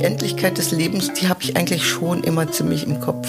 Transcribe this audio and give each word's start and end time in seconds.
die 0.00 0.04
Endlichkeit 0.04 0.56
des 0.56 0.70
Lebens, 0.70 1.12
die 1.12 1.28
habe 1.28 1.42
ich 1.42 1.56
eigentlich 1.56 1.86
schon 1.86 2.24
immer 2.24 2.50
ziemlich 2.50 2.86
im 2.86 3.00
Kopf. 3.00 3.28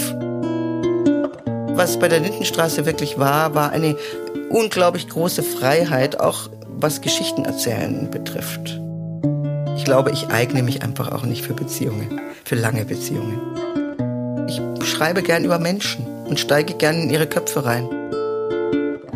Was 1.75 1.99
bei 1.99 2.07
der 2.07 2.21
Lindenstraße 2.21 2.85
wirklich 2.85 3.19
war, 3.19 3.55
war 3.55 3.71
eine 3.71 3.97
unglaublich 4.49 5.09
große 5.09 5.43
Freiheit, 5.43 6.19
auch 6.19 6.49
was 6.67 7.01
Geschichten 7.01 7.43
erzählen 7.43 8.09
betrifft. 8.09 8.79
Ich 9.75 9.83
glaube, 9.83 10.11
ich 10.11 10.29
eigne 10.29 10.63
mich 10.63 10.81
einfach 10.81 11.11
auch 11.11 11.23
nicht 11.23 11.43
für 11.43 11.53
Beziehungen, 11.53 12.21
für 12.45 12.55
lange 12.55 12.85
Beziehungen. 12.85 13.39
Ich 14.47 14.61
schreibe 14.87 15.23
gern 15.23 15.43
über 15.43 15.59
Menschen 15.59 16.05
und 16.25 16.39
steige 16.39 16.73
gern 16.75 17.01
in 17.01 17.09
ihre 17.09 17.27
Köpfe 17.27 17.65
rein. 17.65 18.00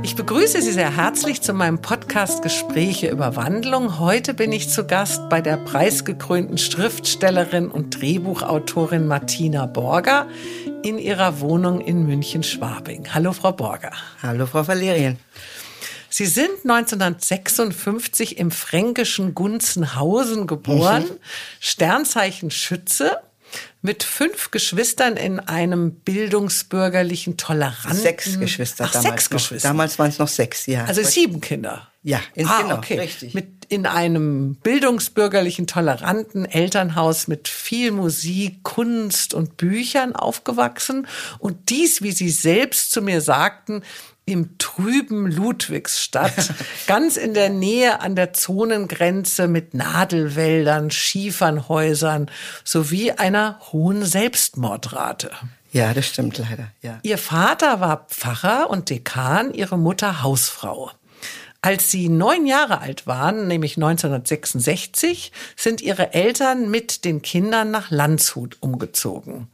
Ich 0.05 0.15
begrüße 0.15 0.61
Sie 0.61 0.71
sehr 0.71 0.95
herzlich 0.95 1.41
zu 1.41 1.51
meinem 1.51 1.81
Podcast 1.81 2.43
Gespräche 2.43 3.09
über 3.09 3.35
Wandlung. 3.35 3.97
Heute 3.97 4.35
bin 4.35 4.51
ich 4.51 4.69
zu 4.69 4.85
Gast 4.85 5.29
bei 5.29 5.41
der 5.41 5.57
preisgekrönten 5.57 6.59
Schriftstellerin 6.59 7.71
und 7.71 7.99
Drehbuchautorin 7.99 9.07
Martina 9.07 9.65
Borger 9.65 10.27
in 10.83 10.99
ihrer 10.99 11.39
Wohnung 11.39 11.81
in 11.81 12.05
München-Schwabing. 12.05 13.15
Hallo, 13.15 13.33
Frau 13.33 13.51
Borger. 13.51 13.93
Hallo, 14.21 14.45
Frau 14.45 14.67
Valerien. 14.67 15.17
Sie 16.07 16.27
sind 16.27 16.51
1956 16.63 18.37
im 18.37 18.51
fränkischen 18.51 19.33
Gunzenhausen 19.33 20.45
geboren, 20.45 21.05
mhm. 21.05 21.19
Sternzeichen 21.59 22.51
Schütze 22.51 23.17
mit 23.81 24.03
fünf 24.03 24.51
Geschwistern 24.51 25.17
in 25.17 25.39
einem 25.39 25.91
bildungsbürgerlichen, 25.95 27.37
toleranten... 27.37 27.99
Sechs 27.99 28.39
Geschwister 28.39 28.85
Ach, 28.87 28.91
damals 28.91 29.09
sechs 29.09 29.29
noch. 29.29 29.37
Geschwister. 29.37 29.67
Damals 29.69 29.99
waren 29.99 30.09
es 30.09 30.19
noch 30.19 30.27
sechs, 30.27 30.65
ja. 30.65 30.85
Also 30.85 31.03
sieben 31.03 31.41
Kinder. 31.41 31.87
Ja, 32.03 32.21
in, 32.35 32.47
Ah, 32.47 32.61
genau, 32.61 32.77
okay. 32.77 32.99
richtig. 32.99 33.33
Mit 33.33 33.47
in 33.67 33.87
einem 33.87 34.55
bildungsbürgerlichen, 34.55 35.65
toleranten 35.65 36.45
Elternhaus 36.45 37.27
mit 37.27 37.47
viel 37.47 37.91
Musik, 37.91 38.63
Kunst 38.63 39.33
und 39.33 39.57
Büchern 39.57 40.15
aufgewachsen. 40.15 41.07
Und 41.39 41.69
dies, 41.69 42.03
wie 42.03 42.11
Sie 42.11 42.29
selbst 42.29 42.91
zu 42.91 43.01
mir 43.01 43.21
sagten, 43.21 43.81
im 44.25 44.57
trüben 44.57 45.31
Ludwigsstadt, 45.31 46.53
ganz 46.87 47.17
in 47.17 47.33
der 47.33 47.49
Nähe 47.49 47.99
an 48.01 48.15
der 48.15 48.33
Zonengrenze 48.33 49.47
mit 49.47 49.73
Nadelwäldern, 49.73 50.89
Schiefernhäusern 50.89 52.31
sowie 52.63 53.11
einer 53.11 53.59
hohen 53.71 54.03
Selbstmordrate. 54.03 55.31
ja, 55.71 55.93
das 55.93 56.07
stimmt 56.07 56.37
leider, 56.37 56.71
ja. 56.81 56.99
Ihr 57.03 57.17
Vater 57.17 57.79
war 57.81 58.07
Pfarrer 58.09 58.69
und 58.69 58.89
Dekan, 58.89 59.53
ihre 59.53 59.77
Mutter 59.77 60.23
Hausfrau. 60.23 60.91
Als 61.61 61.89
sie 61.89 62.09
neun 62.09 62.45
Jahre 62.45 62.81
alt 62.81 63.07
waren, 63.07 63.47
nämlich 63.47 63.75
1966, 63.75 65.31
sind 65.55 65.81
ihre 65.81 66.13
Eltern 66.13 66.69
mit 66.69 67.05
den 67.05 67.23
Kindern 67.23 67.71
nach 67.71 67.89
Landshut 67.89 68.57
umgezogen. 68.59 69.47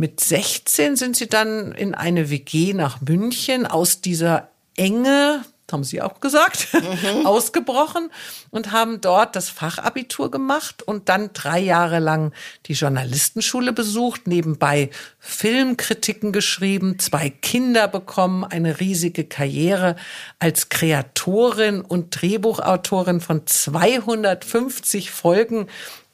Mit 0.00 0.18
16 0.18 0.96
sind 0.96 1.14
sie 1.14 1.28
dann 1.28 1.72
in 1.72 1.94
eine 1.94 2.30
WG 2.30 2.72
nach 2.72 3.02
München 3.02 3.66
aus 3.66 4.00
dieser 4.00 4.48
Enge, 4.74 5.44
haben 5.70 5.84
Sie 5.84 6.00
auch 6.00 6.20
gesagt, 6.20 6.68
ausgebrochen 7.24 8.10
und 8.48 8.72
haben 8.72 9.02
dort 9.02 9.36
das 9.36 9.50
Fachabitur 9.50 10.30
gemacht 10.30 10.82
und 10.82 11.10
dann 11.10 11.34
drei 11.34 11.60
Jahre 11.60 11.98
lang 11.98 12.32
die 12.64 12.72
Journalistenschule 12.72 13.74
besucht, 13.74 14.26
nebenbei 14.26 14.88
Filmkritiken 15.18 16.32
geschrieben, 16.32 16.98
zwei 16.98 17.28
Kinder 17.28 17.86
bekommen, 17.86 18.44
eine 18.44 18.80
riesige 18.80 19.24
Karriere 19.24 19.96
als 20.38 20.70
Kreatorin 20.70 21.82
und 21.82 22.18
Drehbuchautorin 22.22 23.20
von 23.20 23.46
250 23.46 25.10
Folgen 25.10 25.66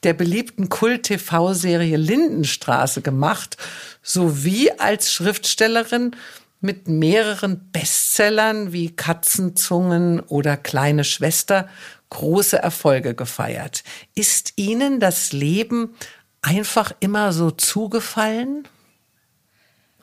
der 0.06 0.14
beliebten 0.14 0.68
Kult-TV-Serie 0.68 1.96
Lindenstraße 1.96 3.02
gemacht, 3.02 3.56
sowie 4.02 4.70
als 4.78 5.12
Schriftstellerin 5.12 6.12
mit 6.60 6.86
mehreren 6.86 7.70
Bestsellern 7.72 8.72
wie 8.72 8.94
Katzenzungen 8.94 10.20
oder 10.20 10.56
Kleine 10.56 11.02
Schwester 11.02 11.68
große 12.10 12.56
Erfolge 12.56 13.14
gefeiert. 13.14 13.82
Ist 14.14 14.52
Ihnen 14.56 15.00
das 15.00 15.32
Leben 15.32 15.94
einfach 16.40 16.92
immer 17.00 17.32
so 17.32 17.50
zugefallen? 17.50 18.68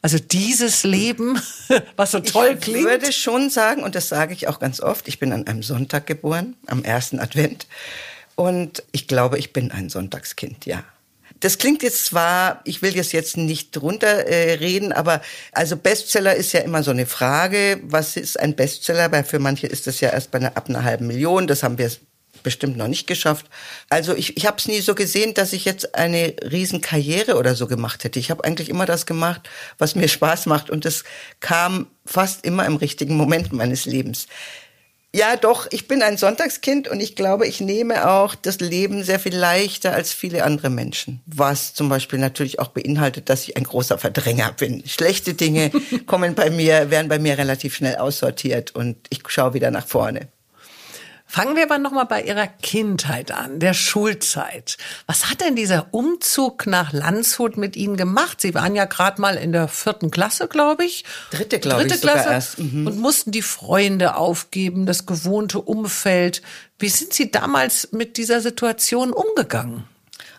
Also 0.02 0.20
dieses 0.20 0.84
Leben, 0.84 1.42
was 1.96 2.12
so 2.12 2.20
toll 2.20 2.56
ich 2.56 2.60
klingt. 2.60 2.90
würde 2.90 3.14
schon 3.14 3.50
sagen, 3.50 3.84
und 3.84 3.96
das 3.96 4.10
sage 4.10 4.34
ich 4.34 4.50
auch 4.50 4.60
ganz 4.60 4.82
oft, 4.82 5.08
ich 5.08 5.18
bin 5.18 5.32
an 5.32 5.48
einem 5.48 5.64
Sonntag 5.64 6.08
geboren, 6.08 6.58
am 6.68 6.84
ersten 6.84 7.20
Advent. 7.20 7.68
Und 8.36 8.84
ich 8.92 9.08
glaube, 9.08 9.38
ich 9.38 9.54
bin 9.54 9.72
ein 9.72 9.90
Sonntagskind, 9.90 10.66
ja. 10.66 10.84
Das 11.40 11.58
klingt 11.58 11.84
jetzt 11.84 12.06
zwar, 12.06 12.62
ich 12.64 12.82
will 12.82 12.94
das 12.94 13.12
jetzt 13.12 13.36
nicht 13.36 13.76
drunter 13.76 14.28
äh, 14.28 14.54
reden, 14.54 14.94
aber 14.94 15.22
also 15.52 15.76
Bestseller 15.76 16.36
ist 16.36 16.54
ja 16.54 16.62
immer 16.62 16.84
so 16.84 16.92
eine 16.92 17.06
Frage. 17.06 17.82
Was 17.84 18.16
ist 18.16 18.40
ein 18.40 18.56
Bestseller? 18.56 19.12
Weil 19.12 19.26
für 19.26 19.40
manche 19.40 19.68
ist 19.68 19.86
das 19.86 20.00
ja 20.00 20.10
erst 20.12 20.32
bei 20.32 20.38
einer, 20.38 20.56
ab 20.56 20.70
einer 20.70 20.86
halben 20.86 21.06
Million. 21.08 21.48
Das 21.48 21.62
haben 21.62 21.78
wir 21.78 21.92
bestimmt 22.44 22.78
noch 22.78 22.88
nicht 22.88 23.08
geschafft. 23.08 23.48
Also 23.90 24.16
ich, 24.16 24.38
ich 24.38 24.46
habe 24.46 24.58
es 24.58 24.68
nie 24.68 24.82
so 24.82 24.96
gesehen, 24.96 25.34
dass 25.34 25.54
ich 25.54 25.66
jetzt 25.66 25.96
eine 25.96 26.36
riesen 26.50 26.82
Karriere 26.82 27.38
oder 27.38 27.56
so 27.56 27.68
gemacht 27.68 28.04
hätte. 28.04 28.20
Ich 28.20 28.32
habe 28.32 28.44
eigentlich 28.44 28.70
immer 28.70 28.86
das 28.86 29.06
gemacht, 29.06 29.42
was 29.78 29.96
mir 29.96 30.08
Spaß 30.08 30.46
macht 30.46 30.70
und 30.70 30.86
das 30.86 31.04
kam 31.40 31.88
fast 32.06 32.46
immer 32.46 32.66
im 32.66 32.76
richtigen 32.76 33.16
Moment 33.16 33.54
meines 33.54 33.86
Lebens. 33.86 34.28
Ja, 35.16 35.36
doch, 35.36 35.68
ich 35.70 35.88
bin 35.88 36.02
ein 36.02 36.18
Sonntagskind 36.18 36.88
und 36.88 37.00
ich 37.00 37.16
glaube, 37.16 37.46
ich 37.46 37.62
nehme 37.62 38.10
auch 38.10 38.34
das 38.34 38.60
Leben 38.60 39.04
sehr 39.04 39.20
viel 39.20 39.36
leichter 39.36 39.94
als 39.94 40.12
viele 40.12 40.44
andere 40.44 40.72
Menschen. 40.72 41.22
Was 41.28 41.76
zum 41.76 41.88
Beispiel 41.88 42.18
natürlich 42.18 42.58
auch 42.60 42.70
beinhaltet, 42.70 43.30
dass 43.30 43.44
ich 43.44 43.56
ein 43.56 43.64
großer 43.64 44.00
Verdränger 44.00 44.54
bin. 44.54 44.84
Schlechte 44.88 45.36
Dinge 45.36 45.70
kommen 46.08 46.34
bei 46.34 46.50
mir, 46.50 46.90
werden 46.90 47.10
bei 47.10 47.20
mir 47.20 47.38
relativ 47.38 47.76
schnell 47.76 47.98
aussortiert 47.98 48.76
und 48.76 48.98
ich 49.10 49.22
schaue 49.28 49.54
wieder 49.54 49.70
nach 49.70 49.86
vorne. 49.86 50.30
Fangen 51.34 51.56
wir 51.56 51.64
aber 51.64 51.80
nochmal 51.80 52.06
bei 52.06 52.22
Ihrer 52.22 52.46
Kindheit 52.46 53.32
an, 53.32 53.60
der 53.60 53.74
Schulzeit. 53.74 54.78
Was 55.08 55.32
hat 55.32 55.42
denn 55.42 55.56
dieser 55.56 55.88
Umzug 55.90 56.68
nach 56.68 56.94
Landshut 56.94 57.58
mit 57.58 57.76
Ihnen 57.76 57.98
gemacht? 57.98 58.40
Sie 58.40 58.54
waren 58.54 58.76
ja 58.76 58.86
gerade 58.86 59.20
mal 59.20 59.36
in 59.38 59.52
der 59.52 59.68
vierten 59.68 60.12
Klasse, 60.12 60.48
glaube 60.48 60.86
ich. 60.86 61.06
Dritte, 61.32 61.58
glaube 61.58 61.82
ich, 61.82 61.88
Dritte 61.88 62.02
sogar 62.02 62.16
Klasse 62.18 62.30
erst. 62.30 62.60
Mhm. 62.60 62.86
und 62.86 63.00
mussten 63.00 63.32
die 63.32 63.42
Freunde 63.42 64.16
aufgeben, 64.16 64.86
das 64.86 65.08
gewohnte 65.08 65.60
Umfeld. 65.60 66.44
Wie 66.78 66.90
sind 66.90 67.14
Sie 67.14 67.32
damals 67.32 67.92
mit 67.94 68.18
dieser 68.18 68.40
Situation 68.40 69.12
umgegangen? 69.12 69.86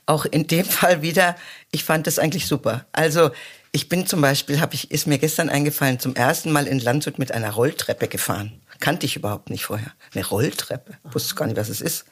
Auch 0.07 0.27
in 0.27 0.47
dem 0.47 0.65
Fall 0.65 1.03
wieder, 1.03 1.35
ich 1.73 1.83
fand 1.83 2.07
das 2.07 2.21
eigentlich 2.21 2.47
super. 2.47 2.87
Also 2.93 3.33
ich 3.73 3.89
bin 3.89 4.07
zum 4.07 4.21
Beispiel, 4.21 4.61
hab 4.61 4.73
ich, 4.73 4.93
ist 4.93 5.09
mir 5.09 5.19
gestern 5.19 5.49
eingefallen, 5.49 5.99
zum 5.99 6.15
ersten 6.15 6.53
Mal 6.53 6.69
in 6.69 6.79
Landshut 6.79 7.19
mit 7.19 7.33
einer 7.33 7.51
Rolltreppe 7.51 8.07
gefahren. 8.07 8.61
Kannte 8.85 9.07
ich 9.07 9.17
überhaupt 9.17 9.49
nicht 9.49 9.65
vorher. 9.65 9.93
Eine 10.15 10.27
Rolltreppe. 10.27 10.99
Wusste 11.05 11.35
gar 11.37 11.47
nicht, 11.47 11.57
was 11.57 11.71
es 11.71 11.81
ist. 11.81 12.05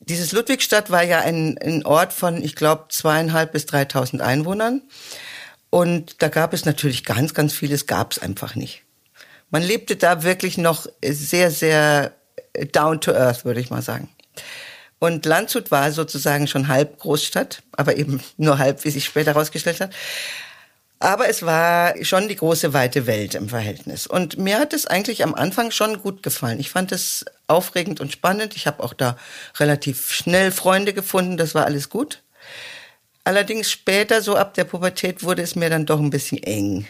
Dieses 0.00 0.32
Ludwigstadt 0.32 0.88
war 0.90 1.02
ja 1.02 1.20
ein, 1.20 1.58
ein 1.58 1.84
Ort 1.84 2.14
von, 2.14 2.42
ich 2.42 2.56
glaube, 2.56 2.86
zweieinhalb 2.88 3.52
bis 3.52 3.66
dreitausend 3.66 4.22
Einwohnern. 4.22 4.80
Und 5.68 6.22
da 6.22 6.28
gab 6.28 6.54
es 6.54 6.64
natürlich 6.64 7.04
ganz, 7.04 7.34
ganz 7.34 7.52
vieles, 7.52 7.86
gab 7.86 8.12
es 8.12 8.18
einfach 8.18 8.54
nicht. 8.54 8.84
Man 9.50 9.62
lebte 9.62 9.96
da 9.96 10.22
wirklich 10.22 10.56
noch 10.56 10.86
sehr, 11.04 11.50
sehr 11.50 12.14
down 12.72 13.02
to 13.02 13.12
earth, 13.12 13.44
würde 13.44 13.60
ich 13.60 13.68
mal 13.68 13.82
sagen. 13.82 14.08
Und 14.98 15.26
Landshut 15.26 15.70
war 15.70 15.92
sozusagen 15.92 16.46
schon 16.46 16.68
halb 16.68 17.00
Großstadt, 17.00 17.62
aber 17.72 17.98
eben 17.98 18.22
nur 18.38 18.56
halb, 18.56 18.82
wie 18.86 18.90
sich 18.90 19.04
später 19.04 19.34
herausgestellt 19.34 19.82
hat. 19.82 19.90
Aber 21.00 21.28
es 21.28 21.42
war 21.44 21.94
schon 22.04 22.28
die 22.28 22.36
große 22.36 22.72
weite 22.72 23.06
Welt 23.06 23.36
im 23.36 23.48
Verhältnis. 23.48 24.06
Und 24.06 24.36
mir 24.36 24.58
hat 24.58 24.72
es 24.72 24.86
eigentlich 24.86 25.22
am 25.22 25.34
Anfang 25.34 25.70
schon 25.70 26.02
gut 26.02 26.22
gefallen. 26.22 26.58
Ich 26.58 26.70
fand 26.70 26.90
es 26.90 27.24
aufregend 27.46 28.00
und 28.00 28.10
spannend. 28.10 28.56
Ich 28.56 28.66
habe 28.66 28.82
auch 28.82 28.94
da 28.94 29.16
relativ 29.58 30.10
schnell 30.10 30.50
Freunde 30.50 30.92
gefunden. 30.92 31.36
Das 31.36 31.54
war 31.54 31.66
alles 31.66 31.88
gut. 31.88 32.22
Allerdings 33.22 33.70
später, 33.70 34.22
so 34.22 34.36
ab 34.36 34.54
der 34.54 34.64
Pubertät, 34.64 35.22
wurde 35.22 35.42
es 35.42 35.54
mir 35.54 35.70
dann 35.70 35.86
doch 35.86 36.00
ein 36.00 36.10
bisschen 36.10 36.42
eng. 36.42 36.86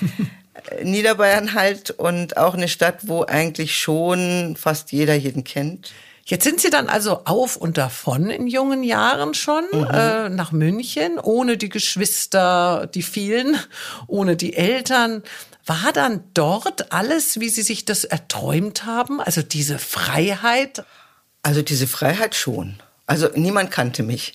Niederbayern 0.82 1.52
halt 1.54 1.90
und 1.90 2.36
auch 2.36 2.54
eine 2.54 2.68
Stadt, 2.68 3.08
wo 3.08 3.24
eigentlich 3.24 3.76
schon 3.78 4.56
fast 4.58 4.92
jeder 4.92 5.14
jeden 5.14 5.44
kennt. 5.44 5.92
Jetzt 6.28 6.42
sind 6.42 6.60
Sie 6.60 6.70
dann 6.70 6.88
also 6.88 7.22
auf 7.24 7.56
und 7.56 7.78
davon 7.78 8.30
in 8.30 8.48
jungen 8.48 8.82
Jahren 8.82 9.32
schon 9.32 9.64
äh, 9.72 10.28
nach 10.28 10.50
München, 10.50 11.20
ohne 11.20 11.56
die 11.56 11.68
Geschwister, 11.68 12.88
die 12.92 13.04
vielen, 13.04 13.56
ohne 14.08 14.34
die 14.34 14.54
Eltern. 14.54 15.22
War 15.66 15.92
dann 15.92 16.24
dort 16.34 16.92
alles, 16.92 17.38
wie 17.38 17.48
Sie 17.48 17.62
sich 17.62 17.84
das 17.84 18.02
erträumt 18.02 18.84
haben? 18.84 19.20
Also 19.20 19.42
diese 19.42 19.78
Freiheit? 19.78 20.84
Also 21.44 21.62
diese 21.62 21.86
Freiheit 21.86 22.34
schon. 22.34 22.80
Also 23.06 23.28
niemand 23.36 23.70
kannte 23.70 24.02
mich. 24.02 24.34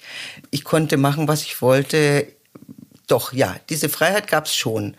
Ich 0.50 0.64
konnte 0.64 0.96
machen, 0.96 1.28
was 1.28 1.42
ich 1.42 1.62
wollte. 1.62 2.26
Doch, 3.08 3.34
ja, 3.34 3.58
diese 3.70 3.90
Freiheit 3.90 4.28
gab 4.28 4.46
es 4.46 4.56
schon. 4.56 4.96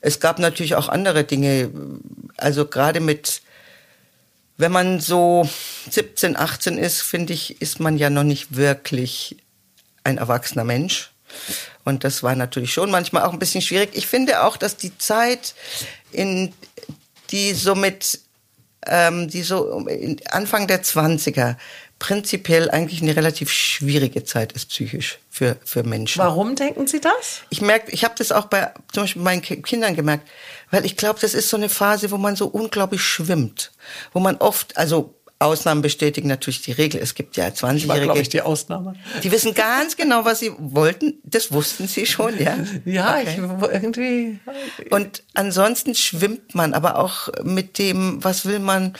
Es 0.00 0.20
gab 0.20 0.38
natürlich 0.38 0.74
auch 0.74 0.88
andere 0.88 1.24
Dinge. 1.24 1.70
Also 2.38 2.64
gerade 2.64 3.00
mit, 3.00 3.42
wenn 4.60 4.72
man 4.72 5.00
so 5.00 5.48
17, 5.90 6.36
18 6.36 6.76
ist, 6.76 7.00
finde 7.00 7.32
ich, 7.32 7.62
ist 7.62 7.80
man 7.80 7.96
ja 7.96 8.10
noch 8.10 8.24
nicht 8.24 8.56
wirklich 8.56 9.36
ein 10.04 10.18
erwachsener 10.18 10.64
Mensch. 10.64 11.10
Und 11.84 12.04
das 12.04 12.22
war 12.22 12.34
natürlich 12.36 12.72
schon 12.72 12.90
manchmal 12.90 13.22
auch 13.24 13.32
ein 13.32 13.38
bisschen 13.38 13.62
schwierig. 13.62 13.90
Ich 13.94 14.06
finde 14.06 14.42
auch, 14.42 14.58
dass 14.58 14.76
die 14.76 14.96
Zeit, 14.98 15.54
in 16.12 16.52
die 17.30 17.54
somit, 17.54 18.20
ähm, 18.86 19.28
die 19.28 19.42
so 19.42 19.86
Anfang 20.30 20.66
der 20.66 20.82
20er 20.82 21.56
prinzipiell 22.00 22.70
eigentlich 22.70 23.02
eine 23.02 23.14
relativ 23.14 23.52
schwierige 23.52 24.24
Zeit 24.24 24.52
ist 24.52 24.70
psychisch 24.70 25.20
für, 25.28 25.56
für 25.64 25.84
Menschen. 25.84 26.18
Warum 26.18 26.56
denken 26.56 26.88
Sie 26.88 27.00
das? 27.00 27.42
Ich 27.50 27.60
merke, 27.60 27.92
ich 27.92 28.04
habe 28.04 28.14
das 28.16 28.32
auch 28.32 28.46
bei 28.46 28.72
zum 28.90 29.04
Beispiel 29.04 29.22
meinen 29.22 29.42
Kindern 29.42 29.94
gemerkt, 29.94 30.26
weil 30.72 30.84
ich 30.84 30.96
glaube, 30.96 31.20
das 31.20 31.34
ist 31.34 31.50
so 31.50 31.56
eine 31.56 31.68
Phase, 31.68 32.10
wo 32.10 32.16
man 32.16 32.34
so 32.34 32.46
unglaublich 32.46 33.02
schwimmt, 33.02 33.70
wo 34.12 34.18
man 34.18 34.36
oft, 34.38 34.76
also 34.76 35.14
Ausnahmen 35.40 35.80
bestätigen 35.80 36.28
natürlich 36.28 36.60
die 36.60 36.72
Regel. 36.72 37.00
Es 37.00 37.14
gibt 37.14 37.36
ja 37.36 37.46
20-Jährige. 37.46 38.04
glaube 38.04 38.20
ich, 38.20 38.28
die 38.28 38.42
Ausnahme. 38.42 38.94
Die 39.22 39.32
wissen 39.32 39.54
ganz 39.54 39.96
genau, 39.96 40.26
was 40.26 40.40
sie 40.40 40.52
wollten. 40.58 41.18
Das 41.24 41.50
wussten 41.50 41.88
sie 41.88 42.04
schon, 42.04 42.38
ja. 42.38 42.58
Ja, 42.84 43.18
okay. 43.18 43.40
ich 43.40 43.72
irgendwie. 43.72 44.38
Und 44.90 45.22
ansonsten 45.32 45.94
schwimmt 45.94 46.54
man 46.54 46.74
aber 46.74 46.98
auch 46.98 47.28
mit 47.42 47.78
dem, 47.78 48.22
was 48.22 48.44
will 48.44 48.58
man, 48.58 48.92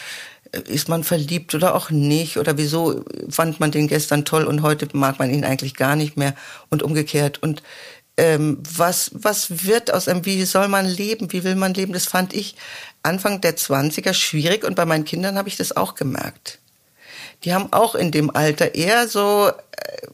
ist 0.53 0.89
man 0.89 1.05
verliebt 1.05 1.55
oder 1.55 1.75
auch 1.75 1.91
nicht? 1.91 2.37
Oder 2.37 2.57
wieso 2.59 3.05
fand 3.29 3.61
man 3.61 3.71
den 3.71 3.89
gestern 3.89 4.25
toll 4.25 4.45
und 4.45 4.63
heute 4.63 4.89
mag 4.93 5.19
man 5.19 5.31
ihn 5.31 5.45
eigentlich 5.45 5.75
gar 5.75 5.97
nicht 5.97 6.17
mehr? 6.17 6.35
Und 6.69 6.83
umgekehrt. 6.83 7.43
Und 7.43 7.63
ähm, 8.17 8.59
was 8.77 9.11
was 9.15 9.65
wird 9.67 9.93
aus 9.93 10.09
einem 10.09 10.27
wie 10.27 10.45
soll 10.45 10.69
man 10.69 10.87
leben? 10.87 11.33
Wie 11.33 11.45
will 11.45 11.55
man 11.55 11.75
leben? 11.75 11.93
Das 11.93 12.07
fand 12.07 12.35
ich 12.35 12.57
Anfang 13.03 13.41
der 13.41 13.57
20er 13.57 14.13
schwierig 14.13 14.65
und 14.65 14.75
bei 14.75 14.85
meinen 14.85 15.05
Kindern 15.05 15.39
habe 15.39 15.49
ich 15.49 15.57
das 15.57 15.77
auch 15.77 15.95
gemerkt. 15.95 16.59
Die 17.45 17.55
haben 17.55 17.73
auch 17.73 17.95
in 17.95 18.11
dem 18.11 18.35
Alter 18.35 18.75
eher 18.75 19.09
so 19.09 19.49
äh, 19.49 20.07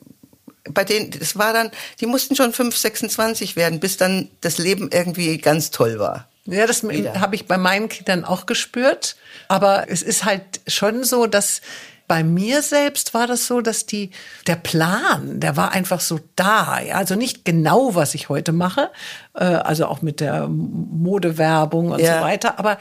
bei 0.71 0.85
denen, 0.85 1.11
das 1.11 1.37
war 1.37 1.53
dann, 1.53 1.71
die 2.00 2.06
mussten 2.06 2.37
schon 2.37 2.53
5, 2.53 2.77
26 2.77 3.56
werden, 3.56 3.81
bis 3.81 3.97
dann 3.97 4.29
das 4.41 4.59
Leben 4.59 4.91
irgendwie 4.93 5.38
ganz 5.38 5.71
toll 5.71 5.99
war. 5.99 6.29
Ja, 6.46 6.66
das 6.66 6.82
habe 6.82 7.34
ich 7.34 7.46
bei 7.46 7.58
meinen 7.58 7.88
Kindern 7.88 8.25
auch 8.25 8.46
gespürt. 8.46 9.16
Aber 9.48 9.87
es 9.88 10.02
ist 10.02 10.25
halt 10.25 10.60
schon 10.66 11.04
so, 11.04 11.26
dass 11.26 11.60
bei 12.08 12.22
mir 12.22 12.62
selbst 12.62 13.14
war 13.14 13.26
das 13.26 13.46
so, 13.46 13.60
dass 13.60 13.87
die, 13.87 14.10
der 14.46 14.56
Plan, 14.56 15.40
der 15.40 15.56
war 15.56 15.72
einfach 15.72 16.00
so 16.00 16.20
da. 16.37 16.81
Ja? 16.81 16.96
Also 16.96 17.16
nicht 17.16 17.44
genau, 17.44 17.94
was 17.94 18.14
ich 18.14 18.28
heute 18.28 18.52
mache, 18.52 18.90
äh, 19.34 19.44
also 19.44 19.87
auch 19.87 20.02
mit 20.02 20.20
der 20.20 20.48
Modewerbung 20.48 21.90
und 21.90 22.00
ja. 22.00 22.19
so 22.19 22.25
weiter, 22.25 22.58
aber 22.58 22.78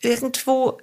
irgendwo 0.00 0.78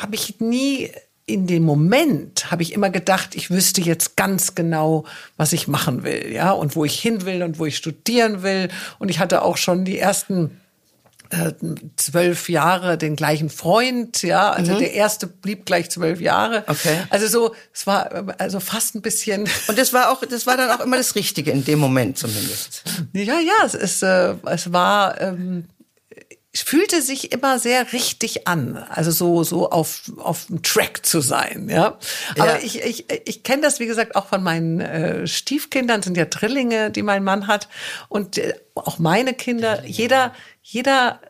habe 0.00 0.14
ich 0.14 0.40
nie 0.40 0.90
in 1.28 1.48
dem 1.48 1.64
Moment 1.64 2.52
habe 2.52 2.62
ich 2.62 2.72
immer 2.72 2.88
gedacht, 2.88 3.34
ich 3.34 3.50
wüsste 3.50 3.80
jetzt 3.80 4.16
ganz 4.16 4.54
genau, 4.54 5.04
was 5.36 5.52
ich 5.52 5.66
machen 5.66 6.04
will, 6.04 6.32
ja, 6.32 6.52
und 6.52 6.76
wo 6.76 6.84
ich 6.84 7.00
hin 7.00 7.26
will 7.26 7.42
und 7.42 7.58
wo 7.58 7.66
ich 7.66 7.76
studieren 7.76 8.44
will. 8.44 8.68
Und 9.00 9.08
ich 9.08 9.18
hatte 9.18 9.42
auch 9.42 9.56
schon 9.56 9.84
die 9.84 9.98
ersten 9.98 10.46
äh, 10.46 10.65
zwölf 11.96 12.48
Jahre 12.48 12.98
den 12.98 13.16
gleichen 13.16 13.50
Freund, 13.50 14.22
ja, 14.22 14.50
also 14.50 14.74
mhm. 14.74 14.78
der 14.78 14.92
erste 14.94 15.26
blieb 15.26 15.66
gleich 15.66 15.90
zwölf 15.90 16.20
Jahre. 16.20 16.64
Okay. 16.66 16.98
Also 17.10 17.26
so, 17.26 17.54
es 17.72 17.86
war 17.86 18.34
also 18.38 18.60
fast 18.60 18.94
ein 18.94 19.02
bisschen. 19.02 19.48
Und 19.68 19.78
das 19.78 19.92
war 19.92 20.10
auch, 20.10 20.22
das 20.24 20.46
war 20.46 20.56
dann 20.56 20.70
auch 20.70 20.80
immer 20.80 20.96
das 20.96 21.14
Richtige 21.14 21.50
in 21.50 21.64
dem 21.64 21.78
Moment 21.78 22.18
zumindest. 22.18 22.84
Ja, 23.12 23.40
ja, 23.40 23.64
es 23.64 23.74
ist, 23.74 24.02
äh, 24.02 24.34
es 24.44 24.72
war. 24.72 25.20
Ähm, 25.20 25.64
fühlte 26.62 27.02
sich 27.02 27.32
immer 27.32 27.58
sehr 27.58 27.92
richtig 27.92 28.46
an, 28.46 28.76
also 28.76 29.10
so 29.10 29.44
so 29.44 29.70
auf 29.70 30.02
auf 30.18 30.46
dem 30.46 30.62
Track 30.62 31.04
zu 31.04 31.20
sein, 31.20 31.68
ja. 31.68 31.98
Aber 32.38 32.58
ja. 32.58 32.64
ich 32.64 32.82
ich 32.82 33.06
ich 33.24 33.42
kenne 33.42 33.62
das 33.62 33.80
wie 33.80 33.86
gesagt 33.86 34.16
auch 34.16 34.26
von 34.26 34.42
meinen 34.42 34.80
äh, 34.80 35.26
Stiefkindern, 35.26 36.02
sind 36.02 36.16
ja 36.16 36.24
Drillinge, 36.24 36.90
die 36.90 37.02
mein 37.02 37.24
Mann 37.24 37.46
hat 37.46 37.68
und 38.08 38.38
äh, 38.38 38.54
auch 38.74 38.98
meine 38.98 39.34
Kinder. 39.34 39.84
Jeder 39.84 40.34
jeder 40.68 41.20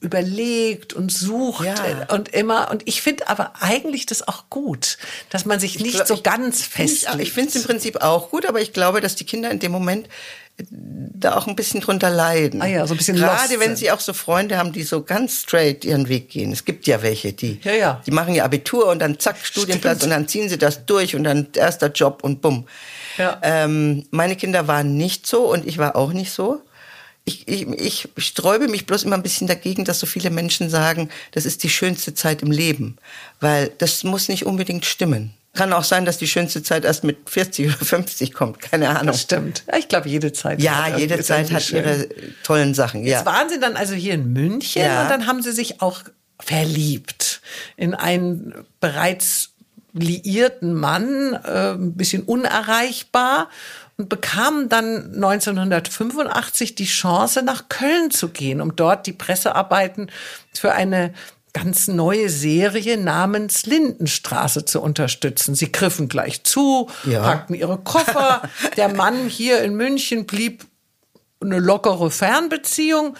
überlegt 0.00 0.92
und 0.92 1.12
sucht 1.12 1.64
ja. 1.64 2.12
und 2.12 2.30
immer 2.30 2.70
und 2.72 2.82
ich 2.86 3.00
finde 3.00 3.28
aber 3.28 3.52
eigentlich 3.60 4.06
das 4.06 4.26
auch 4.26 4.50
gut, 4.50 4.98
dass 5.30 5.44
man 5.44 5.60
sich 5.60 5.78
nicht 5.78 5.94
glaub, 5.94 6.08
so 6.08 6.20
ganz 6.20 6.62
festlegt. 6.62 7.20
Ich 7.20 7.32
finde 7.32 7.50
es 7.50 7.56
im 7.56 7.62
Prinzip 7.62 8.02
auch 8.02 8.30
gut, 8.30 8.44
aber 8.46 8.60
ich 8.60 8.72
glaube, 8.72 9.00
dass 9.00 9.14
die 9.14 9.24
Kinder 9.24 9.52
in 9.52 9.60
dem 9.60 9.70
Moment 9.70 10.08
da 10.58 11.36
auch 11.36 11.46
ein 11.46 11.56
bisschen 11.56 11.80
drunter 11.80 12.10
leiden. 12.10 12.62
Ah 12.62 12.66
ja, 12.66 12.86
so 12.86 12.94
ein 12.94 12.96
bisschen 12.96 13.16
Gerade 13.16 13.58
wenn 13.58 13.76
sie 13.76 13.90
auch 13.90 14.00
so 14.00 14.12
Freunde 14.12 14.58
haben, 14.58 14.72
die 14.72 14.82
so 14.82 15.02
ganz 15.02 15.40
straight 15.40 15.84
ihren 15.84 16.08
Weg 16.08 16.28
gehen. 16.28 16.52
Es 16.52 16.64
gibt 16.64 16.86
ja 16.86 17.02
welche, 17.02 17.32
die, 17.32 17.58
ja, 17.62 17.72
ja. 17.72 18.02
die 18.06 18.10
machen 18.10 18.34
ihr 18.34 18.44
Abitur 18.44 18.88
und 18.88 18.98
dann 18.98 19.18
zack, 19.18 19.36
Studienplatz 19.42 19.98
Stimmt. 19.98 20.12
und 20.12 20.18
dann 20.18 20.28
ziehen 20.28 20.48
sie 20.48 20.58
das 20.58 20.84
durch 20.84 21.16
und 21.16 21.24
dann 21.24 21.48
erster 21.56 21.90
Job 21.90 22.20
und 22.22 22.42
bumm. 22.42 22.66
Ja. 23.18 23.40
Ähm, 23.42 24.06
meine 24.10 24.36
Kinder 24.36 24.68
waren 24.68 24.96
nicht 24.96 25.26
so 25.26 25.50
und 25.50 25.66
ich 25.66 25.78
war 25.78 25.96
auch 25.96 26.12
nicht 26.12 26.32
so. 26.32 26.62
Ich, 27.24 27.46
ich, 27.46 27.68
ich 27.68 28.08
sträube 28.16 28.68
mich 28.68 28.86
bloß 28.86 29.04
immer 29.04 29.16
ein 29.16 29.22
bisschen 29.22 29.46
dagegen, 29.46 29.84
dass 29.84 30.00
so 30.00 30.06
viele 30.06 30.30
Menschen 30.30 30.68
sagen, 30.68 31.08
das 31.30 31.46
ist 31.46 31.62
die 31.62 31.70
schönste 31.70 32.14
Zeit 32.14 32.42
im 32.42 32.50
Leben. 32.50 32.96
Weil 33.40 33.70
das 33.78 34.02
muss 34.02 34.28
nicht 34.28 34.44
unbedingt 34.44 34.84
stimmen. 34.84 35.32
Kann 35.54 35.72
auch 35.74 35.84
sein, 35.84 36.06
dass 36.06 36.16
die 36.16 36.26
schönste 36.26 36.62
Zeit 36.62 36.84
erst 36.86 37.04
mit 37.04 37.28
40 37.28 37.66
oder 37.66 37.84
50 37.84 38.32
kommt. 38.32 38.60
Keine 38.60 38.88
Ahnung. 38.88 39.08
Das 39.08 39.22
stimmt. 39.22 39.64
Ja, 39.70 39.76
ich 39.76 39.88
glaube, 39.88 40.08
jede 40.08 40.32
Zeit. 40.32 40.62
Ja, 40.62 40.84
hat 40.86 40.98
jede 40.98 41.22
Zeit 41.22 41.52
hat 41.52 41.62
schön. 41.62 41.78
ihre 41.78 42.08
tollen 42.42 42.72
Sachen. 42.72 43.04
Ja. 43.04 43.18
Jetzt 43.18 43.26
waren 43.26 43.50
Sie 43.50 43.60
dann 43.60 43.76
also 43.76 43.94
hier 43.94 44.14
in 44.14 44.32
München 44.32 44.82
ja. 44.82 45.02
und 45.02 45.10
dann 45.10 45.26
haben 45.26 45.42
Sie 45.42 45.52
sich 45.52 45.82
auch 45.82 46.00
verliebt 46.40 47.42
in 47.76 47.94
einen 47.94 48.54
bereits 48.80 49.50
liierten 49.92 50.74
Mann, 50.74 51.34
äh, 51.44 51.72
ein 51.72 51.94
bisschen 51.94 52.22
unerreichbar 52.22 53.48
und 53.98 54.08
bekam 54.08 54.68
dann 54.68 55.14
1985 55.14 56.74
die 56.74 56.86
Chance, 56.86 57.42
nach 57.42 57.68
Köln 57.68 58.10
zu 58.10 58.28
gehen, 58.28 58.60
um 58.60 58.74
dort 58.74 59.06
die 59.06 59.12
Pressearbeiten 59.12 60.10
für 60.54 60.72
eine 60.72 61.12
ganz 61.52 61.88
neue 61.88 62.30
Serie 62.30 62.96
namens 62.96 63.66
Lindenstraße 63.66 64.64
zu 64.64 64.80
unterstützen. 64.80 65.54
Sie 65.54 65.70
griffen 65.70 66.08
gleich 66.08 66.44
zu, 66.44 66.88
ja. 67.04 67.22
packten 67.22 67.54
ihre 67.54 67.78
Koffer. 67.78 68.42
Der 68.76 68.88
Mann 68.88 69.28
hier 69.28 69.62
in 69.62 69.74
München 69.74 70.26
blieb 70.26 70.66
eine 71.40 71.58
lockere 71.58 72.10
Fernbeziehung, 72.10 73.16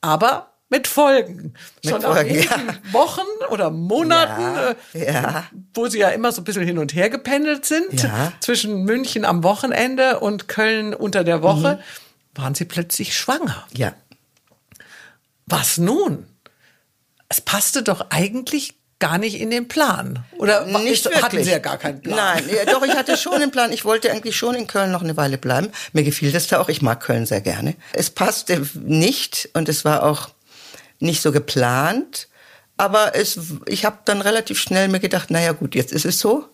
aber 0.00 0.52
mit 0.68 0.86
Folgen. 0.86 1.54
Mit 1.82 1.92
Schon 1.92 2.02
Folgen, 2.02 2.36
nach 2.36 2.56
ja. 2.56 2.92
Wochen 2.92 3.26
oder 3.50 3.70
Monaten, 3.70 4.74
ja, 4.94 5.00
äh, 5.00 5.12
ja. 5.12 5.44
wo 5.74 5.86
sie 5.86 5.98
ja 5.98 6.08
immer 6.08 6.32
so 6.32 6.40
ein 6.40 6.44
bisschen 6.44 6.64
hin 6.64 6.78
und 6.78 6.94
her 6.94 7.10
gependelt 7.10 7.64
sind, 7.64 8.08
zwischen 8.40 8.84
München 8.84 9.24
am 9.24 9.44
Wochenende 9.44 10.20
und 10.20 10.48
Köln 10.48 10.94
unter 10.94 11.24
der 11.24 11.42
Woche, 11.42 11.76
mhm. 11.76 12.42
waren 12.42 12.54
sie 12.54 12.64
plötzlich 12.64 13.16
schwanger. 13.16 13.66
Ja. 13.74 13.92
Was 15.46 15.78
nun? 15.78 16.26
Es 17.32 17.40
passte 17.40 17.82
doch 17.82 18.10
eigentlich 18.10 18.74
gar 18.98 19.16
nicht 19.16 19.40
in 19.40 19.50
den 19.50 19.66
Plan. 19.66 20.22
Oder 20.36 20.66
nicht 20.66 21.06
ist, 21.06 21.22
hatten 21.22 21.42
Sie 21.42 21.50
ja 21.50 21.58
gar 21.60 21.78
keinen 21.78 22.02
Plan? 22.02 22.14
Nein, 22.14 22.44
ja, 22.54 22.70
doch, 22.70 22.82
ich 22.82 22.94
hatte 22.94 23.16
schon 23.16 23.32
einen 23.32 23.50
Plan. 23.50 23.72
Ich 23.72 23.86
wollte 23.86 24.12
eigentlich 24.12 24.36
schon 24.36 24.54
in 24.54 24.66
Köln 24.66 24.92
noch 24.92 25.02
eine 25.02 25.16
Weile 25.16 25.38
bleiben. 25.38 25.70
Mir 25.94 26.04
gefiel 26.04 26.30
das 26.30 26.46
da 26.46 26.60
auch. 26.60 26.68
Ich 26.68 26.82
mag 26.82 27.00
Köln 27.00 27.24
sehr 27.24 27.40
gerne. 27.40 27.74
Es 27.94 28.10
passte 28.10 28.64
nicht 28.74 29.48
und 29.54 29.70
es 29.70 29.86
war 29.86 30.02
auch 30.02 30.28
nicht 31.00 31.22
so 31.22 31.32
geplant. 31.32 32.28
Aber 32.76 33.14
es, 33.14 33.38
ich 33.66 33.86
habe 33.86 34.00
dann 34.04 34.20
relativ 34.20 34.60
schnell 34.60 34.88
mir 34.88 35.00
gedacht, 35.00 35.30
naja 35.30 35.52
gut, 35.52 35.74
jetzt 35.74 35.92
ist 35.92 36.04
es 36.04 36.18
so 36.18 36.51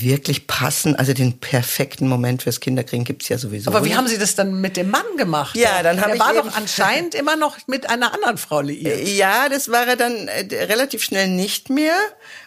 wirklich 0.00 0.46
passen, 0.46 0.96
also 0.96 1.12
den 1.12 1.38
perfekten 1.38 2.08
Moment 2.08 2.42
fürs 2.42 2.60
Kinderkriegen 2.60 3.04
gibt's 3.04 3.28
ja 3.28 3.38
sowieso. 3.38 3.70
Aber 3.70 3.84
wie 3.84 3.94
haben 3.94 4.08
Sie 4.08 4.18
das 4.18 4.34
dann 4.34 4.60
mit 4.60 4.76
dem 4.76 4.90
Mann 4.90 5.04
gemacht? 5.16 5.56
Ja, 5.56 5.82
dann 5.82 6.00
habe 6.00 6.14
ich 6.14 6.20
war 6.20 6.32
doch 6.32 6.56
anscheinend 6.56 7.14
immer 7.14 7.36
noch 7.36 7.56
mit 7.66 7.88
einer 7.90 8.14
anderen 8.14 8.38
Frau 8.38 8.60
liiert. 8.60 9.06
Ja, 9.08 9.48
das 9.48 9.70
war 9.70 9.86
er 9.86 9.96
dann 9.96 10.28
äh, 10.28 10.64
relativ 10.64 11.02
schnell 11.02 11.28
nicht 11.28 11.70
mehr 11.70 11.96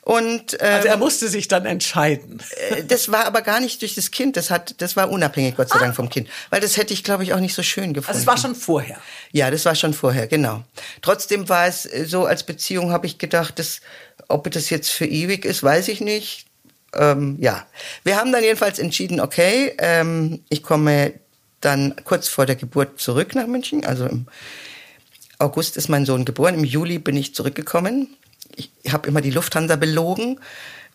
und 0.02 0.54
ähm, 0.60 0.74
also 0.74 0.88
er 0.88 0.98
musste 0.98 1.28
sich 1.28 1.48
dann 1.48 1.66
entscheiden. 1.66 2.42
Äh, 2.70 2.84
das 2.84 3.12
war 3.12 3.26
aber 3.26 3.42
gar 3.42 3.60
nicht 3.60 3.82
durch 3.82 3.96
das 3.96 4.12
Kind, 4.12 4.38
das 4.38 4.50
hat 4.50 4.76
das 4.80 4.96
war 4.96 5.10
unabhängig 5.10 5.56
Gott 5.56 5.70
sei 5.70 5.76
ah. 5.76 5.80
Dank 5.80 5.96
vom 5.96 6.10
Kind, 6.10 6.28
weil 6.50 6.62
das 6.62 6.78
hätte 6.78 6.94
ich 6.94 7.04
glaube 7.04 7.24
ich 7.24 7.34
auch 7.34 7.40
nicht 7.40 7.54
so 7.54 7.64
schön 7.64 7.94
gefunden. 7.94 8.10
Also 8.10 8.22
es 8.22 8.28
war 8.28 8.38
schon 8.38 8.56
vorher. 8.56 8.98
Ja, 9.32 9.52
das 9.52 9.66
war 9.66 9.76
schon 9.76 9.94
vorher, 9.94 10.28
genau. 10.28 10.64
Trotzdem 11.02 11.50
war 11.50 11.68
es 11.68 11.84
so 11.84 12.26
als 12.26 12.44
Beziehung 12.44 12.92
habe 12.92 13.06
ich 13.06 13.18
gedacht, 13.18 13.60
dass 13.60 13.82
ob 14.28 14.50
das 14.52 14.70
jetzt 14.70 14.90
für 14.90 15.06
ewig 15.06 15.46
ist, 15.46 15.64
weiß 15.64 15.88
ich 15.90 16.02
nicht 16.02 16.47
ähm, 16.96 17.38
ja, 17.40 17.66
wir 18.04 18.18
haben 18.18 18.32
dann 18.32 18.44
jedenfalls 18.44 18.80
entschieden, 18.80 19.20
okay, 19.20 19.74
ähm, 19.78 20.44
ich 20.50 20.64
komme 20.64 21.14
dann 21.62 21.96
kurz 22.04 22.28
vor 22.28 22.46
der 22.46 22.56
Geburt 22.56 23.00
zurück 23.00 23.36
nach 23.36 23.48
München. 23.48 23.86
Also 23.86 24.06
im 24.06 24.28
August 25.40 25.78
ist 25.78 25.90
mein 25.90 26.06
Sohn 26.06 26.26
geboren, 26.26 26.56
im 26.56 26.64
Juli 26.64 27.00
bin 27.00 27.16
ich 27.18 27.36
zurückgekommen. 27.36 28.08
Ich 28.56 28.72
habe 28.92 29.08
immer 29.08 29.22
die 29.22 29.32
Lufthansa 29.32 29.76
belogen, 29.76 30.40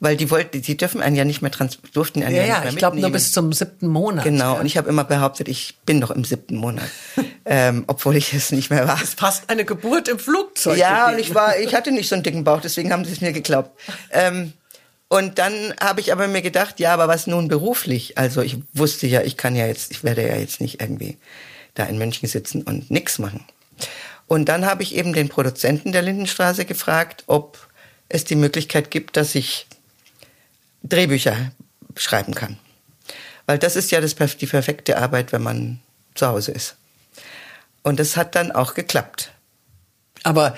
weil 0.01 0.17
die 0.17 0.31
wollten, 0.31 0.63
die 0.63 0.77
dürfen 0.77 1.01
einen 1.01 1.15
ja 1.15 1.25
nicht 1.25 1.43
mehr 1.43 1.53
trans 1.53 1.79
durften 1.93 2.25
einen 2.25 2.35
ja, 2.35 2.43
ja, 2.43 2.55
nicht 2.55 2.63
mehr 2.63 2.73
ich 2.73 2.79
glaube 2.79 3.01
nur 3.01 3.11
bis 3.11 3.31
zum 3.31 3.53
siebten 3.53 3.87
Monat. 3.87 4.25
Genau, 4.25 4.55
ja. 4.55 4.61
und 4.61 4.67
ich 4.67 4.77
habe 4.77 4.89
immer 4.89 5.05
behauptet, 5.05 5.47
ich 5.47 5.77
bin 5.87 6.01
noch 6.01 6.11
im 6.11 6.25
siebten 6.25 6.57
Monat, 6.57 6.89
ähm, 7.45 7.85
obwohl 7.87 8.17
ich 8.17 8.35
es 8.35 8.51
nicht 8.51 8.71
mehr 8.71 8.89
war. 8.89 9.01
Ist 9.01 9.21
fast 9.21 9.49
eine 9.49 9.65
Geburt 9.65 10.09
im 10.09 10.19
Flugzeug. 10.19 10.77
Ja, 10.77 11.11
und 11.11 11.21
ich 11.21 11.35
war, 11.37 11.57
ich 11.59 11.75
hatte 11.75 11.93
nicht 11.93 12.09
so 12.09 12.17
einen 12.17 12.25
dicken 12.25 12.43
Bauch, 12.43 12.61
deswegen 12.61 12.93
haben 12.93 13.05
sie 13.05 13.13
es 13.13 13.21
mir 13.21 13.33
geglaubt. 13.33 13.79
Ähm, 14.15 14.53
Und 15.12 15.38
dann 15.38 15.75
habe 15.78 16.00
ich 16.00 16.11
aber 16.11 16.26
mir 16.26 16.40
gedacht, 16.40 16.81
ja, 16.81 16.95
aber 16.95 17.07
was 17.07 17.26
nun 17.26 17.47
beruflich? 17.47 18.16
Also 18.16 18.40
ich 18.40 18.57
wusste 18.73 19.07
ja, 19.07 19.21
ich 19.21 19.37
kann 19.37 19.54
ja 19.54 19.66
jetzt, 19.66 19.90
ich 19.90 20.04
werde 20.04 20.26
ja 20.26 20.37
jetzt 20.37 20.62
nicht 20.62 20.81
irgendwie 20.81 21.19
da 21.75 21.85
in 21.85 21.99
München 21.99 22.26
sitzen 22.26 22.62
und 22.62 22.90
nix 22.90 23.19
machen. 23.19 23.45
Und 24.26 24.47
dann 24.47 24.64
habe 24.64 24.83
ich 24.83 24.95
eben 24.95 25.12
den 25.12 25.28
Produzenten 25.28 25.92
der 25.92 26.00
Lindenstraße 26.00 26.64
gefragt, 26.64 27.25
ob 27.26 27.59
es 28.09 28.25
die 28.25 28.37
Möglichkeit 28.37 28.90
gibt, 28.90 29.19
dass 29.19 29.35
ich 29.35 29.66
Drehbücher 30.83 31.52
schreiben 31.95 32.35
kann. 32.35 32.57
Weil 33.45 33.59
das 33.59 33.76
ist 33.76 33.90
ja 33.90 34.00
das, 34.00 34.16
die 34.16 34.47
perfekte 34.47 34.97
Arbeit, 34.97 35.31
wenn 35.31 35.42
man 35.42 35.81
zu 36.14 36.26
Hause 36.26 36.52
ist. 36.52 36.76
Und 37.83 38.00
das 38.00 38.16
hat 38.16 38.35
dann 38.35 38.50
auch 38.50 38.73
geklappt. 38.73 39.31
Aber 40.23 40.57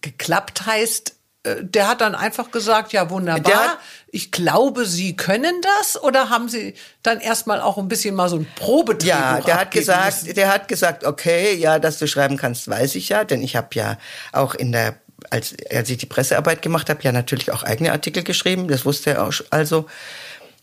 geklappt 0.00 0.64
heißt, 0.64 1.16
der 1.44 1.88
hat 1.88 2.02
dann 2.02 2.14
einfach 2.14 2.50
gesagt, 2.50 2.92
ja 2.92 3.08
wunderbar, 3.08 3.68
hat, 3.68 3.78
ich 4.08 4.30
glaube, 4.30 4.84
Sie 4.84 5.16
können 5.16 5.62
das 5.78 6.02
oder 6.02 6.28
haben 6.28 6.50
Sie 6.50 6.74
dann 7.02 7.18
erstmal 7.18 7.62
auch 7.62 7.78
ein 7.78 7.88
bisschen 7.88 8.14
mal 8.14 8.28
so 8.28 8.36
ein 8.36 8.46
Probetrieb? 8.56 9.08
Ja, 9.08 9.40
der 9.40 9.58
hat 9.58 9.70
gesagt, 9.70 10.22
müssen? 10.22 10.34
der 10.34 10.52
hat 10.52 10.68
gesagt, 10.68 11.04
okay, 11.04 11.54
ja, 11.54 11.78
dass 11.78 11.98
du 11.98 12.06
schreiben 12.06 12.36
kannst, 12.36 12.68
weiß 12.68 12.94
ich 12.94 13.08
ja, 13.08 13.24
denn 13.24 13.42
ich 13.42 13.56
habe 13.56 13.68
ja 13.72 13.96
auch 14.32 14.54
in 14.54 14.72
der 14.72 14.96
als, 15.30 15.54
als 15.70 15.90
ich 15.90 15.98
die 15.98 16.06
Pressearbeit 16.06 16.62
gemacht 16.62 16.88
habe, 16.88 17.02
ja 17.02 17.12
natürlich 17.12 17.52
auch 17.52 17.62
eigene 17.62 17.92
Artikel 17.92 18.22
geschrieben, 18.22 18.68
das 18.68 18.84
wusste 18.84 19.10
er 19.10 19.26
auch 19.26 19.32
also. 19.50 19.86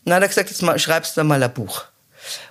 Na, 0.04 0.16
hat 0.16 0.22
er 0.22 0.28
gesagt, 0.28 0.50
jetzt 0.50 0.62
mal, 0.62 0.78
schreibst 0.78 1.16
du 1.16 1.24
mal 1.24 1.42
ein 1.42 1.52
Buch. 1.52 1.84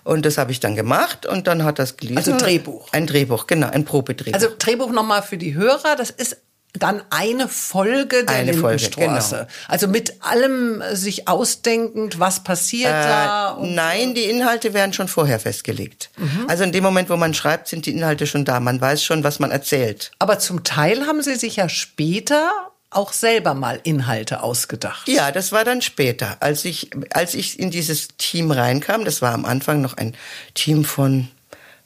Und 0.03 0.25
das 0.25 0.37
habe 0.37 0.51
ich 0.51 0.59
dann 0.59 0.75
gemacht 0.75 1.25
und 1.25 1.47
dann 1.47 1.63
hat 1.63 1.79
das 1.79 1.97
gelesen. 1.97 2.17
Also 2.17 2.37
Drehbuch. 2.37 2.91
Ein 2.93 3.07
Drehbuch, 3.07 3.47
genau, 3.47 3.69
ein 3.69 3.85
Probedrehbuch. 3.85 4.33
Also 4.33 4.55
Drehbuch 4.57 4.91
nochmal 4.91 5.21
für 5.21 5.37
die 5.37 5.53
Hörer, 5.53 5.95
das 5.95 6.09
ist 6.09 6.37
dann 6.79 7.01
eine 7.09 7.47
Folge 7.47 8.25
der 8.25 8.35
eine 8.35 8.51
Lindenstraße. 8.51 9.35
Folge, 9.35 9.47
genau. 9.47 9.47
Also 9.67 9.87
mit 9.87 10.15
allem 10.21 10.81
sich 10.93 11.27
ausdenkend, 11.27 12.19
was 12.19 12.43
passiert 12.43 12.91
äh, 12.91 13.07
da? 13.07 13.57
nein, 13.61 14.13
die 14.13 14.23
Inhalte 14.23 14.73
werden 14.73 14.93
schon 14.93 15.07
vorher 15.07 15.39
festgelegt. 15.39 16.09
Mhm. 16.17 16.45
Also 16.47 16.63
in 16.63 16.71
dem 16.71 16.83
Moment, 16.83 17.09
wo 17.09 17.17
man 17.17 17.33
schreibt, 17.33 17.67
sind 17.67 17.85
die 17.85 17.91
Inhalte 17.91 18.27
schon 18.27 18.45
da. 18.45 18.59
Man 18.59 18.79
weiß 18.79 19.03
schon, 19.03 19.23
was 19.23 19.39
man 19.39 19.51
erzählt. 19.51 20.11
Aber 20.19 20.39
zum 20.39 20.63
Teil 20.63 21.05
haben 21.05 21.21
Sie 21.21 21.35
sich 21.35 21.55
ja 21.55 21.69
später 21.69 22.51
auch 22.89 23.13
selber 23.13 23.53
mal 23.53 23.79
Inhalte 23.83 24.41
ausgedacht. 24.43 25.07
Ja, 25.07 25.31
das 25.31 25.51
war 25.51 25.63
dann 25.63 25.81
später, 25.81 26.37
als 26.39 26.63
ich 26.65 26.89
als 27.11 27.33
ich 27.33 27.59
in 27.59 27.69
dieses 27.69 28.09
Team 28.17 28.51
reinkam. 28.51 29.05
Das 29.05 29.21
war 29.21 29.33
am 29.33 29.45
Anfang 29.45 29.81
noch 29.81 29.97
ein 29.97 30.15
Team 30.53 30.85
von 30.85 31.27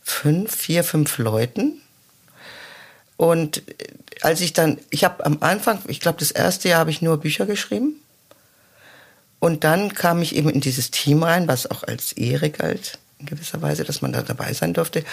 fünf, 0.02 0.56
vier, 0.56 0.84
fünf 0.84 1.18
Leuten. 1.18 1.82
Und 3.22 3.62
als 4.24 4.42
ich 4.42 4.54
dann, 4.54 4.80
ich 4.90 5.04
habe 5.04 5.24
am 5.28 5.38
Anfang, 5.42 5.78
ich 5.86 6.00
glaube, 6.00 6.18
das 6.18 6.32
erste 6.32 6.70
Jahr 6.70 6.80
habe 6.80 6.90
ich 6.90 7.04
nur 7.04 7.20
Bücher 7.20 7.46
geschrieben. 7.46 8.02
Und 9.38 9.64
dann 9.64 9.94
kam 9.94 10.24
ich 10.24 10.36
eben 10.36 10.50
in 10.50 10.60
dieses 10.60 10.90
Team 10.90 11.22
rein, 11.22 11.48
was 11.48 11.70
auch 11.70 11.84
als 11.84 12.14
Ehre 12.14 12.50
galt, 12.50 12.98
in 13.20 13.28
gewisser 13.28 13.62
Weise, 13.62 13.84
dass 13.84 14.02
man 14.02 14.12
da 14.12 14.24
dabei 14.24 14.54
sein 14.54 14.74
durfte. 14.74 15.06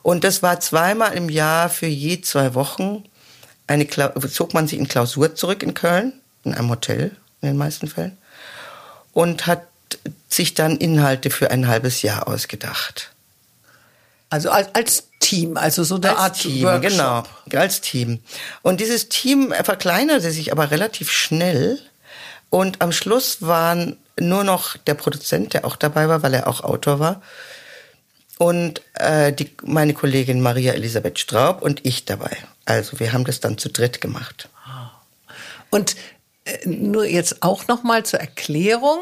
Und 0.00 0.24
das 0.24 0.42
war 0.42 0.58
zweimal 0.60 1.12
im 1.12 1.28
Jahr 1.28 1.68
für 1.68 1.84
je 1.84 2.22
zwei 2.22 2.54
Wochen 2.54 3.04
eine, 3.66 3.86
zog 3.86 4.54
man 4.54 4.66
sich 4.66 4.78
in 4.78 4.88
Klausur 4.88 5.34
zurück 5.34 5.62
in 5.62 5.74
Köln, 5.74 6.14
in 6.44 6.54
einem 6.54 6.70
Hotel 6.70 7.14
in 7.42 7.48
den 7.48 7.58
meisten 7.58 7.88
Fällen, 7.88 8.16
und 9.12 9.46
hat 9.46 9.66
sich 10.30 10.54
dann 10.54 10.78
Inhalte 10.78 11.28
für 11.28 11.50
ein 11.50 11.68
halbes 11.68 12.00
Jahr 12.00 12.26
ausgedacht. 12.26 13.12
Also 14.30 14.50
als, 14.50 14.74
als 14.74 15.04
Team, 15.18 15.56
also 15.56 15.84
so 15.84 15.96
eine 15.96 16.10
als 16.10 16.18
Art 16.18 16.40
Team, 16.40 16.62
Workshop. 16.62 16.90
genau, 16.90 17.22
als 17.60 17.80
Team. 17.80 18.20
Und 18.62 18.80
dieses 18.80 19.08
Team 19.08 19.52
verkleinerte 19.62 20.30
sich 20.30 20.52
aber 20.52 20.70
relativ 20.70 21.10
schnell. 21.10 21.78
Und 22.48 22.80
am 22.80 22.92
Schluss 22.92 23.42
waren 23.42 23.96
nur 24.18 24.44
noch 24.44 24.76
der 24.76 24.94
Produzent, 24.94 25.54
der 25.54 25.64
auch 25.64 25.76
dabei 25.76 26.08
war, 26.08 26.22
weil 26.22 26.34
er 26.34 26.48
auch 26.48 26.62
Autor 26.62 26.98
war, 26.98 27.22
und 28.40 28.80
äh, 28.94 29.34
die, 29.34 29.54
meine 29.64 29.92
Kollegin 29.92 30.40
Maria 30.40 30.72
Elisabeth 30.72 31.18
Straub 31.18 31.60
und 31.60 31.84
ich 31.84 32.06
dabei. 32.06 32.34
Also 32.64 32.98
wir 32.98 33.12
haben 33.12 33.26
das 33.26 33.40
dann 33.40 33.58
zu 33.58 33.68
dritt 33.68 34.00
gemacht. 34.00 34.48
Und 35.68 35.94
äh, 36.46 36.66
nur 36.66 37.04
jetzt 37.04 37.42
auch 37.42 37.68
noch 37.68 37.82
mal 37.82 38.02
zur 38.06 38.18
Erklärung. 38.18 38.98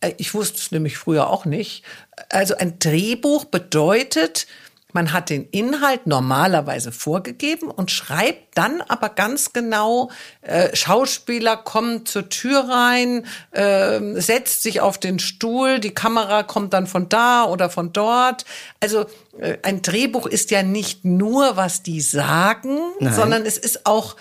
Äh, 0.00 0.12
ich 0.18 0.34
wusste 0.34 0.58
es 0.58 0.70
nämlich 0.70 0.96
früher 0.96 1.28
auch 1.28 1.44
nicht. 1.44 1.84
Also 2.30 2.56
ein 2.56 2.78
Drehbuch 2.78 3.44
bedeutet, 3.44 4.46
man 4.94 5.12
hat 5.12 5.28
den 5.28 5.44
Inhalt 5.50 6.06
normalerweise 6.06 6.92
vorgegeben 6.92 7.70
und 7.70 7.90
schreibt 7.90 8.56
dann 8.56 8.80
aber 8.80 9.10
ganz 9.10 9.52
genau, 9.52 10.10
äh, 10.40 10.74
Schauspieler 10.74 11.58
kommen 11.58 12.06
zur 12.06 12.30
Tür 12.30 12.68
rein, 12.68 13.26
äh, 13.50 14.00
setzt 14.20 14.62
sich 14.62 14.80
auf 14.80 14.96
den 14.96 15.18
Stuhl, 15.18 15.78
die 15.78 15.92
Kamera 15.92 16.42
kommt 16.42 16.72
dann 16.72 16.86
von 16.86 17.08
da 17.10 17.44
oder 17.44 17.68
von 17.68 17.92
dort. 17.92 18.46
Also 18.80 19.04
äh, 19.38 19.58
ein 19.62 19.82
Drehbuch 19.82 20.26
ist 20.26 20.50
ja 20.50 20.62
nicht 20.62 21.04
nur, 21.04 21.56
was 21.56 21.82
die 21.82 22.00
sagen, 22.00 22.78
Nein. 22.98 23.12
sondern 23.12 23.44
es 23.44 23.58
ist 23.58 23.84
auch 23.84 24.16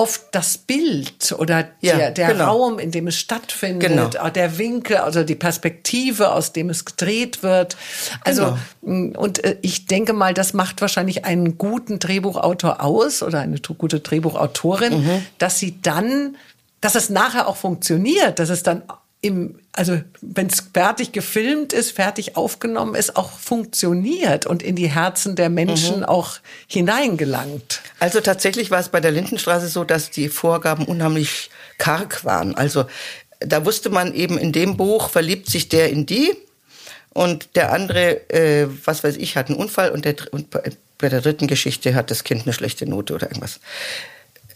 oft 0.00 0.22
das 0.32 0.56
Bild 0.56 1.34
oder 1.38 1.68
ja, 1.82 1.94
der, 1.98 2.10
der 2.12 2.28
genau. 2.28 2.44
Raum, 2.46 2.78
in 2.78 2.90
dem 2.90 3.06
es 3.06 3.18
stattfindet, 3.18 4.12
genau. 4.12 4.30
der 4.30 4.56
Winkel, 4.56 4.96
also 4.96 5.24
die 5.24 5.34
Perspektive, 5.34 6.32
aus 6.32 6.54
dem 6.54 6.70
es 6.70 6.86
gedreht 6.86 7.42
wird. 7.42 7.76
Also 8.24 8.56
genau. 8.80 9.20
und 9.20 9.44
äh, 9.44 9.58
ich 9.60 9.84
denke 9.84 10.14
mal, 10.14 10.32
das 10.32 10.54
macht 10.54 10.80
wahrscheinlich 10.80 11.26
einen 11.26 11.58
guten 11.58 11.98
Drehbuchautor 11.98 12.82
aus 12.82 13.22
oder 13.22 13.40
eine 13.40 13.58
gute 13.58 14.00
Drehbuchautorin, 14.00 15.04
mhm. 15.04 15.26
dass 15.36 15.58
sie 15.58 15.82
dann 15.82 16.36
dass 16.80 16.94
es 16.94 17.10
nachher 17.10 17.46
auch 17.46 17.56
funktioniert, 17.56 18.38
dass 18.38 18.48
es 18.48 18.62
dann 18.62 18.82
im, 19.20 19.58
also 19.72 20.00
wenn 20.20 20.48
es 20.48 20.64
fertig 20.74 21.12
gefilmt 21.12 21.72
ist, 21.72 21.92
fertig 21.92 22.36
aufgenommen 22.36 22.94
ist, 22.94 23.16
auch 23.16 23.30
funktioniert 23.30 24.46
und 24.46 24.62
in 24.62 24.74
die 24.74 24.90
Herzen 24.90 25.36
der 25.36 25.48
Menschen 25.48 25.98
mhm. 25.98 26.04
auch 26.04 26.38
hineingelangt. 26.66 27.80
Also 28.00 28.20
tatsächlich 28.20 28.70
war 28.70 28.80
es 28.80 28.88
bei 28.88 29.00
der 29.00 29.12
Lindenstraße 29.12 29.68
so, 29.68 29.84
dass 29.84 30.10
die 30.10 30.28
Vorgaben 30.28 30.86
unheimlich 30.86 31.50
karg 31.78 32.24
waren. 32.24 32.56
Also 32.56 32.86
da 33.38 33.64
wusste 33.64 33.90
man 33.90 34.12
eben 34.12 34.38
in 34.38 34.52
dem 34.52 34.76
Buch 34.76 35.08
verliebt 35.08 35.48
sich 35.48 35.68
der 35.68 35.90
in 35.90 36.04
die 36.04 36.34
und 37.12 37.56
der 37.56 37.72
andere, 37.72 38.28
äh, 38.30 38.68
was 38.84 39.04
weiß 39.04 39.16
ich, 39.16 39.36
hat 39.36 39.48
einen 39.48 39.58
Unfall 39.58 39.90
und, 39.90 40.04
der, 40.04 40.16
und 40.32 40.50
bei 40.50 41.08
der 41.08 41.20
dritten 41.20 41.46
Geschichte 41.46 41.94
hat 41.94 42.10
das 42.10 42.24
Kind 42.24 42.42
eine 42.42 42.52
schlechte 42.52 42.86
Note 42.86 43.14
oder 43.14 43.28
irgendwas. 43.28 43.60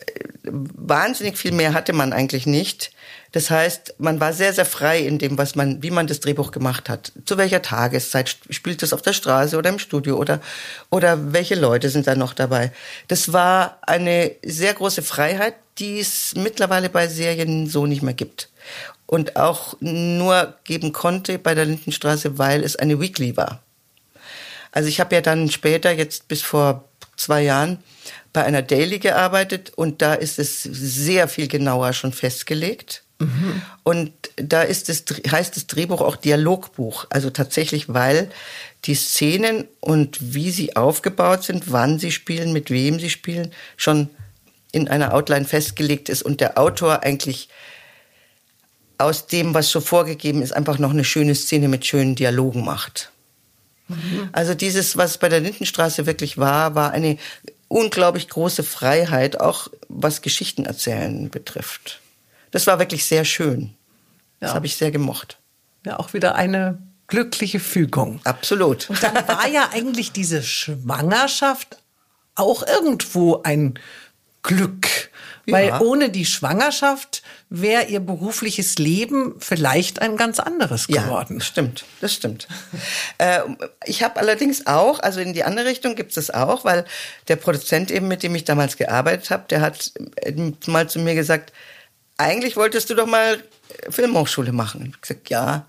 Äh, 0.06 0.20
wahnsinnig 0.44 1.38
viel 1.38 1.52
mehr 1.52 1.72
hatte 1.72 1.92
man 1.92 2.12
eigentlich 2.12 2.46
nicht. 2.46 2.92
Das 3.34 3.50
heißt, 3.50 3.96
man 3.98 4.20
war 4.20 4.32
sehr, 4.32 4.52
sehr 4.52 4.64
frei 4.64 5.00
in 5.00 5.18
dem, 5.18 5.36
was 5.36 5.56
man, 5.56 5.82
wie 5.82 5.90
man 5.90 6.06
das 6.06 6.20
Drehbuch 6.20 6.52
gemacht 6.52 6.88
hat. 6.88 7.10
Zu 7.24 7.36
welcher 7.36 7.62
Tageszeit 7.62 8.36
spielt 8.48 8.80
es 8.84 8.92
auf 8.92 9.02
der 9.02 9.12
Straße 9.12 9.58
oder 9.58 9.70
im 9.70 9.80
Studio 9.80 10.18
oder, 10.18 10.40
oder 10.88 11.32
welche 11.32 11.56
Leute 11.56 11.90
sind 11.90 12.06
da 12.06 12.14
noch 12.14 12.32
dabei? 12.32 12.70
Das 13.08 13.32
war 13.32 13.78
eine 13.82 14.30
sehr 14.44 14.72
große 14.72 15.02
Freiheit, 15.02 15.56
die 15.78 15.98
es 15.98 16.34
mittlerweile 16.36 16.88
bei 16.88 17.08
Serien 17.08 17.66
so 17.68 17.86
nicht 17.86 18.02
mehr 18.02 18.14
gibt. 18.14 18.50
Und 19.04 19.34
auch 19.34 19.74
nur 19.80 20.54
geben 20.62 20.92
konnte 20.92 21.40
bei 21.40 21.56
der 21.56 21.64
Lindenstraße, 21.64 22.38
weil 22.38 22.62
es 22.62 22.76
eine 22.76 23.00
Weekly 23.00 23.36
war. 23.36 23.64
Also 24.70 24.88
ich 24.88 25.00
habe 25.00 25.12
ja 25.12 25.20
dann 25.20 25.50
später, 25.50 25.90
jetzt 25.90 26.28
bis 26.28 26.42
vor 26.42 26.84
zwei 27.16 27.42
Jahren, 27.42 27.82
bei 28.32 28.44
einer 28.44 28.62
Daily 28.62 29.00
gearbeitet 29.00 29.72
und 29.74 30.02
da 30.02 30.14
ist 30.14 30.38
es 30.38 30.62
sehr 30.62 31.26
viel 31.26 31.48
genauer 31.48 31.94
schon 31.94 32.12
festgelegt. 32.12 33.03
Mhm. 33.18 33.62
Und 33.82 34.12
da 34.36 34.62
ist 34.62 34.88
es, 34.88 35.04
heißt 35.30 35.56
das 35.56 35.66
Drehbuch 35.66 36.00
auch 36.00 36.16
Dialogbuch. 36.16 37.06
Also 37.10 37.30
tatsächlich, 37.30 37.92
weil 37.92 38.30
die 38.84 38.94
Szenen 38.94 39.64
und 39.80 40.34
wie 40.34 40.50
sie 40.50 40.76
aufgebaut 40.76 41.44
sind, 41.44 41.72
wann 41.72 41.98
sie 41.98 42.10
spielen, 42.10 42.52
mit 42.52 42.70
wem 42.70 42.98
sie 42.98 43.10
spielen, 43.10 43.52
schon 43.76 44.10
in 44.72 44.88
einer 44.88 45.14
Outline 45.14 45.44
festgelegt 45.44 46.08
ist 46.08 46.22
und 46.22 46.40
der 46.40 46.58
Autor 46.58 47.02
eigentlich 47.02 47.48
aus 48.98 49.26
dem, 49.26 49.54
was 49.54 49.70
schon 49.70 49.82
vorgegeben 49.82 50.42
ist, 50.42 50.52
einfach 50.52 50.78
noch 50.78 50.90
eine 50.90 51.04
schöne 51.04 51.34
Szene 51.34 51.68
mit 51.68 51.86
schönen 51.86 52.14
Dialogen 52.14 52.64
macht. 52.64 53.10
Mhm. 53.88 54.28
Also 54.32 54.54
dieses, 54.54 54.96
was 54.96 55.18
bei 55.18 55.28
der 55.28 55.40
Lindenstraße 55.40 56.06
wirklich 56.06 56.38
war, 56.38 56.74
war 56.74 56.92
eine 56.92 57.18
unglaublich 57.68 58.28
große 58.28 58.62
Freiheit, 58.62 59.40
auch 59.40 59.68
was 59.88 60.22
Geschichten 60.22 60.64
erzählen 60.64 61.30
betrifft. 61.30 62.00
Das 62.54 62.68
war 62.68 62.78
wirklich 62.78 63.04
sehr 63.04 63.24
schön. 63.24 63.74
Das 64.38 64.50
ja. 64.50 64.54
habe 64.54 64.66
ich 64.66 64.76
sehr 64.76 64.92
gemocht. 64.92 65.38
Ja, 65.84 65.98
auch 65.98 66.12
wieder 66.12 66.36
eine 66.36 66.78
glückliche 67.08 67.58
Fügung. 67.58 68.20
Absolut. 68.22 68.88
Und 68.88 69.02
dann 69.02 69.12
war 69.26 69.48
ja 69.48 69.70
eigentlich 69.72 70.12
diese 70.12 70.40
Schwangerschaft 70.40 71.78
auch 72.36 72.64
irgendwo 72.64 73.42
ein 73.42 73.74
Glück. 74.44 75.10
Weil 75.48 75.66
ja. 75.66 75.80
ohne 75.80 76.10
die 76.10 76.24
Schwangerschaft 76.24 77.24
wäre 77.50 77.86
ihr 77.86 77.98
berufliches 77.98 78.78
Leben 78.78 79.34
vielleicht 79.40 80.00
ein 80.00 80.16
ganz 80.16 80.38
anderes 80.38 80.86
geworden. 80.86 81.38
Ja, 81.40 81.44
stimmt, 81.44 81.84
das 82.00 82.14
stimmt. 82.14 82.46
äh, 83.18 83.40
ich 83.84 84.04
habe 84.04 84.20
allerdings 84.20 84.68
auch, 84.68 85.00
also 85.00 85.18
in 85.18 85.32
die 85.32 85.42
andere 85.42 85.66
Richtung 85.66 85.96
gibt 85.96 86.16
es 86.16 86.30
auch, 86.32 86.64
weil 86.64 86.84
der 87.26 87.34
Produzent 87.34 87.90
eben, 87.90 88.06
mit 88.06 88.22
dem 88.22 88.32
ich 88.36 88.44
damals 88.44 88.76
gearbeitet 88.76 89.30
habe, 89.30 89.44
der 89.50 89.60
hat 89.60 89.90
mal 90.66 90.88
zu 90.88 91.00
mir 91.00 91.16
gesagt, 91.16 91.52
eigentlich 92.16 92.56
wolltest 92.56 92.90
du 92.90 92.94
doch 92.94 93.06
mal 93.06 93.42
Filmhochschule 93.90 94.52
machen. 94.52 94.92
Ich 94.94 95.00
gesagt, 95.00 95.30
ja. 95.30 95.66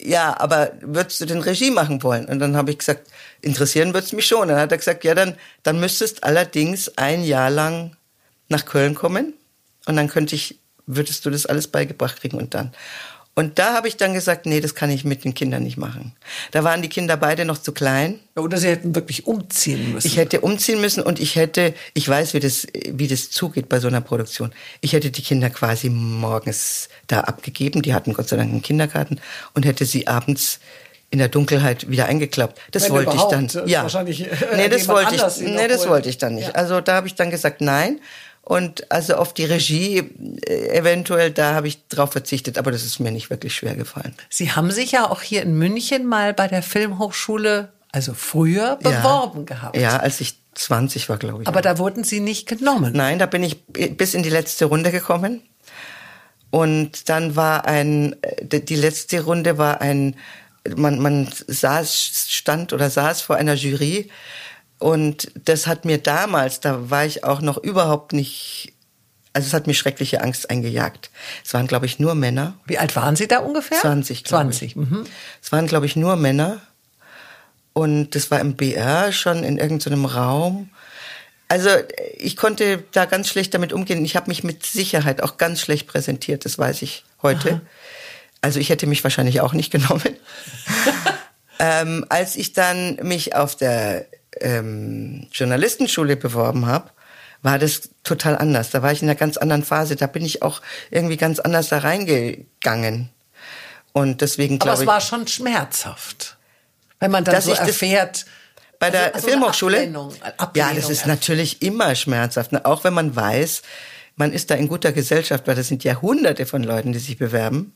Ja, 0.00 0.38
aber 0.40 0.72
würdest 0.80 1.20
du 1.20 1.26
denn 1.26 1.40
Regie 1.40 1.70
machen 1.70 2.02
wollen? 2.02 2.24
Und 2.24 2.40
dann 2.40 2.56
habe 2.56 2.72
ich 2.72 2.78
gesagt, 2.78 3.08
interessieren 3.40 3.94
würdest 3.94 4.12
mich 4.12 4.26
schon. 4.26 4.48
Dann 4.48 4.58
hat 4.58 4.72
er 4.72 4.78
gesagt, 4.78 5.04
ja, 5.04 5.14
dann, 5.14 5.36
dann 5.62 5.78
müsstest 5.78 6.24
allerdings 6.24 6.96
ein 6.98 7.22
Jahr 7.22 7.50
lang 7.50 7.96
nach 8.48 8.64
Köln 8.64 8.94
kommen 8.94 9.34
und 9.86 9.96
dann 9.96 10.08
könnte 10.08 10.34
ich, 10.34 10.58
würdest 10.86 11.24
du 11.24 11.30
das 11.30 11.46
alles 11.46 11.68
beigebracht 11.68 12.20
kriegen 12.20 12.38
und 12.38 12.54
dann. 12.54 12.72
Und 13.34 13.58
da 13.58 13.72
habe 13.72 13.88
ich 13.88 13.96
dann 13.96 14.12
gesagt, 14.12 14.44
nee, 14.44 14.60
das 14.60 14.74
kann 14.74 14.90
ich 14.90 15.04
mit 15.04 15.24
den 15.24 15.32
Kindern 15.32 15.62
nicht 15.62 15.78
machen. 15.78 16.12
Da 16.50 16.64
waren 16.64 16.82
die 16.82 16.90
Kinder 16.90 17.16
beide 17.16 17.46
noch 17.46 17.56
zu 17.56 17.72
klein. 17.72 18.20
Oder 18.36 18.58
sie 18.58 18.68
hätten 18.68 18.94
wirklich 18.94 19.26
umziehen 19.26 19.92
müssen. 19.92 20.06
Ich 20.06 20.18
hätte 20.18 20.42
umziehen 20.42 20.82
müssen 20.82 21.02
und 21.02 21.18
ich 21.18 21.36
hätte, 21.36 21.72
ich 21.94 22.06
weiß, 22.06 22.34
wie 22.34 22.40
das, 22.40 22.66
wie 22.86 23.08
das 23.08 23.30
zugeht 23.30 23.70
bei 23.70 23.80
so 23.80 23.88
einer 23.88 24.02
Produktion. 24.02 24.52
Ich 24.82 24.92
hätte 24.92 25.10
die 25.10 25.22
Kinder 25.22 25.48
quasi 25.48 25.88
morgens 25.88 26.90
da 27.06 27.20
abgegeben. 27.20 27.80
Die 27.80 27.94
hatten 27.94 28.12
Gott 28.12 28.28
sei 28.28 28.36
Dank 28.36 28.50
einen 28.50 28.62
Kindergarten 28.62 29.18
und 29.54 29.64
hätte 29.64 29.86
sie 29.86 30.08
abends 30.08 30.60
in 31.12 31.18
der 31.18 31.28
Dunkelheit 31.28 31.90
wieder 31.90 32.06
eingeklappt. 32.06 32.60
Das 32.70 32.84
Wenn 32.84 32.92
wollte 32.92 33.16
ich 33.16 33.22
dann. 33.22 33.48
Ja. 33.66 33.82
wahrscheinlich, 33.82 34.30
äh, 34.30 34.56
nee, 34.56 34.68
das 34.68 34.88
wollte 34.88 35.14
ich. 35.14 35.22
Nee, 35.40 35.68
das 35.68 35.88
wollte 35.88 36.08
ich 36.08 36.18
dann 36.18 36.34
nicht. 36.34 36.48
Ja. 36.48 36.54
Also 36.54 36.82
da 36.82 36.96
habe 36.96 37.06
ich 37.06 37.14
dann 37.14 37.30
gesagt, 37.30 37.62
nein. 37.62 38.00
Und 38.42 38.90
also 38.90 39.14
auf 39.14 39.34
die 39.34 39.44
Regie 39.44 39.98
äh, 40.46 40.76
eventuell, 40.76 41.30
da 41.30 41.54
habe 41.54 41.68
ich 41.68 41.86
drauf 41.86 42.12
verzichtet, 42.12 42.58
aber 42.58 42.72
das 42.72 42.82
ist 42.82 42.98
mir 42.98 43.12
nicht 43.12 43.30
wirklich 43.30 43.54
schwer 43.54 43.76
gefallen. 43.76 44.14
Sie 44.30 44.50
haben 44.50 44.72
sich 44.72 44.92
ja 44.92 45.08
auch 45.08 45.22
hier 45.22 45.42
in 45.42 45.56
München 45.56 46.06
mal 46.06 46.34
bei 46.34 46.48
der 46.48 46.62
Filmhochschule, 46.62 47.72
also 47.92 48.14
früher, 48.14 48.76
beworben 48.82 49.46
gehabt. 49.46 49.76
Ja, 49.76 49.98
als 49.98 50.20
ich 50.20 50.38
20 50.54 51.08
war, 51.08 51.18
glaube 51.18 51.42
ich. 51.42 51.48
Aber 51.48 51.62
da 51.62 51.78
wurden 51.78 52.02
Sie 52.04 52.20
nicht 52.20 52.48
genommen. 52.48 52.92
Nein, 52.94 53.18
da 53.18 53.26
bin 53.26 53.44
ich 53.44 53.64
bis 53.64 54.14
in 54.14 54.24
die 54.24 54.30
letzte 54.30 54.64
Runde 54.64 54.90
gekommen. 54.90 55.42
Und 56.50 57.08
dann 57.08 57.36
war 57.36 57.64
ein, 57.64 58.16
äh, 58.22 58.60
die 58.60 58.76
letzte 58.76 59.22
Runde 59.24 59.56
war 59.56 59.80
ein, 59.80 60.16
man, 60.76 60.98
man 60.98 61.28
saß, 61.46 62.26
stand 62.28 62.72
oder 62.72 62.90
saß 62.90 63.22
vor 63.22 63.36
einer 63.36 63.54
Jury. 63.54 64.10
Und 64.82 65.30
das 65.44 65.68
hat 65.68 65.84
mir 65.84 65.98
damals, 65.98 66.58
da 66.58 66.90
war 66.90 67.06
ich 67.06 67.22
auch 67.22 67.40
noch 67.40 67.56
überhaupt 67.56 68.12
nicht, 68.12 68.72
also 69.32 69.46
es 69.46 69.54
hat 69.54 69.68
mir 69.68 69.74
schreckliche 69.74 70.20
Angst 70.20 70.50
eingejagt. 70.50 71.10
Es 71.44 71.54
waren, 71.54 71.68
glaube 71.68 71.86
ich, 71.86 72.00
nur 72.00 72.16
Männer. 72.16 72.54
Wie 72.66 72.78
alt 72.78 72.96
waren 72.96 73.14
Sie 73.14 73.28
da 73.28 73.38
ungefähr? 73.38 73.78
20, 73.78 74.24
glaube 74.24 74.50
20. 74.50 74.74
Mhm. 74.74 75.04
Es 75.40 75.52
waren, 75.52 75.68
glaube 75.68 75.86
ich, 75.86 75.94
nur 75.94 76.16
Männer. 76.16 76.60
Und 77.74 78.16
das 78.16 78.32
war 78.32 78.40
im 78.40 78.56
BR 78.56 79.12
schon 79.12 79.44
in 79.44 79.56
irgendeinem 79.56 80.04
Raum. 80.04 80.68
Also 81.46 81.68
ich 82.18 82.36
konnte 82.36 82.82
da 82.90 83.04
ganz 83.04 83.28
schlecht 83.28 83.54
damit 83.54 83.72
umgehen. 83.72 84.04
Ich 84.04 84.16
habe 84.16 84.28
mich 84.28 84.42
mit 84.42 84.66
Sicherheit 84.66 85.22
auch 85.22 85.36
ganz 85.36 85.60
schlecht 85.60 85.86
präsentiert, 85.86 86.44
das 86.44 86.58
weiß 86.58 86.82
ich 86.82 87.04
heute. 87.22 87.60
Also 88.40 88.58
ich 88.58 88.68
hätte 88.68 88.88
mich 88.88 89.04
wahrscheinlich 89.04 89.40
auch 89.42 89.52
nicht 89.52 89.70
genommen. 89.70 90.16
ähm, 91.60 92.04
als 92.08 92.34
ich 92.34 92.52
dann 92.52 92.96
mich 92.96 93.36
auf 93.36 93.54
der 93.54 94.06
ähm, 94.40 95.26
Journalistenschule 95.32 96.16
beworben 96.16 96.66
habe, 96.66 96.90
war 97.42 97.58
das 97.58 97.90
total 98.04 98.38
anders. 98.38 98.70
Da 98.70 98.82
war 98.82 98.92
ich 98.92 99.02
in 99.02 99.08
einer 99.08 99.18
ganz 99.18 99.36
anderen 99.36 99.64
Phase. 99.64 99.96
Da 99.96 100.06
bin 100.06 100.24
ich 100.24 100.42
auch 100.42 100.62
irgendwie 100.90 101.16
ganz 101.16 101.38
anders 101.40 101.68
da 101.68 101.78
reingegangen. 101.78 103.10
Und 103.92 104.20
deswegen 104.20 104.54
Aber 104.56 104.64
glaube 104.64 104.76
es 104.76 104.80
ich. 104.82 104.86
war 104.86 105.00
schon 105.00 105.26
schmerzhaft. 105.26 106.36
Wenn 107.00 107.10
man 107.10 107.24
dann 107.24 107.42
so 107.42 107.52
erfährt. 107.52 108.26
Bei 108.78 108.90
der 108.90 109.06
also- 109.06 109.14
also 109.16 109.28
Filmhochschule? 109.28 109.76
Ablehnung- 109.78 110.14
ja, 110.20 110.32
Ablehnung 110.38 110.76
das 110.76 110.90
ist 110.90 111.06
natürlich 111.06 111.62
immer 111.62 111.94
schmerzhaft. 111.94 112.52
ne? 112.52 112.64
Auch 112.64 112.84
wenn 112.84 112.94
man 112.94 113.14
weiß, 113.14 113.62
man 114.16 114.32
ist 114.32 114.50
da 114.50 114.54
in 114.54 114.68
guter 114.68 114.92
Gesellschaft, 114.92 115.46
weil 115.46 115.54
das 115.56 115.68
sind 115.68 115.84
ja 115.84 116.00
hunderte 116.00 116.46
von 116.46 116.62
Leuten, 116.62 116.92
die 116.92 116.98
sich 116.98 117.18
bewerben. 117.18 117.74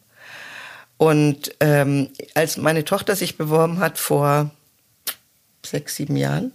Und 0.97 1.55
ähm, 1.61 2.11
als 2.35 2.57
meine 2.57 2.85
Tochter 2.85 3.15
sich 3.17 3.37
beworben 3.37 3.81
hat 3.81 3.99
vor 3.99 4.51
sechs, 5.67 5.97
sieben 5.97 6.17
Jahren 6.17 6.53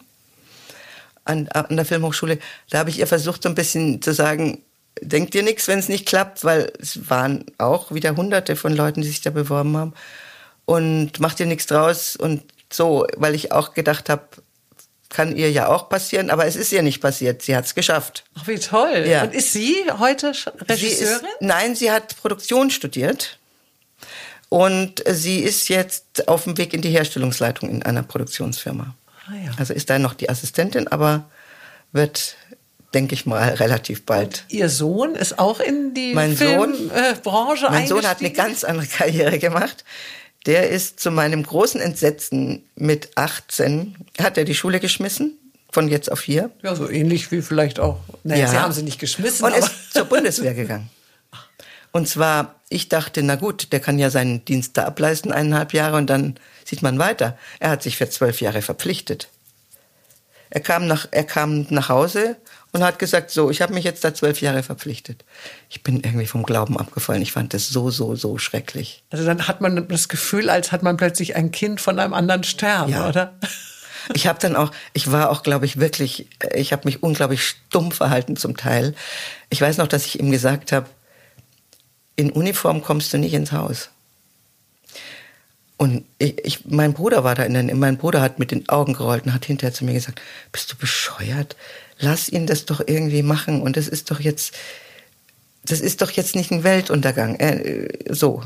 an, 1.25 1.47
an 1.49 1.75
der 1.75 1.85
Filmhochschule, 1.85 2.39
da 2.69 2.79
habe 2.79 2.89
ich 2.89 2.99
ihr 2.99 3.07
versucht, 3.07 3.43
so 3.43 3.49
ein 3.49 3.55
bisschen 3.55 4.01
zu 4.01 4.13
sagen, 4.13 4.63
denkt 5.01 5.33
dir 5.33 5.43
nichts, 5.43 5.67
wenn 5.67 5.79
es 5.79 5.87
nicht 5.89 6.05
klappt, 6.07 6.43
weil 6.43 6.71
es 6.79 7.09
waren 7.09 7.45
auch 7.57 7.91
wieder 7.91 8.15
hunderte 8.15 8.55
von 8.55 8.73
Leuten, 8.75 9.01
die 9.01 9.07
sich 9.07 9.21
da 9.21 9.29
beworben 9.29 9.77
haben. 9.77 9.93
Und 10.65 11.19
macht 11.19 11.39
dir 11.39 11.45
nichts 11.45 11.65
draus 11.65 12.15
und 12.15 12.43
so, 12.71 13.05
weil 13.17 13.35
ich 13.35 13.51
auch 13.51 13.73
gedacht 13.73 14.09
habe, 14.09 14.23
kann 15.09 15.35
ihr 15.35 15.51
ja 15.51 15.67
auch 15.67 15.89
passieren, 15.89 16.29
aber 16.29 16.45
es 16.45 16.55
ist 16.55 16.71
ihr 16.71 16.81
nicht 16.83 17.01
passiert. 17.01 17.41
Sie 17.41 17.55
hat 17.55 17.65
es 17.65 17.75
geschafft. 17.75 18.23
Ach, 18.39 18.47
wie 18.47 18.57
toll. 18.57 19.05
Ja. 19.07 19.23
Und 19.23 19.33
ist 19.33 19.51
sie 19.51 19.75
heute 19.99 20.31
Sch- 20.31 20.51
Sie 20.77 20.87
ist, 20.87 21.01
Regisseurin? 21.01 21.27
nein, 21.41 21.75
sie 21.75 21.91
hat 21.91 22.15
Produktion 22.21 22.69
studiert 22.71 23.37
und 24.49 25.03
sie 25.07 25.39
ist 25.39 25.67
jetzt 25.69 26.27
auf 26.29 26.45
dem 26.45 26.57
Weg 26.57 26.73
in 26.73 26.81
die 26.81 26.89
Herstellungsleitung 26.91 27.69
in 27.69 27.83
einer 27.83 28.03
Produktionsfirma. 28.03 28.95
Ah, 29.27 29.33
ja. 29.45 29.51
Also 29.57 29.73
ist 29.73 29.89
da 29.89 29.99
noch 29.99 30.13
die 30.13 30.29
Assistentin, 30.29 30.87
aber 30.87 31.29
wird, 31.91 32.35
denke 32.93 33.13
ich 33.13 33.25
mal, 33.25 33.49
relativ 33.55 34.05
bald. 34.05 34.45
Ihr 34.49 34.69
Sohn 34.69 35.15
ist 35.15 35.37
auch 35.39 35.59
in 35.59 35.93
die 35.93 36.13
Mein 36.13 36.35
Sohn- 36.35 36.73
Filmbranche 36.75 37.67
Mein 37.69 37.87
Sohn 37.87 38.05
hat 38.07 38.19
eine 38.19 38.31
ganz 38.31 38.63
andere 38.63 38.87
Karriere 38.87 39.37
gemacht. 39.39 39.83
Der 40.47 40.69
ist 40.69 40.99
zu 40.99 41.11
meinem 41.11 41.43
großen 41.43 41.79
Entsetzen 41.79 42.63
mit 42.75 43.15
18, 43.15 43.95
hat 44.19 44.37
er 44.39 44.43
die 44.43 44.55
Schule 44.55 44.79
geschmissen, 44.79 45.37
von 45.71 45.87
jetzt 45.87 46.11
auf 46.11 46.21
hier. 46.21 46.49
Ja, 46.63 46.73
so 46.75 46.89
ähnlich 46.89 47.31
wie 47.31 47.43
vielleicht 47.43 47.79
auch. 47.79 47.99
Naja, 48.23 48.45
Ja. 48.45 48.49
Sie 48.49 48.57
haben 48.57 48.73
sie 48.73 48.81
nicht 48.83 48.99
geschmissen, 48.99 49.45
Und 49.45 49.51
aber 49.53 49.59
ist 49.59 49.93
zur 49.93 50.05
Bundeswehr 50.05 50.55
gegangen. 50.55 50.89
Und 51.91 52.07
zwar, 52.07 52.55
ich 52.69 52.87
dachte, 52.89 53.21
na 53.23 53.35
gut, 53.35 53.71
der 53.73 53.79
kann 53.81 53.99
ja 53.99 54.09
seinen 54.09 54.45
Dienst 54.45 54.77
da 54.77 54.85
ableisten, 54.85 55.31
eineinhalb 55.31 55.73
Jahre, 55.73 55.97
und 55.97 56.09
dann 56.09 56.35
sieht 56.63 56.81
man 56.81 56.99
weiter. 56.99 57.37
Er 57.59 57.71
hat 57.71 57.83
sich 57.83 57.97
für 57.97 58.09
zwölf 58.09 58.39
Jahre 58.41 58.61
verpflichtet. 58.61 59.27
Er 60.49 60.61
kam 60.61 60.85
nach, 60.87 61.07
er 61.11 61.23
kam 61.23 61.65
nach 61.69 61.89
Hause 61.89 62.35
und 62.73 62.83
hat 62.83 62.99
gesagt, 62.99 63.31
so, 63.31 63.49
ich 63.49 63.61
habe 63.61 63.73
mich 63.73 63.83
jetzt 63.85 64.03
da 64.03 64.13
zwölf 64.13 64.41
Jahre 64.41 64.63
verpflichtet. 64.63 65.23
Ich 65.69 65.81
bin 65.83 66.01
irgendwie 66.01 66.27
vom 66.27 66.43
Glauben 66.43 66.77
abgefallen. 66.77 67.21
Ich 67.21 67.31
fand 67.31 67.53
das 67.53 67.69
so, 67.69 67.89
so, 67.89 68.15
so 68.15 68.37
schrecklich. 68.37 69.03
also 69.11 69.25
dann 69.25 69.47
hat 69.47 69.61
man 69.61 69.87
das 69.87 70.07
Gefühl, 70.09 70.49
als 70.49 70.71
hat 70.71 70.83
man 70.83 70.97
plötzlich 70.97 71.35
ein 71.35 71.51
Kind 71.51 71.79
von 71.81 71.99
einem 71.99 72.13
anderen 72.13 72.43
Stern, 72.43 72.89
Ja. 72.89 73.07
oder? 73.09 73.33
Ich 74.15 74.27
habe 74.27 74.39
dann 74.39 74.55
auch, 74.55 74.71
ich 74.93 75.11
war 75.11 75.29
auch, 75.29 75.43
glaube 75.43 75.65
ich, 75.65 75.79
wirklich, 75.79 76.27
ich 76.55 76.73
habe 76.73 76.83
mich 76.85 77.03
unglaublich 77.03 77.45
stumm 77.47 77.91
verhalten 77.91 78.35
zum 78.35 78.57
Teil. 78.57 78.95
Ich 79.49 79.61
weiß 79.61 79.77
noch, 79.77 79.87
dass 79.87 80.05
ich 80.05 80.19
ihm 80.19 80.31
gesagt 80.31 80.71
habe, 80.71 80.87
in 82.15 82.31
Uniform 82.31 82.81
kommst 82.81 83.13
du 83.13 83.17
nicht 83.17 83.33
ins 83.33 83.51
Haus. 83.51 83.89
Und 85.77 86.05
ich, 86.19 86.37
ich, 86.45 86.65
mein 86.65 86.93
Bruder 86.93 87.23
war 87.23 87.33
da 87.33 87.43
in 87.43 87.53
der, 87.53 87.75
mein 87.75 87.97
Bruder 87.97 88.21
hat 88.21 88.37
mit 88.37 88.51
den 88.51 88.69
Augen 88.69 88.93
gerollt 88.93 89.25
und 89.25 89.33
hat 89.33 89.45
hinterher 89.45 89.73
zu 89.73 89.83
mir 89.83 89.93
gesagt, 89.93 90.21
bist 90.51 90.71
du 90.71 90.75
bescheuert? 90.75 91.55
Lass 91.97 92.29
ihn 92.29 92.45
das 92.45 92.65
doch 92.65 92.81
irgendwie 92.85 93.23
machen 93.23 93.61
und 93.63 93.77
das 93.77 93.87
ist 93.87 94.11
doch 94.11 94.19
jetzt, 94.19 94.53
das 95.65 95.79
ist 95.79 96.01
doch 96.03 96.11
jetzt 96.11 96.35
nicht 96.35 96.51
ein 96.51 96.63
Weltuntergang. 96.63 97.35
Äh, 97.39 97.87
so. 98.09 98.43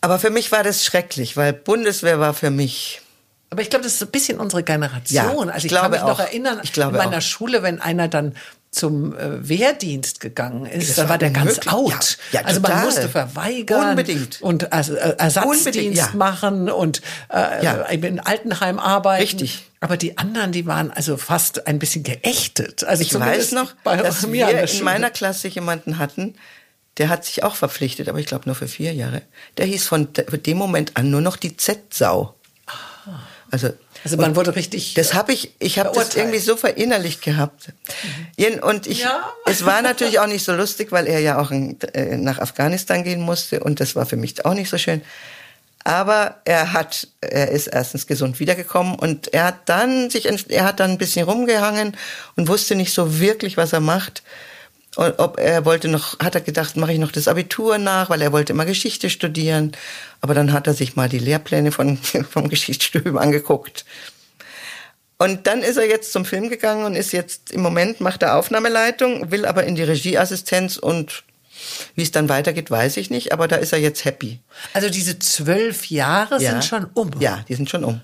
Aber 0.00 0.18
für 0.18 0.30
mich 0.30 0.50
war 0.50 0.62
das 0.62 0.84
schrecklich, 0.84 1.36
weil 1.36 1.52
Bundeswehr 1.52 2.18
war 2.20 2.32
für 2.32 2.50
mich, 2.50 3.02
Aber 3.50 3.60
ich 3.60 3.68
glaube, 3.68 3.82
das 3.84 3.94
ist 3.94 4.02
ein 4.02 4.10
bisschen 4.10 4.38
unsere 4.40 4.62
Generation. 4.62 5.48
Ja, 5.48 5.52
also 5.52 5.58
ich 5.58 5.64
ich, 5.64 5.68
glaube 5.68 5.82
kann 5.82 5.90
mich 5.90 6.00
noch 6.00 6.20
auch. 6.20 6.20
erinnern, 6.20 6.60
Ich 6.62 6.72
glaube 6.72 6.92
in 6.96 7.04
meiner 7.04 7.18
auch. 7.18 7.22
Schule, 7.22 7.62
wenn 7.62 7.80
einer 7.82 8.08
dann 8.08 8.34
zum 8.70 9.16
äh, 9.16 9.48
Wehrdienst 9.48 10.20
gegangen 10.20 10.66
ist, 10.66 10.90
Das 10.90 10.96
dann 10.96 11.04
war 11.06 11.10
war 11.10 11.18
der 11.18 11.30
ganz 11.30 11.66
out. 11.68 12.18
Ja, 12.32 12.40
ja, 12.40 12.46
also 12.46 12.60
man 12.60 12.84
musste 12.84 13.08
verweigern 13.08 13.90
Unbedingt. 13.90 14.42
und 14.42 14.64
äh, 14.64 14.66
Ersatzdienst 14.66 15.66
Unbedingt, 15.66 15.96
ja. 15.96 16.10
machen 16.14 16.68
und 16.70 17.00
äh, 17.32 17.96
in 17.96 18.20
Altenheim 18.20 18.78
arbeiten. 18.78 19.22
Richtig. 19.22 19.64
Aber 19.80 19.96
die 19.96 20.18
anderen, 20.18 20.52
die 20.52 20.66
waren 20.66 20.90
also 20.90 21.16
fast 21.16 21.66
ein 21.66 21.78
bisschen 21.78 22.02
geächtet. 22.02 22.84
Also 22.84 23.02
Ich 23.02 23.18
weiß 23.18 23.52
noch, 23.52 23.74
bei 23.84 23.96
dass 23.96 24.30
wir 24.30 24.48
in 24.48 24.84
meiner 24.84 25.10
Klasse 25.10 25.48
jemanden 25.48 25.98
hatten, 25.98 26.34
der 26.98 27.08
hat 27.08 27.24
sich 27.24 27.44
auch 27.44 27.54
verpflichtet, 27.54 28.08
aber 28.08 28.18
ich 28.18 28.26
glaube 28.26 28.46
nur 28.46 28.54
für 28.56 28.66
vier 28.68 28.92
Jahre. 28.92 29.22
Der 29.56 29.66
hieß 29.66 29.86
von 29.86 30.12
de- 30.12 30.28
von 30.28 30.42
dem 30.42 30.58
Moment 30.58 30.96
an 30.96 31.10
nur 31.10 31.20
noch 31.20 31.36
die 31.36 31.56
Z-Sau. 31.56 32.34
Also, 33.50 33.70
Also 34.04 34.16
man 34.18 34.36
wurde 34.36 34.54
richtig. 34.56 34.94
das 34.94 35.14
habe 35.14 35.32
ich, 35.32 35.54
ich 35.58 35.78
habe 35.78 35.90
das 35.94 36.14
irgendwie 36.16 36.38
so 36.38 36.56
verinnerlicht 36.56 37.22
gehabt. 37.22 37.70
Jen- 38.36 38.60
Und 38.60 38.86
ich, 38.86 39.00
Ja. 39.00 39.28
es 39.46 39.64
war 39.64 39.80
natürlich 39.82 40.18
auch 40.20 40.26
nicht 40.26 40.44
so 40.44 40.52
lustig, 40.52 40.92
weil 40.92 41.06
er 41.06 41.20
ja 41.20 41.38
auch 41.40 41.50
in, 41.50 41.80
äh, 41.94 42.16
nach 42.16 42.38
Afghanistan 42.38 43.04
gehen 43.04 43.20
musste 43.22 43.60
und 43.60 43.80
das 43.80 43.96
war 43.96 44.04
für 44.06 44.16
mich 44.16 44.44
auch 44.44 44.54
nicht 44.54 44.68
so 44.70 44.76
schön. 44.78 45.02
Aber 45.84 46.36
er 46.44 46.74
hat, 46.74 47.08
er 47.22 47.50
ist 47.50 47.68
erstens 47.68 48.06
gesund 48.06 48.40
wiedergekommen 48.40 48.94
und 48.96 49.32
er 49.32 49.44
hat 49.44 49.68
dann 49.70 50.10
sich, 50.10 50.26
er 50.50 50.64
hat 50.64 50.80
dann 50.80 50.90
ein 50.90 50.98
bisschen 50.98 51.24
rumgehangen 51.24 51.96
und 52.36 52.48
wusste 52.48 52.74
nicht 52.74 52.92
so 52.92 53.20
wirklich, 53.20 53.56
was 53.56 53.72
er 53.72 53.80
macht. 53.80 54.22
Und 54.96 55.18
ob 55.18 55.38
er 55.38 55.64
wollte 55.64 55.88
noch, 55.88 56.18
hat 56.18 56.34
er 56.34 56.40
gedacht, 56.40 56.76
mache 56.76 56.92
ich 56.92 56.98
noch 56.98 57.12
das 57.12 57.28
Abitur 57.28 57.78
nach, 57.78 58.10
weil 58.10 58.20
er 58.22 58.32
wollte 58.32 58.52
immer 58.52 58.64
Geschichte 58.64 59.10
studieren. 59.10 59.72
Aber 60.20 60.34
dann 60.34 60.52
hat 60.52 60.66
er 60.66 60.74
sich 60.74 60.96
mal 60.96 61.08
die 61.08 61.18
Lehrpläne 61.20 61.70
von, 61.72 61.96
vom 62.30 62.48
Geschichtsstudium 62.48 63.16
angeguckt. 63.18 63.84
Und 65.18 65.46
dann 65.46 65.62
ist 65.62 65.76
er 65.76 65.88
jetzt 65.88 66.12
zum 66.12 66.24
Film 66.24 66.48
gegangen 66.48 66.84
und 66.84 66.94
ist 66.94 67.12
jetzt 67.12 67.50
im 67.50 67.60
Moment 67.60 68.00
macht 68.00 68.22
er 68.22 68.36
Aufnahmeleitung, 68.36 69.30
will 69.32 69.46
aber 69.46 69.64
in 69.64 69.74
die 69.74 69.82
Regieassistenz 69.82 70.76
und 70.76 71.24
Wie 71.96 72.02
es 72.02 72.12
dann 72.12 72.28
weitergeht, 72.28 72.70
weiß 72.70 72.96
ich 72.98 73.10
nicht, 73.10 73.32
aber 73.32 73.48
da 73.48 73.56
ist 73.56 73.72
er 73.72 73.80
jetzt 73.80 74.04
happy. 74.04 74.38
Also 74.74 74.88
diese 74.90 75.18
zwölf 75.18 75.86
Jahre 75.90 76.40
Ja. 76.40 76.52
sind 76.52 76.64
schon 76.64 76.84
um. 76.94 77.10
Ja, 77.18 77.44
die 77.48 77.54
sind 77.56 77.68
schon 77.68 77.82
um. 77.82 78.00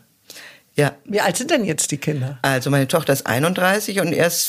Ja. 0.75 0.97
Wie 1.05 1.20
alt 1.20 1.37
sind 1.37 1.53
denn 1.53 1.64
jetzt 1.64 1.92
die 1.92 1.99
Kinder? 1.99 2.38
Also 2.42 2.68
meine 2.70 2.88
Tochter 2.88 3.12
ist 3.12 3.27
31 3.29 4.01
und 4.01 4.12
er 4.12 4.27
ist 4.27 4.49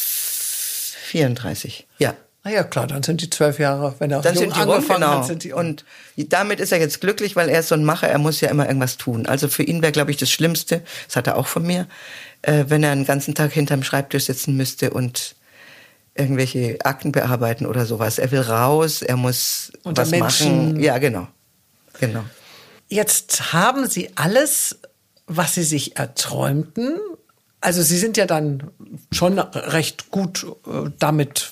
34. 1.06 1.86
Ja. 2.00 2.16
Na 2.46 2.52
ja, 2.52 2.64
klar, 2.64 2.86
dann 2.86 3.02
sind 3.02 3.22
die 3.22 3.30
zwölf 3.32 3.58
Jahre, 3.58 3.96
wenn 3.98 4.12
er 4.12 4.22
Dann 4.22 4.36
jung 4.36 4.44
sind 4.44 4.56
die 4.56 4.62
rum, 4.62 4.70
angefangen 4.70 5.02
genau. 5.02 5.18
hat, 5.18 5.26
sind 5.26 5.44
die 5.44 5.52
um. 5.52 5.62
Und 5.62 5.84
damit 6.16 6.60
ist 6.60 6.72
er 6.72 6.80
jetzt 6.80 7.02
glücklich, 7.02 7.36
weil 7.36 7.50
er 7.50 7.62
ist 7.62 7.70
so 7.70 7.76
ein 7.76 7.84
Macher, 7.84 8.08
er 8.08 8.20
muss 8.20 8.40
ja 8.40 8.50
immer 8.50 8.68
irgendwas 8.68 8.98
tun. 8.98 9.26
Also 9.26 9.48
für 9.48 9.64
ihn 9.64 9.82
wäre, 9.82 9.92
glaube 9.92 10.12
ich, 10.12 10.18
das 10.18 10.30
Schlimmste, 10.30 10.84
das 11.08 11.16
hat 11.16 11.26
er 11.26 11.38
auch 11.38 11.48
von 11.48 11.64
mir, 11.66 11.88
äh, 12.44 12.66
wenn 12.68 12.84
er 12.84 12.92
einen 12.92 13.08
ganzen 13.08 13.34
Tag 13.34 13.52
hinterm 13.52 13.82
Schreibtisch 13.82 14.26
sitzen 14.26 14.56
müsste 14.56 14.92
und 14.92 15.36
irgendwelche 16.14 16.78
Akten 16.84 17.12
bearbeiten 17.12 17.66
oder 17.66 17.88
sowas. 17.88 18.20
Er 18.20 18.30
will 18.30 18.42
raus, 18.42 19.02
er 19.02 19.18
muss 19.18 19.72
Unter 19.82 20.04
was 20.04 20.12
Menschen. 20.12 20.74
machen. 20.74 20.80
Ja, 20.80 21.00
genau. 21.00 21.28
Genau. 22.00 22.26
Jetzt 22.90 23.54
haben 23.54 23.88
Sie 23.88 24.12
alles, 24.14 24.78
was 25.26 25.56
Sie 25.56 25.64
sich 25.64 25.98
erträumten. 25.98 27.00
Also 27.62 27.82
Sie 27.82 27.98
sind 27.98 28.16
ja 28.18 28.26
dann 28.26 28.72
schon 29.12 29.40
recht 29.40 30.12
gut 30.12 30.46
äh, 30.68 30.92
damit 31.00 31.52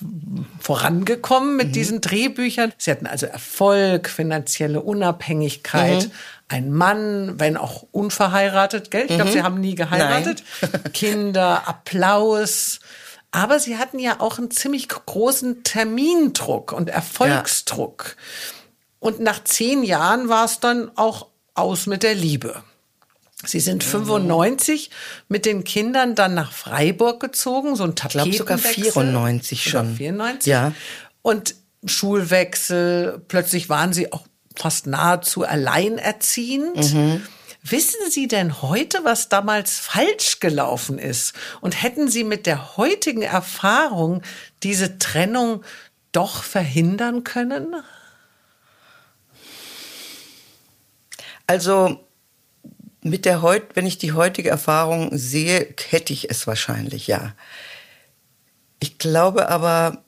vorangekommen 0.60 1.56
mit 1.56 1.76
diesen 1.76 2.02
Drehbüchern. 2.02 2.72
Sie 2.78 2.92
hatten 2.92 3.08
also 3.08 3.26
Erfolg, 3.26 4.10
finanzielle 4.10 4.82
Unabhängigkeit, 4.82 6.12
ein 6.50 6.72
Mann, 6.72 7.39
wenn 7.39 7.58
auch 7.58 7.88
unverheiratet, 7.92 8.92
gell? 8.92 9.06
Ich 9.10 9.16
glaube, 9.16 9.32
Sie 9.32 9.42
haben 9.42 9.60
nie 9.60 9.76
geheiratet. 9.76 10.44
Kinder, 10.94 11.68
Applaus. 11.68 12.80
Aber 13.32 13.60
Sie 13.60 13.78
hatten 13.78 13.98
ja 13.98 14.20
auch 14.20 14.38
einen 14.38 14.52
ziemlich 14.52 14.88
großen 14.88 15.63
Termindruck 15.63 16.72
und 16.72 16.89
Erfolgsdruck. 16.89 18.16
Und 19.00 19.20
nach 19.20 19.44
zehn 19.44 19.84
Jahren 19.84 20.30
war 20.30 20.46
es 20.46 20.60
dann 20.60 20.92
auch 20.96 21.28
aus 21.56 21.88
mit 21.88 22.04
der 22.04 22.13
Liebe. 22.13 22.63
Sie 23.45 23.60
sind 23.60 23.84
95 23.84 24.89
mit 25.27 25.45
den 25.45 25.63
Kindern 25.63 26.15
dann 26.15 26.34
nach 26.34 26.51
Freiburg 26.51 27.19
gezogen, 27.19 27.75
so 27.75 27.84
ein 27.84 27.95
sogar 27.97 28.58
Tapetenwechsel. 28.58 28.91
94 28.91 29.63
Sogar 29.65 29.86
schon. 29.86 29.95
94? 29.95 30.51
Ja. 30.51 30.73
Und 31.21 31.56
Schulwechsel, 31.86 33.21
plötzlich 33.27 33.69
waren 33.69 33.93
Sie 33.93 34.12
auch 34.12 34.25
fast 34.56 34.88
nahezu 34.88 35.43
alleinerziehend. 35.43 36.93
Mhm. 36.93 37.21
Wissen 37.63 38.12
Sie 38.12 38.27
denn 38.27 38.62
heute, 38.62 38.99
was 39.03 39.29
damals 39.29 39.79
falsch 39.79 40.39
gelaufen 40.39 40.99
ist? 40.99 41.34
Und 41.62 41.82
hätten 41.82 42.10
Sie 42.10 42.23
mit 42.23 42.45
der 42.45 42.77
heutigen 42.77 43.21
Erfahrung 43.21 44.21
diese 44.63 44.97
Trennung 44.99 45.63
doch 46.12 46.43
verhindern 46.43 47.23
können? 47.23 47.75
Also 51.47 52.06
mit 53.04 53.26
der 53.26 53.42
heut, 53.42 53.63
wenn 53.76 53.86
ich 53.86 53.98
die 53.98 54.13
heutige 54.13 54.50
Erfahrung 54.50 55.10
sehe, 55.18 55.74
hätte 55.89 56.13
ich 56.13 56.30
es 56.30 56.48
wahrscheinlich, 56.48 57.08
ja. 57.08 57.34
Ich 58.80 58.98
glaube 58.98 59.50
aber, 59.50 60.04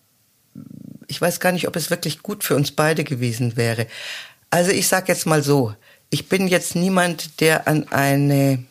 ich 1.07 1.21
weiß 1.21 1.39
gar 1.39 1.51
nicht, 1.51 1.67
ob 1.67 1.75
es 1.75 1.89
wirklich 1.89 2.23
gut 2.23 2.43
für 2.43 2.55
uns 2.55 2.71
beide 2.71 3.03
gewesen 3.03 3.57
wäre. 3.57 3.87
Also 4.49 4.71
ich 4.71 4.87
sage 4.87 5.07
jetzt 5.09 5.25
mal 5.25 5.43
so, 5.43 5.75
ich 6.09 6.29
bin 6.29 6.47
jetzt 6.47 6.75
niemand, 6.75 7.41
der 7.41 7.67
an 7.67 7.87
eine, 7.91 8.63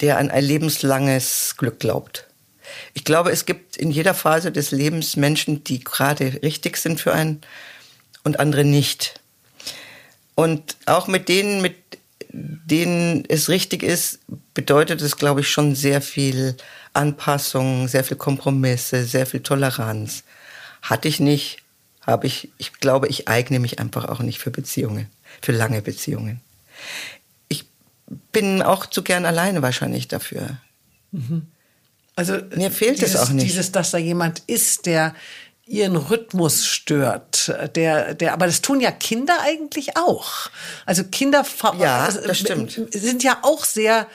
der 0.00 0.18
an 0.18 0.30
ein 0.30 0.44
lebenslanges 0.44 1.54
Glück 1.56 1.80
glaubt. 1.80 2.26
Ich 2.94 3.04
glaube, 3.04 3.30
es 3.30 3.46
gibt 3.46 3.76
in 3.76 3.90
jeder 3.90 4.14
Phase 4.14 4.52
des 4.52 4.70
Lebens 4.70 5.16
Menschen, 5.16 5.64
die 5.64 5.80
gerade 5.80 6.42
richtig 6.42 6.76
sind 6.76 7.00
für 7.00 7.12
einen 7.12 7.40
und 8.24 8.40
andere 8.40 8.64
nicht. 8.64 9.20
Und 10.34 10.76
auch 10.86 11.08
mit 11.08 11.28
denen, 11.28 11.62
mit 11.62 11.76
denen 12.40 13.24
es 13.28 13.48
richtig 13.48 13.82
ist, 13.82 14.20
bedeutet 14.54 15.02
es, 15.02 15.16
glaube 15.16 15.40
ich, 15.40 15.50
schon 15.50 15.74
sehr 15.74 16.00
viel 16.00 16.56
Anpassung, 16.92 17.88
sehr 17.88 18.04
viel 18.04 18.16
Kompromisse, 18.16 19.04
sehr 19.04 19.26
viel 19.26 19.40
Toleranz. 19.40 20.24
Hatte 20.82 21.08
ich 21.08 21.20
nicht, 21.20 21.58
habe 22.06 22.26
ich, 22.26 22.50
ich 22.58 22.72
glaube, 22.74 23.08
ich 23.08 23.28
eigne 23.28 23.58
mich 23.58 23.78
einfach 23.78 24.04
auch 24.06 24.20
nicht 24.20 24.38
für 24.38 24.50
Beziehungen, 24.50 25.08
für 25.42 25.52
lange 25.52 25.82
Beziehungen. 25.82 26.40
Ich 27.48 27.66
bin 28.32 28.62
auch 28.62 28.86
zu 28.86 29.02
gern 29.02 29.24
alleine 29.24 29.62
wahrscheinlich 29.62 30.08
dafür. 30.08 30.58
Also 32.16 32.38
Mir 32.54 32.70
fehlt 32.70 32.94
es 32.94 33.12
dieses, 33.12 33.20
auch 33.20 33.30
nicht. 33.30 33.46
Dieses, 33.46 33.72
dass 33.72 33.90
da 33.90 33.98
jemand 33.98 34.40
ist, 34.46 34.86
der 34.86 35.14
ihren 35.68 35.96
Rhythmus 35.96 36.66
stört, 36.66 37.52
der, 37.76 38.14
der, 38.14 38.32
aber 38.32 38.46
das 38.46 38.62
tun 38.62 38.80
ja 38.80 38.90
Kinder 38.90 39.36
eigentlich 39.42 39.96
auch. 39.96 40.50
Also 40.86 41.04
Kinder 41.04 41.44
Ja, 41.78 42.04
also, 42.04 42.20
das 42.26 42.38
stimmt. 42.38 42.80
sind 42.90 43.22
ja 43.22 43.38
auch 43.42 43.64
sehr 43.64 44.06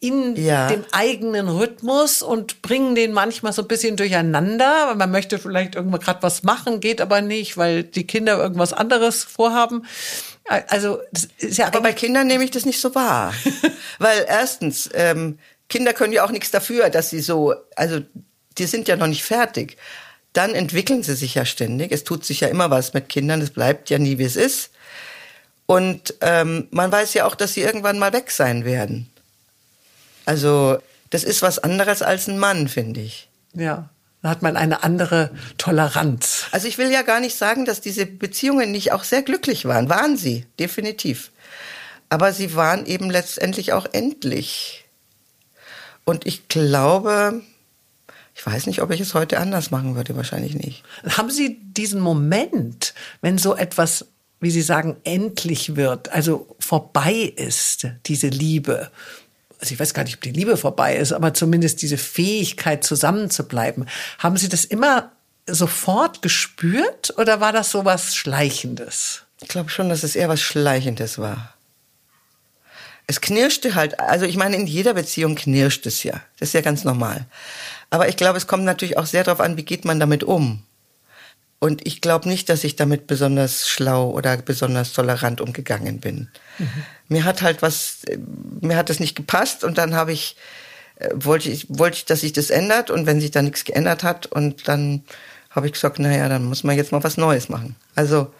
in 0.00 0.34
Ja. 0.34 0.66
dem 0.68 0.84
eigenen 0.90 1.48
Rhythmus 1.48 2.22
und 2.22 2.60
bringen 2.60 2.96
den 2.96 3.12
manchmal 3.12 3.52
so 3.52 3.62
ein 3.62 3.68
bisschen 3.68 3.96
durcheinander, 3.96 4.88
weil 4.88 4.96
man 4.96 5.12
möchte 5.12 5.38
vielleicht 5.38 5.76
irgendwann 5.76 6.00
gerade 6.00 6.22
was 6.24 6.42
machen, 6.42 6.80
geht 6.80 7.00
aber 7.00 7.20
nicht, 7.20 7.56
weil 7.56 7.84
die 7.84 8.04
Kinder 8.06 8.36
irgendwas 8.36 8.72
anderes 8.72 9.22
vorhaben. 9.22 9.84
Also 10.68 10.98
das 11.12 11.28
ist 11.38 11.58
ja 11.58 11.68
Aber 11.68 11.80
bei 11.82 11.92
Kindern 11.92 12.26
nehme 12.26 12.42
ich 12.42 12.50
das 12.50 12.64
nicht 12.66 12.80
so 12.80 12.94
wahr. 12.96 13.32
Weil 14.00 14.24
erstens, 14.28 14.90
ähm, 14.92 15.38
Kinder 15.68 15.92
können 15.92 16.12
ja 16.12 16.24
auch 16.24 16.32
nichts 16.32 16.50
dafür, 16.50 16.90
dass 16.90 17.10
sie 17.10 17.20
so, 17.20 17.54
also 17.76 18.00
die 18.58 18.64
sind 18.66 18.88
ja 18.88 18.96
noch 18.96 19.06
nicht 19.06 19.22
fertig. 19.22 19.76
Dann 20.32 20.54
entwickeln 20.54 21.02
sie 21.02 21.14
sich 21.14 21.34
ja 21.34 21.44
ständig. 21.44 21.92
Es 21.92 22.04
tut 22.04 22.24
sich 22.24 22.40
ja 22.40 22.48
immer 22.48 22.70
was 22.70 22.94
mit 22.94 23.08
Kindern. 23.08 23.40
Es 23.40 23.50
bleibt 23.50 23.90
ja 23.90 23.98
nie, 23.98 24.18
wie 24.18 24.24
es 24.24 24.36
ist. 24.36 24.70
Und 25.66 26.14
ähm, 26.20 26.68
man 26.70 26.90
weiß 26.90 27.14
ja 27.14 27.26
auch, 27.26 27.34
dass 27.34 27.54
sie 27.54 27.62
irgendwann 27.62 27.98
mal 27.98 28.12
weg 28.12 28.30
sein 28.30 28.64
werden. 28.64 29.10
Also 30.24 30.78
das 31.10 31.24
ist 31.24 31.42
was 31.42 31.58
anderes 31.58 32.02
als 32.02 32.28
ein 32.28 32.38
Mann, 32.38 32.68
finde 32.68 33.00
ich. 33.00 33.28
ja, 33.54 33.90
da 34.22 34.28
hat 34.30 34.42
man 34.42 34.56
eine 34.56 34.84
andere 34.84 35.30
Toleranz. 35.58 36.46
Also 36.52 36.68
ich 36.68 36.78
will 36.78 36.90
ja 36.92 37.02
gar 37.02 37.18
nicht 37.18 37.36
sagen, 37.36 37.64
dass 37.64 37.80
diese 37.80 38.06
Beziehungen 38.06 38.70
nicht 38.70 38.92
auch 38.92 39.02
sehr 39.02 39.22
glücklich 39.22 39.64
waren. 39.64 39.88
Waren 39.88 40.16
sie, 40.16 40.46
definitiv. 40.60 41.32
Aber 42.08 42.32
sie 42.32 42.54
waren 42.54 42.86
eben 42.86 43.10
letztendlich 43.10 43.72
auch 43.72 43.86
endlich. 43.92 44.84
Und 46.04 46.24
ich 46.24 46.46
glaube, 46.46 47.42
ich 48.34 48.46
weiß 48.46 48.66
nicht, 48.66 48.80
ob 48.82 48.90
ich 48.90 49.00
es 49.00 49.14
heute 49.14 49.38
anders 49.38 49.70
machen 49.70 49.94
würde, 49.94 50.16
wahrscheinlich 50.16 50.54
nicht. 50.54 50.82
Haben 51.04 51.30
Sie 51.30 51.58
diesen 51.62 52.00
Moment, 52.00 52.94
wenn 53.20 53.38
so 53.38 53.54
etwas, 53.54 54.06
wie 54.40 54.50
Sie 54.50 54.62
sagen, 54.62 54.96
endlich 55.04 55.76
wird, 55.76 56.10
also 56.10 56.56
vorbei 56.58 57.32
ist, 57.36 57.86
diese 58.06 58.28
Liebe? 58.28 58.90
Also 59.60 59.74
ich 59.74 59.80
weiß 59.80 59.94
gar 59.94 60.04
nicht, 60.04 60.16
ob 60.16 60.22
die 60.22 60.32
Liebe 60.32 60.56
vorbei 60.56 60.96
ist, 60.96 61.12
aber 61.12 61.34
zumindest 61.34 61.82
diese 61.82 61.98
Fähigkeit 61.98 62.84
zusammenzubleiben. 62.84 63.86
Haben 64.18 64.36
Sie 64.36 64.48
das 64.48 64.64
immer 64.64 65.12
sofort 65.46 66.22
gespürt 66.22 67.14
oder 67.18 67.40
war 67.40 67.52
das 67.52 67.70
so 67.70 67.84
was 67.84 68.14
Schleichendes? 68.14 69.22
Ich 69.40 69.48
glaube 69.48 69.70
schon, 69.70 69.88
dass 69.88 70.04
es 70.04 70.16
eher 70.16 70.28
was 70.28 70.40
Schleichendes 70.40 71.18
war. 71.18 71.54
Es 73.06 73.20
knirschte 73.20 73.74
halt, 73.74 73.98
also 74.00 74.24
ich 74.24 74.36
meine, 74.36 74.56
in 74.56 74.66
jeder 74.66 74.94
Beziehung 74.94 75.34
knirscht 75.34 75.86
es 75.86 76.02
ja. 76.02 76.20
Das 76.38 76.50
ist 76.50 76.54
ja 76.54 76.60
ganz 76.60 76.84
normal. 76.84 77.26
Aber 77.92 78.08
ich 78.08 78.16
glaube, 78.16 78.38
es 78.38 78.46
kommt 78.46 78.64
natürlich 78.64 78.96
auch 78.96 79.04
sehr 79.04 79.22
darauf 79.22 79.40
an, 79.40 79.58
wie 79.58 79.64
geht 79.64 79.84
man 79.84 80.00
damit 80.00 80.24
um. 80.24 80.62
Und 81.58 81.86
ich 81.86 82.00
glaube 82.00 82.26
nicht, 82.26 82.48
dass 82.48 82.64
ich 82.64 82.74
damit 82.74 83.06
besonders 83.06 83.68
schlau 83.68 84.08
oder 84.10 84.38
besonders 84.38 84.94
tolerant 84.94 85.42
umgegangen 85.42 86.00
bin. 86.00 86.28
Mir 87.08 87.24
hat 87.24 87.42
halt 87.42 87.60
was, 87.60 88.04
äh, 88.04 88.16
mir 88.62 88.78
hat 88.78 88.88
das 88.88 88.98
nicht 88.98 89.14
gepasst 89.14 89.62
und 89.62 89.76
dann 89.76 89.94
habe 89.94 90.10
ich, 90.10 90.36
äh, 90.96 91.10
wollte 91.12 91.50
ich, 91.50 91.66
wollte 91.68 91.98
ich, 91.98 92.06
dass 92.06 92.22
sich 92.22 92.32
das 92.32 92.48
ändert 92.48 92.88
und 92.88 93.04
wenn 93.04 93.20
sich 93.20 93.30
da 93.30 93.42
nichts 93.42 93.64
geändert 93.64 94.04
hat 94.04 94.24
und 94.24 94.68
dann 94.68 95.04
habe 95.50 95.66
ich 95.66 95.74
gesagt, 95.74 95.98
naja, 95.98 96.30
dann 96.30 96.46
muss 96.46 96.64
man 96.64 96.78
jetzt 96.78 96.92
mal 96.92 97.04
was 97.04 97.18
Neues 97.18 97.50
machen. 97.50 97.76
Also 97.94 98.32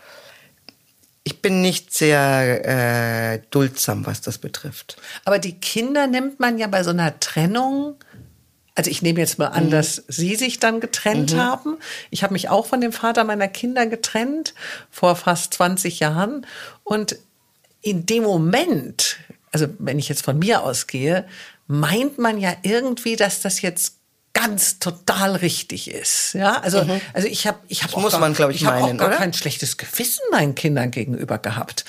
ich 1.25 1.43
bin 1.43 1.61
nicht 1.61 1.95
sehr 1.95 3.35
äh, 3.35 3.41
duldsam, 3.51 4.07
was 4.07 4.23
das 4.23 4.39
betrifft. 4.39 4.97
Aber 5.25 5.39
die 5.39 5.61
Kinder 5.61 6.07
nimmt 6.07 6.41
man 6.41 6.59
ja 6.59 6.67
bei 6.67 6.83
so 6.83 6.91
einer 6.91 7.21
Trennung. 7.21 7.97
Also 8.75 8.91
ich 8.91 9.03
nehme 9.03 9.21
jetzt 9.21 9.39
mal 9.39 9.49
an, 9.49 9.71
dass 9.71 10.03
Sie 10.09 10.35
sich 10.35 10.59
dann 10.59 10.81
getrennt 10.81 11.37
haben. 11.37 11.77
Ich 12.11 12.23
habe 12.23 12.33
mich 12.33 12.49
auch 12.49 12.67
von 12.67 12.81
dem 12.81 12.93
Vater 12.93 13.25
meiner 13.25 13.49
Kinder 13.49 13.87
getrennt 13.87 14.55
vor 14.91 15.15
fast 15.15 15.53
20 15.55 16.01
Jahren. 16.01 16.47
Und 16.83 17.17
in 17.83 18.07
dem 18.07 18.23
Moment, 18.23 19.19
also 19.51 19.67
wenn 19.79 19.99
ich 19.99 20.09
jetzt 20.09 20.25
von 20.25 20.39
mir 20.39 20.63
ausgehe, 20.63 21.27
meint 21.67 22.19
man 22.19 22.39
ja 22.39 22.55
irgendwie, 22.63 23.17
dass 23.17 23.41
das 23.41 23.61
jetzt 23.61 23.97
ganz 24.33 24.79
total 24.79 25.37
richtig 25.37 25.91
ist. 25.91 26.33
Ja, 26.33 26.61
also 26.61 26.87
also 27.13 27.29
ich 27.29 27.47
habe 27.47 27.59
ich 27.69 27.83
habe 27.83 28.01
muss 28.01 28.19
man, 28.19 28.33
glaub 28.33 28.51
ich, 28.51 28.63
ich 28.63 28.67
habe 28.67 28.79
auch 28.79 28.87
meinen, 28.87 28.99
gar 28.99 29.09
oder? 29.09 29.17
kein 29.19 29.35
schlechtes 29.35 29.77
Gewissen 29.77 30.23
meinen 30.31 30.55
Kindern 30.55 30.91
gegenüber 30.91 31.39
gehabt. 31.39 31.85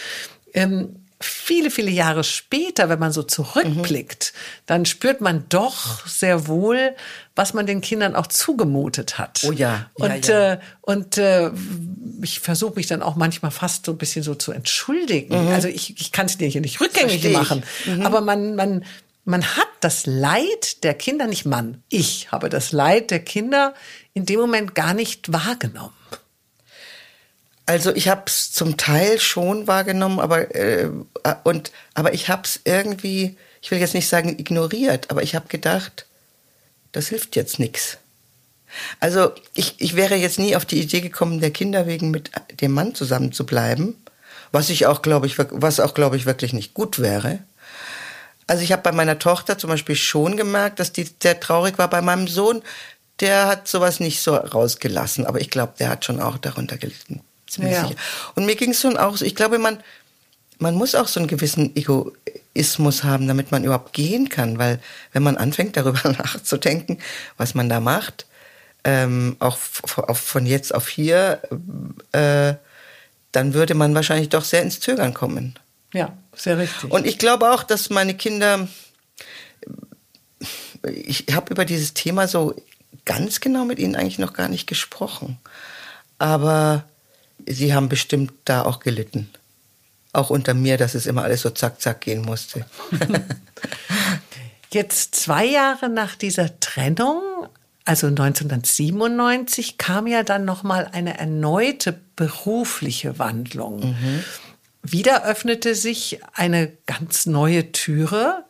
Ähm, 0.53 1.02
viele, 1.23 1.71
viele 1.71 1.91
Jahre 1.91 2.23
später, 2.23 2.89
wenn 2.89 2.99
man 2.99 3.12
so 3.12 3.23
zurückblickt, 3.23 4.33
mhm. 4.33 4.63
dann 4.65 4.86
spürt 4.86 5.21
man 5.21 5.45
doch 5.49 6.05
sehr 6.07 6.47
wohl, 6.47 6.95
was 7.36 7.53
man 7.53 7.65
den 7.65 7.81
Kindern 7.81 8.15
auch 8.15 8.27
zugemutet 8.27 9.17
hat. 9.17 9.43
Oh 9.47 9.51
ja. 9.51 9.89
ja 9.97 10.05
und 10.05 10.27
ja. 10.27 10.53
Äh, 10.53 10.59
und 10.81 11.17
äh, 11.17 11.51
ich 12.21 12.39
versuche 12.39 12.75
mich 12.75 12.88
dann 12.88 13.01
auch 13.01 13.15
manchmal 13.15 13.51
fast 13.51 13.86
so 13.86 13.93
ein 13.93 13.97
bisschen 13.97 14.23
so 14.23 14.36
zu 14.36 14.51
entschuldigen. 14.51 15.47
Mhm. 15.47 15.53
Also 15.53 15.67
ich, 15.67 15.99
ich 15.99 16.12
kann 16.12 16.25
es 16.25 16.38
dir 16.38 16.47
hier 16.47 16.62
nicht 16.62 16.81
rückgängig 16.81 17.31
machen, 17.31 17.63
mhm. 17.86 18.05
aber 18.05 18.21
man 18.21 18.55
man 18.55 18.86
man 19.25 19.43
hat 19.43 19.69
das 19.79 20.05
Leid 20.05 20.83
der 20.83 20.93
Kinder 20.93 21.27
nicht 21.27 21.45
man. 21.45 21.81
Ich 21.89 22.31
habe 22.31 22.49
das 22.49 22.71
Leid 22.71 23.12
der 23.12 23.19
Kinder 23.19 23.73
in 24.13 24.25
dem 24.25 24.39
Moment 24.39 24.75
gar 24.75 24.93
nicht 24.93 25.31
wahrgenommen. 25.31 25.93
Also 27.65 27.95
ich 27.95 28.10
habe 28.10 28.23
es 28.26 28.52
zum 28.52 28.76
Teil 28.76 29.19
schon 29.19 29.67
wahrgenommen, 29.67 30.19
aber 30.19 30.54
äh, 30.54 30.89
und 31.43 31.71
aber 31.93 32.13
ich 32.13 32.28
habe 32.28 32.41
es 32.43 32.60
irgendwie, 32.65 33.38
ich 33.62 33.71
will 33.71 33.80
jetzt 33.80 33.93
nicht 33.93 34.10
sagen 34.10 34.38
ignoriert, 34.38 35.10
aber 35.12 35.23
ich 35.23 35.34
habe 35.34 35.47
gedacht, 35.47 36.06
das 36.91 37.08
hilft 37.08 37.36
jetzt 37.38 37.60
nichts. 37.60 37.97
Also 38.99 39.32
ich, 39.54 39.76
ich 39.78 39.95
wäre 39.95 40.15
jetzt 40.15 40.39
nie 40.39 40.56
auf 40.56 40.65
die 40.65 40.82
Idee 40.82 40.99
gekommen, 40.99 41.39
der 41.39 41.52
Kinder 41.52 41.88
wegen 41.88 42.12
mit 42.12 42.32
dem 42.60 42.73
Mann 42.73 42.95
zusammen 42.95 43.32
zu 43.32 43.45
bleiben, 43.45 43.95
was 44.52 44.69
ich 44.69 44.86
auch 44.88 45.02
glaube 45.02 45.28
ich, 45.28 45.38
was 45.38 45.80
auch 45.80 45.93
glaube 45.93 46.17
ich 46.17 46.26
wirklich 46.26 46.52
nicht 46.52 46.73
gut 46.73 46.99
wäre. 46.99 47.39
Also 48.45 48.62
ich 48.63 48.73
habe 48.73 48.82
bei 48.82 48.91
meiner 48.91 49.19
Tochter 49.19 49.58
zum 49.58 49.69
Beispiel 49.69 49.95
schon 49.95 50.36
gemerkt, 50.36 50.80
dass 50.80 50.91
die 50.91 51.10
sehr 51.21 51.39
traurig 51.39 51.78
war. 51.78 51.89
Bei 51.89 52.02
meinem 52.02 52.28
Sohn, 52.28 52.62
der 53.21 53.47
hat 53.47 53.69
sowas 53.69 54.02
nicht 54.02 54.21
so 54.21 54.36
rausgelassen, 54.36 55.26
aber 55.26 55.39
ich 55.39 55.49
glaube, 55.49 55.73
der 55.80 55.89
hat 55.89 56.04
schon 56.04 56.19
auch 56.19 56.38
darunter 56.38 56.78
gelitten 56.78 57.21
ziemlich 57.53 57.73
ja. 57.73 57.87
sicher. 57.87 57.99
Und 58.35 58.45
mir 58.45 58.55
ging 58.55 58.71
es 58.71 58.81
schon 58.81 58.97
auch 58.97 59.17
so, 59.17 59.25
ich 59.25 59.35
glaube, 59.35 59.57
man, 59.59 59.79
man 60.59 60.75
muss 60.75 60.95
auch 60.95 61.07
so 61.07 61.19
einen 61.19 61.27
gewissen 61.27 61.75
Egoismus 61.75 63.03
haben, 63.03 63.27
damit 63.27 63.51
man 63.51 63.63
überhaupt 63.63 63.93
gehen 63.93 64.29
kann, 64.29 64.57
weil 64.57 64.79
wenn 65.11 65.23
man 65.23 65.37
anfängt, 65.37 65.77
darüber 65.77 66.09
nachzudenken, 66.09 66.99
was 67.37 67.55
man 67.55 67.69
da 67.69 67.79
macht, 67.79 68.25
ähm, 68.83 69.37
auch 69.39 69.57
von 69.57 70.45
jetzt 70.45 70.75
auf 70.75 70.89
hier, 70.89 71.41
äh, 72.11 72.55
dann 73.31 73.53
würde 73.53 73.75
man 73.75 73.95
wahrscheinlich 73.95 74.29
doch 74.29 74.43
sehr 74.43 74.61
ins 74.61 74.79
Zögern 74.79 75.13
kommen. 75.13 75.57
Ja, 75.93 76.17
sehr 76.35 76.57
richtig. 76.57 76.91
Und 76.91 77.05
ich 77.05 77.17
glaube 77.17 77.51
auch, 77.51 77.63
dass 77.63 77.89
meine 77.89 78.15
Kinder, 78.15 78.67
ich 80.83 81.25
habe 81.31 81.51
über 81.51 81.65
dieses 81.65 81.93
Thema 81.93 82.27
so 82.27 82.55
ganz 83.05 83.39
genau 83.39 83.65
mit 83.65 83.79
ihnen 83.79 83.95
eigentlich 83.95 84.19
noch 84.19 84.33
gar 84.33 84.49
nicht 84.49 84.67
gesprochen. 84.67 85.37
Aber 86.17 86.85
Sie 87.47 87.73
haben 87.73 87.89
bestimmt 87.89 88.34
da 88.45 88.63
auch 88.63 88.79
gelitten. 88.79 89.29
Auch 90.12 90.29
unter 90.29 90.53
mir, 90.53 90.77
dass 90.77 90.95
es 90.95 91.06
immer 91.06 91.23
alles 91.23 91.41
so 91.41 91.49
zack, 91.49 91.82
zack 91.82 92.01
gehen 92.01 92.21
musste. 92.21 92.65
Jetzt 94.71 95.15
zwei 95.15 95.45
Jahre 95.45 95.89
nach 95.89 96.15
dieser 96.15 96.60
Trennung, 96.60 97.21
also 97.86 98.08
1997, 98.08 99.77
kam 99.77 100.08
ja 100.08 100.23
dann 100.23 100.45
noch 100.45 100.63
mal 100.63 100.89
eine 100.91 101.17
erneute 101.17 101.99
berufliche 102.15 103.19
Wandlung. 103.19 103.91
Mhm. 103.91 104.23
Wieder 104.84 105.25
öffnete 105.25 105.75
sich 105.75 106.19
eine 106.34 106.71
ganz 106.86 107.25
neue 107.25 107.71
Türe, 107.71 108.45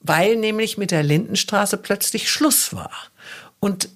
weil 0.00 0.36
nämlich 0.36 0.78
mit 0.78 0.90
der 0.90 1.02
Lindenstraße 1.02 1.76
plötzlich 1.76 2.30
Schluss 2.30 2.74
war. 2.74 2.92
Und 3.60 3.88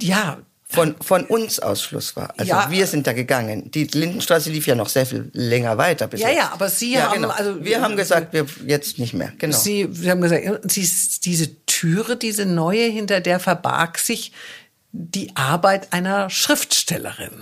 ja, 0.00 0.38
von, 0.70 0.96
von 1.00 1.24
uns 1.24 1.60
Ausschluss 1.60 2.14
war. 2.14 2.34
Also 2.36 2.50
ja. 2.50 2.70
wir 2.70 2.86
sind 2.86 3.06
da 3.06 3.14
gegangen. 3.14 3.70
Die 3.70 3.84
Lindenstraße 3.84 4.50
lief 4.50 4.66
ja 4.66 4.74
noch 4.74 4.90
sehr 4.90 5.06
viel 5.06 5.30
länger 5.32 5.78
weiter. 5.78 6.08
Bis 6.08 6.20
ja, 6.20 6.28
jetzt. 6.28 6.38
ja, 6.38 6.50
aber 6.52 6.68
Sie 6.68 6.92
ja, 6.92 7.08
haben, 7.08 7.22
genau. 7.22 7.28
also 7.30 7.64
wir 7.64 7.80
haben 7.80 7.96
gesagt, 7.96 8.34
wir 8.34 8.46
jetzt 8.66 8.98
nicht 8.98 9.14
mehr. 9.14 9.32
Genau. 9.38 9.56
Sie, 9.56 9.88
Sie 9.90 10.10
haben 10.10 10.20
gesagt, 10.20 10.70
Sie, 10.70 10.88
diese 11.24 11.64
Türe, 11.64 12.16
diese 12.16 12.44
neue, 12.44 12.84
hinter 12.84 13.20
der 13.20 13.40
verbarg 13.40 13.98
sich 13.98 14.32
die 14.92 15.34
Arbeit 15.36 15.92
einer 15.92 16.28
Schriftstellerin. 16.28 17.32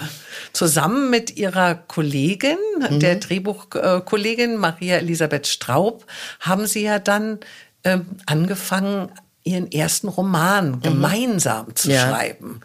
Zusammen 0.52 1.10
mit 1.10 1.36
ihrer 1.36 1.74
Kollegin, 1.74 2.58
mhm. 2.78 3.00
der 3.00 3.16
Drehbuchkollegin 3.16 4.56
Maria 4.56 4.98
Elisabeth 4.98 5.48
Straub, 5.48 6.06
haben 6.40 6.66
Sie 6.66 6.82
ja 6.82 7.00
dann 7.00 7.40
äh, 7.82 7.98
angefangen, 8.26 9.10
ihren 9.46 9.70
ersten 9.70 10.08
Roman 10.08 10.72
mhm. 10.72 10.80
gemeinsam 10.82 11.74
zu 11.74 11.90
ja. 11.90 12.08
schreiben 12.08 12.60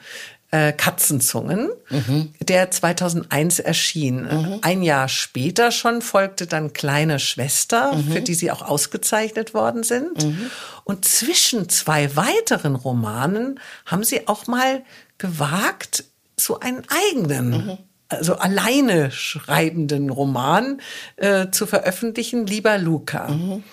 äh, 0.51 0.73
Katzenzungen, 0.73 1.69
mhm. 1.89 2.33
der 2.41 2.69
2001 2.69 3.59
erschien. 3.59 4.23
Mhm. 4.23 4.59
Ein 4.61 4.83
Jahr 4.83 5.07
später 5.07 5.71
schon 5.71 6.01
folgte 6.01 6.45
dann 6.45 6.73
Kleine 6.73 7.19
Schwester, 7.19 7.95
mhm. 7.95 8.11
für 8.11 8.21
die 8.21 8.33
sie 8.33 8.51
auch 8.51 8.61
ausgezeichnet 8.61 9.53
worden 9.53 9.83
sind. 9.83 10.25
Mhm. 10.25 10.51
Und 10.83 11.05
zwischen 11.05 11.69
zwei 11.69 12.17
weiteren 12.17 12.75
Romanen 12.75 13.61
haben 13.85 14.03
sie 14.03 14.27
auch 14.27 14.45
mal 14.47 14.83
gewagt, 15.17 16.03
so 16.35 16.59
einen 16.59 16.83
eigenen 16.89 17.49
mhm. 17.51 17.77
also 18.09 18.35
alleine 18.35 19.09
schreibenden 19.11 20.09
Roman 20.09 20.81
äh, 21.15 21.49
zu 21.51 21.65
veröffentlichen, 21.65 22.45
Lieber 22.45 22.77
Luca. 22.77 23.29
Mhm. 23.29 23.63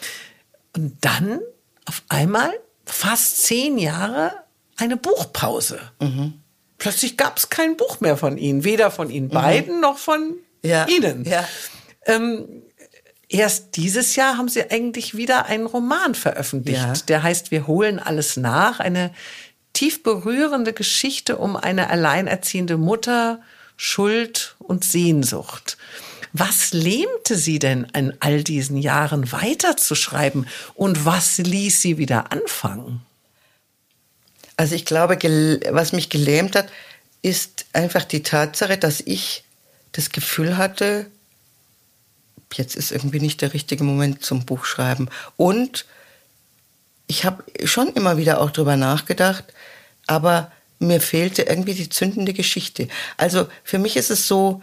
Und 0.77 0.97
dann 1.01 1.41
auf 1.87 2.05
einmal 2.09 2.53
fast 2.85 3.43
zehn 3.43 3.79
Jahre 3.79 4.31
eine 4.77 4.97
Buchpause. 4.97 5.81
Mhm 6.01 6.35
plötzlich 6.79 7.17
gab 7.17 7.37
es 7.37 7.51
kein 7.51 7.77
Buch 7.77 8.01
mehr 8.01 8.17
von 8.17 8.39
ihnen, 8.39 8.65
weder 8.65 8.91
von 8.91 9.11
ihnen 9.11 9.27
mhm. 9.27 9.33
beiden 9.33 9.81
noch 9.81 9.99
von 9.99 10.35
ja. 10.63 10.87
ihnen. 10.87 11.25
Ja. 11.25 11.47
Ähm, 12.07 12.63
erst 13.29 13.77
dieses 13.77 14.17
Jahr 14.17 14.39
haben 14.39 14.49
sie 14.49 14.71
eigentlich 14.71 15.17
wieder 15.17 15.47
einen 15.47 15.67
Roman 15.67 16.15
veröffentlicht, 16.15 16.79
ja. 16.79 16.93
der 17.09 17.23
heißt 17.23 17.51
Wir 17.51 17.67
holen 17.67 17.99
alles 17.99 18.37
nach, 18.37 18.81
eine 18.81 19.13
tief 19.73 20.03
berührende 20.03 20.73
Geschichte 20.73 21.37
um 21.37 21.57
eine 21.57 21.91
alleinerziehende 21.91 22.77
Mutter, 22.77 23.41
Schuld 23.77 24.57
und 24.59 24.85
Sehnsucht. 24.85 25.77
Was 26.33 26.73
lähmte 26.73 27.37
sie 27.37 27.59
denn 27.59 27.87
in 27.95 28.13
all 28.21 28.43
diesen 28.43 28.77
Jahren 28.77 29.31
weiterzuschreiben 29.33 30.47
und 30.75 31.05
was 31.05 31.39
ließ 31.39 31.81
sie 31.81 31.97
wieder 31.97 32.33
anfangen? 32.33 33.03
Also 34.59 34.75
ich 34.75 34.85
glaube, 34.85 35.17
was 35.71 35.93
mich 35.93 36.11
gelähmt 36.11 36.57
hat, 36.57 36.69
ist 37.23 37.67
einfach 37.73 38.03
die 38.03 38.25
Tatsache, 38.25 38.77
dass 38.77 39.01
ich 39.01 39.45
das 39.93 40.11
Gefühl 40.11 40.57
hatte, 40.57 41.07
jetzt 42.55 42.75
ist 42.75 42.91
irgendwie 42.91 43.21
nicht 43.21 43.41
der 43.41 43.55
richtige 43.55 43.85
Moment 43.85 44.25
zum 44.25 44.45
Buchschreiben. 44.45 45.11
Und 45.37 45.87
ich 47.07 47.25
habe 47.25 47.45
schon 47.65 47.93
immer 47.95 48.17
wieder 48.17 48.41
auch 48.41 48.51
drüber 48.51 48.77
nachgedacht, 48.77 49.45
aber 50.09 50.51
mir 50.81 51.01
fehlte 51.01 51.43
irgendwie 51.43 51.75
die 51.75 51.89
zündende 51.89 52.33
Geschichte. 52.33 52.89
Also 53.17 53.47
für 53.63 53.79
mich 53.79 53.97
ist 53.97 54.11
es 54.11 54.27
so, 54.27 54.61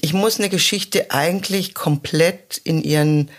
ich 0.00 0.12
muss 0.12 0.40
eine 0.40 0.48
Geschichte 0.48 1.12
eigentlich 1.12 1.72
komplett 1.72 2.58
in 2.64 2.82
ihren 2.82 3.30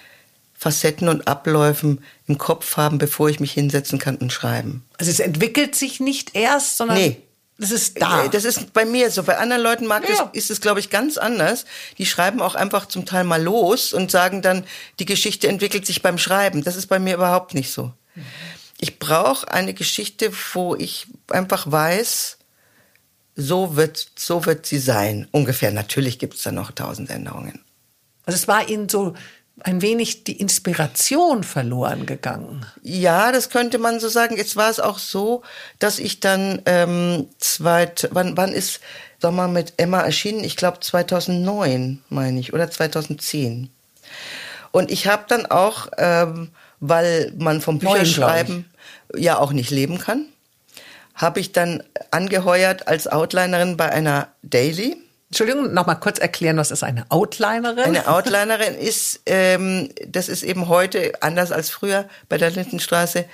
Facetten 0.58 1.08
und 1.08 1.28
Abläufen 1.28 2.04
im 2.26 2.38
Kopf 2.38 2.78
haben, 2.78 2.98
bevor 2.98 3.30
ich 3.30 3.40
mich 3.40 3.52
hinsetzen 3.52 4.00
kann 4.00 4.18
und 4.18 4.34
schreiben. 4.34 4.84
Also 4.98 5.12
es 5.12 5.20
entwickelt 5.20 5.76
sich 5.76 6.00
nicht 6.00 6.36
erst, 6.36 6.78
sondern 6.78 6.98
nee. 6.98 7.22
Das 7.60 7.72
ist 7.72 8.00
da. 8.00 8.26
Äh, 8.26 8.30
das 8.30 8.46
ist 8.46 8.74
bei 8.74 8.86
mir 8.86 9.10
so. 9.10 9.24
Bei 9.24 9.38
anderen 9.38 9.64
Leuten 9.64 9.88
mag 9.88 10.08
ja. 10.08 10.10
das, 10.10 10.28
ist 10.34 10.52
es, 10.52 10.62
glaube 10.62 10.80
ich, 10.80 10.92
ganz 10.92 11.18
anders. 11.18 11.66
Die 11.98 12.06
schreiben 12.06 12.40
auch 12.42 12.54
einfach 12.54 12.86
zum 12.86 13.06
Teil 13.06 13.24
mal 13.24 13.42
los 13.42 13.94
und 13.94 14.12
sagen 14.12 14.44
dann, 14.44 14.64
die 15.00 15.06
Geschichte 15.06 15.48
entwickelt 15.48 15.86
sich 15.86 16.04
beim 16.04 16.20
Schreiben. 16.20 16.64
Das 16.64 16.76
ist 16.76 16.86
bei 16.86 17.00
mir 17.00 17.16
überhaupt 17.16 17.56
nicht 17.56 17.72
so. 17.72 17.94
Ich 18.80 19.00
brauche 19.00 19.52
eine 19.52 19.74
Geschichte, 19.74 20.32
wo 20.54 20.76
ich 20.76 21.08
einfach 21.30 21.72
weiß, 21.72 22.38
so 23.36 23.76
wird, 23.76 24.12
so 24.18 24.46
wird 24.46 24.68
sie 24.68 24.80
sein. 24.80 25.28
Ungefähr. 25.32 25.72
Natürlich 25.72 26.20
gibt 26.20 26.36
es 26.36 26.44
da 26.44 26.52
noch 26.52 26.72
tausend 26.72 27.10
Änderungen. 27.10 27.64
Also 28.26 28.36
es 28.36 28.48
war 28.48 28.68
Ihnen 28.68 28.90
so 28.90 29.16
ein 29.64 29.82
wenig 29.82 30.24
die 30.24 30.40
Inspiration 30.40 31.44
verloren 31.44 32.06
gegangen. 32.06 32.66
Ja, 32.84 33.32
das 33.32 33.50
könnte 33.50 33.80
man 33.80 34.00
so 34.00 34.08
sagen. 34.08 34.38
Jetzt 34.38 34.56
war 34.56 34.70
es 34.70 34.80
auch 34.80 35.00
so, 35.00 35.42
dass 35.80 36.00
ich 36.00 36.20
dann 36.20 36.62
ähm, 36.66 37.28
zweit, 37.40 38.08
wann, 38.12 38.38
wann 38.38 38.54
ist 38.54 38.82
Sommer 39.20 39.48
mit 39.48 39.74
Emma 39.78 40.02
erschienen? 40.02 40.44
Ich 40.44 40.58
glaube 40.58 40.80
2009, 40.80 42.04
meine 42.10 42.40
ich, 42.40 42.54
oder 42.54 42.70
2010. 42.70 43.70
Und 44.72 44.92
ich 44.92 45.08
habe 45.08 45.24
dann 45.28 45.48
auch, 45.48 45.88
ähm, 45.98 46.52
weil 46.80 47.34
man 47.38 47.62
vom 47.62 47.80
Bücherschreiben 47.80 48.66
ja 49.16 49.40
auch 49.40 49.52
nicht 49.52 49.72
leben 49.72 49.98
kann, 49.98 50.28
habe 51.16 51.40
ich 51.40 51.52
dann 51.52 51.82
angeheuert 52.12 52.88
als 52.88 53.08
Outlinerin 53.08 53.76
bei 53.76 53.90
einer 53.90 54.28
Daily 54.44 54.98
Entschuldigung, 55.30 55.74
noch 55.74 55.86
mal 55.86 55.96
kurz 55.96 56.20
erklären, 56.20 56.56
was 56.58 56.72
ist 56.72 56.84
eine 56.84 57.06
Outlinerin? 57.10 57.80
Eine 57.80 58.08
Outlinerin 58.08 58.76
ist, 58.76 59.22
ähm, 59.26 59.90
das 60.08 60.30
ist 60.30 60.44
eben 60.44 60.70
heute 60.70 61.12
anders 61.22 61.52
als 61.52 61.70
früher 61.70 62.08
bei 62.30 62.38
der 62.38 62.50
Lindenstraße. 62.50 63.26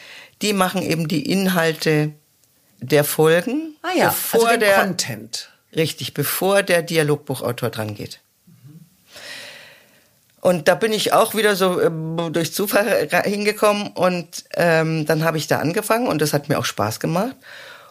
Die 0.42 0.54
machen 0.54 0.82
eben 0.82 1.08
die 1.08 1.32
Inhalte 1.32 2.14
der 2.80 3.04
Folgen. 3.04 3.76
Ah 3.84 3.96
ja, 3.96 4.08
bevor 4.08 4.48
also 4.48 4.60
der 4.60 4.74
Content. 4.76 5.50
Richtig, 5.76 6.14
bevor 6.14 6.64
der 6.64 6.82
Dialogbuchautor 6.82 7.70
dran 7.70 7.94
geht. 7.94 8.20
Und 10.42 10.68
da 10.68 10.76
bin 10.76 10.92
ich 10.92 11.14
auch 11.14 11.36
wieder 11.36 11.56
so 11.56 11.80
ähm, 11.80 12.18
durch 12.34 12.54
Zufall 12.54 13.08
hingekommen 13.24 13.88
und 13.94 14.44
ähm, 14.56 15.06
dann 15.06 15.24
habe 15.24 15.38
ich 15.38 15.48
da 15.48 15.60
angefangen 15.60 16.08
und 16.08 16.22
das 16.22 16.34
hat 16.34 16.50
mir 16.50 16.60
auch 16.60 16.66
Spaß 16.66 17.00
gemacht. 17.00 17.36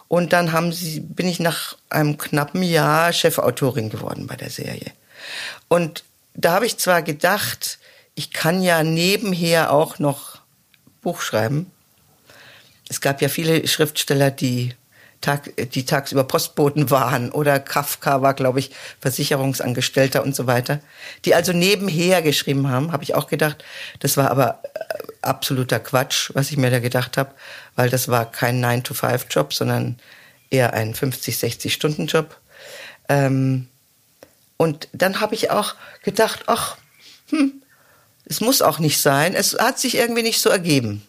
Und 0.07 0.33
dann 0.33 0.51
haben 0.51 0.71
sie, 0.71 0.99
bin 0.99 1.27
ich 1.27 1.39
nach 1.39 1.77
einem 1.89 2.17
knappen 2.17 2.63
Jahr 2.63 3.13
Chefautorin 3.13 3.89
geworden 3.89 4.27
bei 4.27 4.35
der 4.35 4.49
Serie. 4.49 4.91
Und 5.67 6.03
da 6.35 6.53
habe 6.53 6.65
ich 6.65 6.77
zwar 6.77 7.01
gedacht, 7.01 7.79
ich 8.15 8.31
kann 8.31 8.61
ja 8.61 8.83
nebenher 8.83 9.71
auch 9.71 9.99
noch 9.99 10.39
Buch 11.01 11.21
schreiben. 11.21 11.71
Es 12.89 13.01
gab 13.01 13.21
ja 13.21 13.29
viele 13.29 13.67
Schriftsteller, 13.67 14.29
die 14.29 14.75
Tag, 15.23 15.51
die 15.73 15.85
tagsüber 15.85 16.23
Postboten 16.23 16.91
waren 16.91 17.31
oder 17.31 17.59
Kafka 17.59 18.21
war, 18.21 18.35
glaube 18.35 18.59
ich, 18.59 18.71
Versicherungsangestellter 18.99 20.23
und 20.23 20.35
so 20.35 20.45
weiter, 20.45 20.79
die 21.25 21.33
also 21.33 21.53
nebenher 21.53 22.21
geschrieben 22.21 22.69
haben, 22.69 22.91
habe 22.91 23.03
ich 23.03 23.15
auch 23.15 23.27
gedacht. 23.27 23.63
Das 23.99 24.17
war 24.17 24.29
aber 24.29 24.59
äh, 24.75 24.79
absoluter 25.21 25.79
Quatsch, 25.79 26.29
was 26.33 26.51
ich 26.51 26.57
mir 26.57 26.69
da 26.69 26.79
gedacht 26.79 27.17
habe, 27.17 27.31
weil 27.75 27.89
das 27.89 28.07
war 28.07 28.29
kein 28.29 28.63
9-to-5-Job, 28.63 29.53
sondern 29.53 29.97
eher 30.51 30.73
ein 30.73 30.93
50, 30.93 31.37
60 31.37 31.73
Stunden 31.73 32.05
Job. 32.05 32.37
Ähm, 33.09 33.67
und 34.57 34.87
dann 34.93 35.19
habe 35.19 35.33
ich 35.33 35.49
auch 35.49 35.75
gedacht, 36.03 36.43
ach, 36.47 36.77
hm, 37.29 37.63
es 38.25 38.41
muss 38.41 38.61
auch 38.61 38.79
nicht 38.79 39.01
sein. 39.01 39.33
Es 39.33 39.57
hat 39.57 39.79
sich 39.79 39.95
irgendwie 39.95 40.23
nicht 40.23 40.39
so 40.39 40.49
ergeben. 40.49 41.05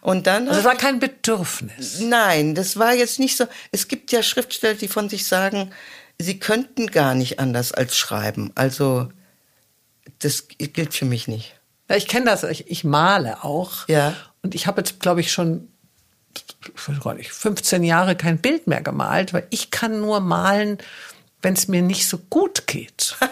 Und 0.00 0.26
dann. 0.26 0.48
Also 0.48 0.60
es 0.60 0.66
war 0.66 0.76
kein 0.76 1.00
Bedürfnis. 1.00 2.00
Nein, 2.00 2.54
das 2.54 2.78
war 2.78 2.94
jetzt 2.94 3.18
nicht 3.18 3.36
so. 3.36 3.46
Es 3.72 3.88
gibt 3.88 4.12
ja 4.12 4.22
Schriftsteller, 4.22 4.74
die 4.74 4.88
von 4.88 5.08
sich 5.08 5.26
sagen, 5.26 5.72
sie 6.18 6.38
könnten 6.38 6.88
gar 6.88 7.14
nicht 7.14 7.38
anders 7.38 7.72
als 7.72 7.96
schreiben. 7.96 8.52
Also, 8.54 9.10
das 10.20 10.48
gilt 10.48 10.94
für 10.94 11.04
mich 11.04 11.28
nicht. 11.28 11.56
Ja, 11.88 11.96
ich 11.96 12.06
kenne 12.06 12.26
das. 12.26 12.44
Ich, 12.44 12.70
ich, 12.70 12.84
male 12.84 13.42
auch. 13.42 13.88
Ja. 13.88 14.14
Und 14.42 14.54
ich 14.54 14.66
habe 14.66 14.80
jetzt, 14.80 15.00
glaube 15.00 15.20
ich, 15.20 15.32
schon 15.32 15.68
ich 16.76 16.88
weiß 16.88 17.00
gar 17.00 17.14
nicht, 17.14 17.32
15 17.32 17.82
Jahre 17.84 18.16
kein 18.16 18.38
Bild 18.38 18.66
mehr 18.66 18.82
gemalt, 18.82 19.32
weil 19.32 19.46
ich 19.50 19.70
kann 19.70 20.00
nur 20.00 20.20
malen, 20.20 20.78
wenn 21.42 21.54
es 21.54 21.68
mir 21.68 21.82
nicht 21.82 22.06
so 22.06 22.18
gut 22.30 22.66
geht. 22.66 23.16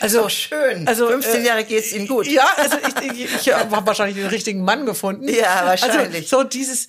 Also 0.00 0.28
schön. 0.30 0.88
Also 0.88 1.06
15 1.06 1.42
äh, 1.42 1.46
Jahre 1.46 1.64
geht 1.64 1.84
es 1.84 1.92
Ihnen 1.92 2.08
gut. 2.08 2.26
Ja, 2.26 2.48
also 2.56 2.76
ich, 2.78 3.12
ich, 3.12 3.46
ich 3.46 3.52
habe 3.52 3.86
wahrscheinlich 3.86 4.16
den 4.16 4.26
richtigen 4.26 4.64
Mann 4.64 4.86
gefunden. 4.86 5.28
Ja, 5.28 5.66
wahrscheinlich. 5.66 6.22
Also 6.32 6.38
so 6.38 6.44
dieses 6.44 6.88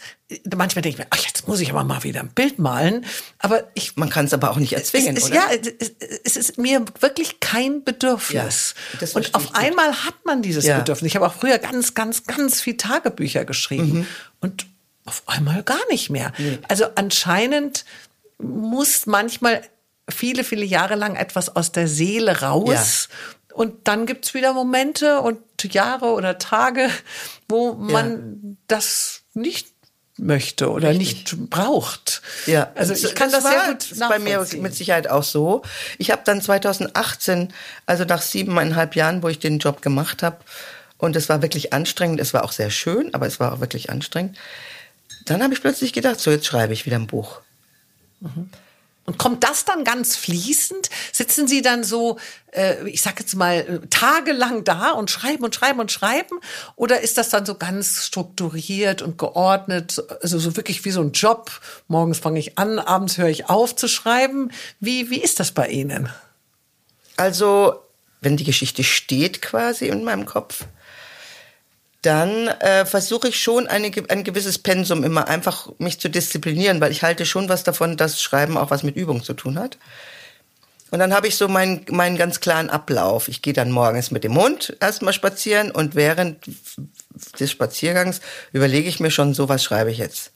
manchmal 0.55 0.81
denke 0.81 0.89
ich 0.89 0.97
mir, 0.97 1.07
ach, 1.09 1.17
jetzt 1.17 1.47
muss 1.47 1.59
ich 1.59 1.69
aber 1.69 1.83
mal 1.83 2.03
wieder 2.03 2.21
ein 2.21 2.29
Bild 2.29 2.59
malen, 2.59 3.05
aber 3.39 3.65
ich 3.73 3.97
man 3.97 4.09
kann 4.09 4.25
es 4.25 4.33
aber 4.33 4.51
auch 4.51 4.57
nicht 4.57 4.73
erzwingen, 4.73 5.15
es 5.17 5.25
ist, 5.25 5.31
oder? 5.31 5.53
Ja, 5.53 5.71
es 6.23 6.37
ist 6.37 6.57
mir 6.57 6.85
wirklich 6.99 7.39
kein 7.39 7.83
Bedürfnis. 7.83 8.73
Ja, 8.99 9.07
und 9.13 9.35
auf 9.35 9.55
einmal 9.55 10.05
hat 10.05 10.15
man 10.25 10.41
dieses 10.41 10.65
ja. 10.65 10.79
Bedürfnis. 10.79 11.09
Ich 11.09 11.15
habe 11.15 11.27
auch 11.27 11.33
früher 11.33 11.57
ganz 11.59 11.93
ganz 11.93 12.23
ganz 12.23 12.61
viel 12.61 12.77
Tagebücher 12.77 13.45
geschrieben 13.45 13.99
mhm. 13.99 14.07
und 14.39 14.65
auf 15.05 15.23
einmal 15.25 15.63
gar 15.63 15.85
nicht 15.89 16.09
mehr. 16.09 16.31
Nee. 16.37 16.59
Also 16.67 16.85
anscheinend 16.95 17.85
muss 18.39 19.05
manchmal 19.05 19.61
viele, 20.09 20.43
viele 20.43 20.65
Jahre 20.65 20.95
lang 20.95 21.15
etwas 21.15 21.55
aus 21.55 21.71
der 21.71 21.87
Seele 21.87 22.41
raus. 22.41 23.09
Ja. 23.09 23.55
Und 23.55 23.87
dann 23.87 24.05
gibt's 24.05 24.33
wieder 24.33 24.53
Momente 24.53 25.21
und 25.21 25.39
Jahre 25.63 26.07
oder 26.13 26.37
Tage, 26.37 26.89
wo 27.47 27.73
man 27.73 28.39
ja. 28.43 28.55
das 28.67 29.21
nicht 29.33 29.67
möchte 30.17 30.69
oder 30.69 30.89
Richtig. 30.89 31.33
nicht 31.33 31.49
braucht. 31.49 32.21
Ja, 32.45 32.71
also 32.75 32.93
ich 32.93 33.15
kann 33.15 33.31
das, 33.31 33.43
das 33.43 33.51
sehr 33.51 33.73
gut 33.73 34.09
bei 34.09 34.19
mir 34.19 34.45
mit 34.59 34.75
Sicherheit 34.75 35.09
auch 35.09 35.23
so. 35.23 35.63
Ich 35.97 36.11
habe 36.11 36.21
dann 36.25 36.41
2018, 36.41 37.53
also 37.85 38.05
nach 38.05 38.21
siebeneinhalb 38.21 38.95
Jahren, 38.95 39.23
wo 39.23 39.29
ich 39.29 39.39
den 39.39 39.59
Job 39.59 39.81
gemacht 39.81 40.23
habe, 40.23 40.37
und 40.97 41.17
es 41.17 41.27
war 41.27 41.41
wirklich 41.41 41.73
anstrengend, 41.73 42.21
es 42.21 42.33
war 42.33 42.45
auch 42.45 42.53
sehr 42.53 42.69
schön, 42.69 43.13
aber 43.13 43.27
es 43.27 43.39
war 43.39 43.51
auch 43.51 43.59
wirklich 43.59 43.89
anstrengend. 43.89 44.37
Dann 45.25 45.43
habe 45.43 45.53
ich 45.53 45.61
plötzlich 45.61 45.91
gedacht, 45.91 46.19
so 46.19 46.31
jetzt 46.31 46.45
schreibe 46.45 46.71
ich 46.71 46.85
wieder 46.85 46.95
ein 46.95 47.07
Buch. 47.07 47.41
Mhm. 48.21 48.49
Und 49.05 49.17
kommt 49.17 49.43
das 49.43 49.65
dann 49.65 49.83
ganz 49.83 50.15
fließend? 50.15 50.89
Sitzen 51.11 51.45
Sie 51.45 51.61
dann 51.61 51.83
so, 51.83 52.17
äh, 52.51 52.87
ich 52.87 53.01
sag 53.01 53.19
jetzt 53.19 53.35
mal, 53.35 53.81
tagelang 53.89 54.63
da 54.63 54.91
und 54.91 55.11
schreiben 55.11 55.43
und 55.43 55.53
schreiben 55.53 55.81
und 55.81 55.91
schreiben? 55.91 56.39
Oder 56.77 57.01
ist 57.01 57.17
das 57.17 57.29
dann 57.29 57.45
so 57.45 57.55
ganz 57.55 58.05
strukturiert 58.05 59.01
und 59.01 59.17
geordnet, 59.17 60.01
also 60.21 60.39
so 60.39 60.55
wirklich 60.55 60.85
wie 60.85 60.91
so 60.91 61.01
ein 61.01 61.11
Job? 61.11 61.51
Morgens 61.89 62.19
fange 62.19 62.39
ich 62.39 62.57
an, 62.57 62.79
abends 62.79 63.17
höre 63.17 63.27
ich 63.27 63.49
auf 63.49 63.75
zu 63.75 63.89
schreiben. 63.89 64.51
Wie, 64.79 65.09
wie 65.09 65.21
ist 65.21 65.41
das 65.41 65.51
bei 65.51 65.67
Ihnen? 65.67 66.07
Also, 67.17 67.75
wenn 68.21 68.37
die 68.37 68.45
Geschichte 68.45 68.85
steht 68.85 69.41
quasi 69.41 69.87
in 69.87 70.05
meinem 70.05 70.25
Kopf, 70.25 70.65
dann 72.05 72.47
äh, 72.47 72.85
versuche 72.85 73.29
ich 73.29 73.41
schon 73.41 73.67
eine, 73.67 73.91
ein 74.09 74.23
gewisses 74.23 74.59
Pensum 74.59 75.03
immer 75.03 75.27
einfach 75.27 75.69
mich 75.79 75.99
zu 75.99 76.09
disziplinieren, 76.09 76.79
weil 76.81 76.91
ich 76.91 77.03
halte 77.03 77.25
schon 77.25 77.49
was 77.49 77.63
davon, 77.63 77.97
dass 77.97 78.21
Schreiben 78.21 78.57
auch 78.57 78.71
was 78.71 78.83
mit 78.83 78.95
Übung 78.95 79.23
zu 79.23 79.33
tun 79.33 79.57
hat. 79.57 79.77
Und 80.91 80.99
dann 80.99 81.13
habe 81.13 81.27
ich 81.27 81.37
so 81.37 81.47
meinen, 81.47 81.85
meinen 81.89 82.17
ganz 82.17 82.39
klaren 82.39 82.69
Ablauf. 82.69 83.27
Ich 83.27 83.41
gehe 83.41 83.53
dann 83.53 83.71
morgens 83.71 84.11
mit 84.11 84.23
dem 84.23 84.37
Hund 84.37 84.77
erstmal 84.79 85.13
spazieren 85.13 85.71
und 85.71 85.95
während 85.95 86.45
des 87.39 87.49
Spaziergangs 87.49 88.21
überlege 88.51 88.87
ich 88.87 88.99
mir 88.99 89.09
schon, 89.09 89.33
so 89.33 89.49
was 89.49 89.63
schreibe 89.63 89.91
ich 89.91 89.97
jetzt. 89.97 90.33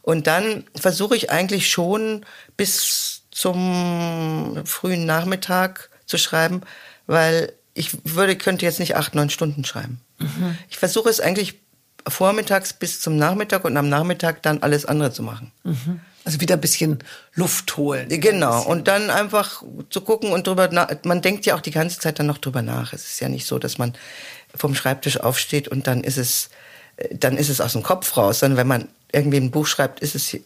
Und 0.00 0.26
dann 0.26 0.64
versuche 0.74 1.14
ich 1.14 1.30
eigentlich 1.30 1.68
schon 1.68 2.24
bis 2.56 3.24
zum 3.30 4.62
frühen 4.64 5.04
Nachmittag 5.04 5.90
zu 6.06 6.16
schreiben, 6.16 6.62
weil 7.06 7.52
ich 7.74 7.90
würde, 8.04 8.36
könnte 8.36 8.64
jetzt 8.64 8.80
nicht 8.80 8.96
acht, 8.96 9.14
neun 9.14 9.28
Stunden 9.28 9.64
schreiben. 9.64 10.00
Mhm. 10.18 10.58
Ich 10.68 10.78
versuche 10.78 11.08
es 11.08 11.20
eigentlich 11.20 11.60
vormittags 12.06 12.72
bis 12.72 13.00
zum 13.00 13.16
Nachmittag 13.16 13.64
und 13.64 13.76
am 13.76 13.88
Nachmittag 13.88 14.42
dann 14.42 14.62
alles 14.62 14.84
andere 14.84 15.12
zu 15.12 15.22
machen. 15.22 15.52
Mhm. 15.64 16.00
Also 16.24 16.40
wieder 16.40 16.56
ein 16.56 16.60
bisschen 16.60 16.98
Luft 17.34 17.76
holen. 17.76 18.08
Genau. 18.08 18.62
Und 18.62 18.88
dann 18.88 19.08
einfach 19.08 19.62
zu 19.88 20.00
gucken 20.02 20.30
und 20.30 20.46
drüber 20.46 20.68
nach. 20.68 20.88
Man 21.04 21.22
denkt 21.22 21.46
ja 21.46 21.54
auch 21.54 21.60
die 21.60 21.70
ganze 21.70 21.98
Zeit 22.00 22.18
dann 22.18 22.26
noch 22.26 22.38
drüber 22.38 22.60
nach. 22.60 22.92
Es 22.92 23.06
ist 23.06 23.20
ja 23.20 23.28
nicht 23.28 23.46
so, 23.46 23.58
dass 23.58 23.78
man 23.78 23.94
vom 24.54 24.74
Schreibtisch 24.74 25.20
aufsteht 25.20 25.68
und 25.68 25.86
dann 25.86 26.04
ist 26.04 26.18
es, 26.18 26.50
dann 27.12 27.38
ist 27.38 27.48
es 27.48 27.60
aus 27.60 27.72
dem 27.72 27.82
Kopf 27.82 28.16
raus. 28.16 28.40
Sondern 28.40 28.58
wenn 28.58 28.66
man 28.66 28.88
irgendwie 29.10 29.38
ein 29.38 29.50
Buch 29.50 29.66
schreibt, 29.66 30.00
ist 30.00 30.14
es, 30.14 30.36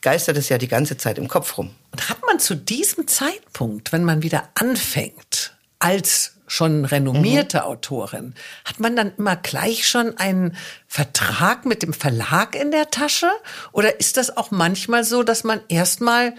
geistert 0.00 0.38
es 0.38 0.48
ja 0.48 0.56
die 0.56 0.68
ganze 0.68 0.96
Zeit 0.96 1.18
im 1.18 1.28
Kopf 1.28 1.58
rum. 1.58 1.74
Und 1.92 2.08
hat 2.08 2.18
man 2.26 2.38
zu 2.38 2.54
diesem 2.54 3.06
Zeitpunkt, 3.06 3.92
wenn 3.92 4.04
man 4.04 4.22
wieder 4.22 4.48
anfängt, 4.54 5.54
als 5.78 6.37
schon 6.48 6.84
renommierte 6.84 7.58
mhm. 7.58 7.62
Autorin, 7.64 8.34
hat 8.64 8.80
man 8.80 8.96
dann 8.96 9.12
immer 9.16 9.36
gleich 9.36 9.86
schon 9.88 10.18
einen 10.18 10.56
Vertrag 10.86 11.64
mit 11.64 11.82
dem 11.82 11.92
Verlag 11.92 12.54
in 12.54 12.70
der 12.70 12.90
Tasche? 12.90 13.30
Oder 13.72 14.00
ist 14.00 14.16
das 14.16 14.36
auch 14.36 14.50
manchmal 14.50 15.04
so, 15.04 15.22
dass 15.22 15.44
man 15.44 15.60
erstmal 15.68 16.34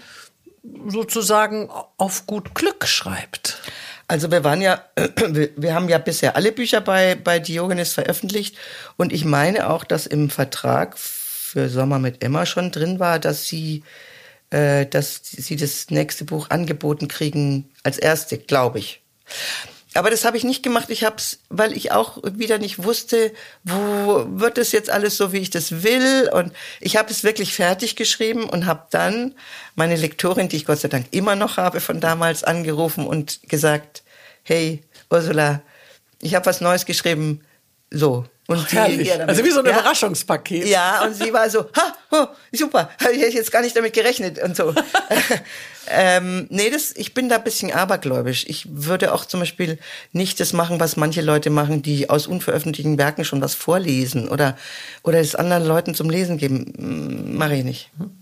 sozusagen 0.86 1.70
auf 1.96 2.26
gut 2.26 2.54
Glück 2.54 2.86
schreibt? 2.86 3.62
Also 4.10 4.30
wir 4.30 4.42
waren 4.42 4.60
ja, 4.60 4.84
wir 5.56 5.74
haben 5.74 5.88
ja 5.88 5.98
bisher 5.98 6.34
alle 6.34 6.50
Bücher 6.50 6.80
bei, 6.80 7.14
bei 7.14 7.38
Diogenes 7.38 7.92
veröffentlicht 7.92 8.56
und 8.96 9.12
ich 9.12 9.24
meine 9.24 9.70
auch, 9.70 9.84
dass 9.84 10.06
im 10.06 10.30
Vertrag 10.30 10.98
für 10.98 11.68
Sommer 11.68 11.98
mit 11.98 12.22
Emma 12.22 12.44
schon 12.44 12.72
drin 12.72 12.98
war, 12.98 13.18
dass 13.18 13.46
sie, 13.46 13.84
äh, 14.50 14.86
dass 14.86 15.20
sie 15.22 15.56
das 15.56 15.90
nächste 15.90 16.24
Buch 16.24 16.50
angeboten 16.50 17.08
kriegen 17.08 17.70
als 17.84 17.98
erste, 17.98 18.38
glaube 18.38 18.80
ich. 18.80 19.00
Aber 19.94 20.10
das 20.10 20.24
habe 20.24 20.36
ich 20.36 20.44
nicht 20.44 20.62
gemacht. 20.62 20.88
Ich 20.90 21.02
habe 21.04 21.16
es, 21.16 21.40
weil 21.48 21.76
ich 21.76 21.90
auch 21.90 22.18
wieder 22.22 22.58
nicht 22.58 22.84
wusste, 22.84 23.32
wo 23.64 24.24
wird 24.28 24.58
es 24.58 24.70
jetzt 24.70 24.88
alles 24.88 25.16
so, 25.16 25.32
wie 25.32 25.38
ich 25.38 25.50
das 25.50 25.82
will. 25.82 26.30
Und 26.32 26.52
ich 26.80 26.96
habe 26.96 27.10
es 27.10 27.24
wirklich 27.24 27.54
fertig 27.54 27.96
geschrieben 27.96 28.44
und 28.44 28.66
habe 28.66 28.86
dann 28.90 29.34
meine 29.74 29.96
Lektorin, 29.96 30.48
die 30.48 30.56
ich 30.56 30.66
Gott 30.66 30.78
sei 30.78 30.88
Dank 30.88 31.06
immer 31.10 31.34
noch 31.34 31.56
habe 31.56 31.80
von 31.80 32.00
damals, 32.00 32.44
angerufen 32.44 33.06
und 33.06 33.40
gesagt, 33.48 34.04
hey 34.44 34.82
Ursula, 35.10 35.60
ich 36.20 36.34
habe 36.34 36.46
was 36.46 36.60
Neues 36.60 36.86
geschrieben. 36.86 37.40
So, 37.90 38.26
und 38.50 38.66
Ach, 38.74 38.86
die, 38.88 39.12
also 39.12 39.44
wie 39.44 39.50
so 39.52 39.60
ein 39.60 39.66
ja, 39.66 39.78
Überraschungspaket. 39.78 40.66
Ja, 40.66 41.04
und 41.04 41.14
sie 41.14 41.32
war 41.32 41.48
so, 41.48 41.60
ha, 41.60 41.94
oh, 42.10 42.26
super, 42.50 42.90
habe 43.00 43.12
ich 43.12 43.32
jetzt 43.32 43.52
gar 43.52 43.62
nicht 43.62 43.76
damit 43.76 43.92
gerechnet 43.92 44.42
und 44.42 44.56
so. 44.56 44.74
ähm, 45.88 46.48
nee, 46.50 46.68
das, 46.68 46.90
ich 46.96 47.14
bin 47.14 47.28
da 47.28 47.36
ein 47.36 47.44
bisschen 47.44 47.72
abergläubisch. 47.72 48.44
Ich 48.48 48.66
würde 48.68 49.14
auch 49.14 49.24
zum 49.24 49.38
Beispiel 49.38 49.78
nicht 50.12 50.40
das 50.40 50.52
machen, 50.52 50.80
was 50.80 50.96
manche 50.96 51.20
Leute 51.20 51.48
machen, 51.48 51.82
die 51.82 52.10
aus 52.10 52.26
unveröffentlichten 52.26 52.98
Werken 52.98 53.24
schon 53.24 53.40
was 53.40 53.54
vorlesen 53.54 54.28
oder, 54.28 54.58
oder 55.04 55.20
es 55.20 55.36
anderen 55.36 55.64
Leuten 55.64 55.94
zum 55.94 56.10
Lesen 56.10 56.36
geben. 56.36 57.36
Mache 57.36 57.54
ich 57.54 57.64
nicht. 57.64 57.90
Hm. 57.98 58.19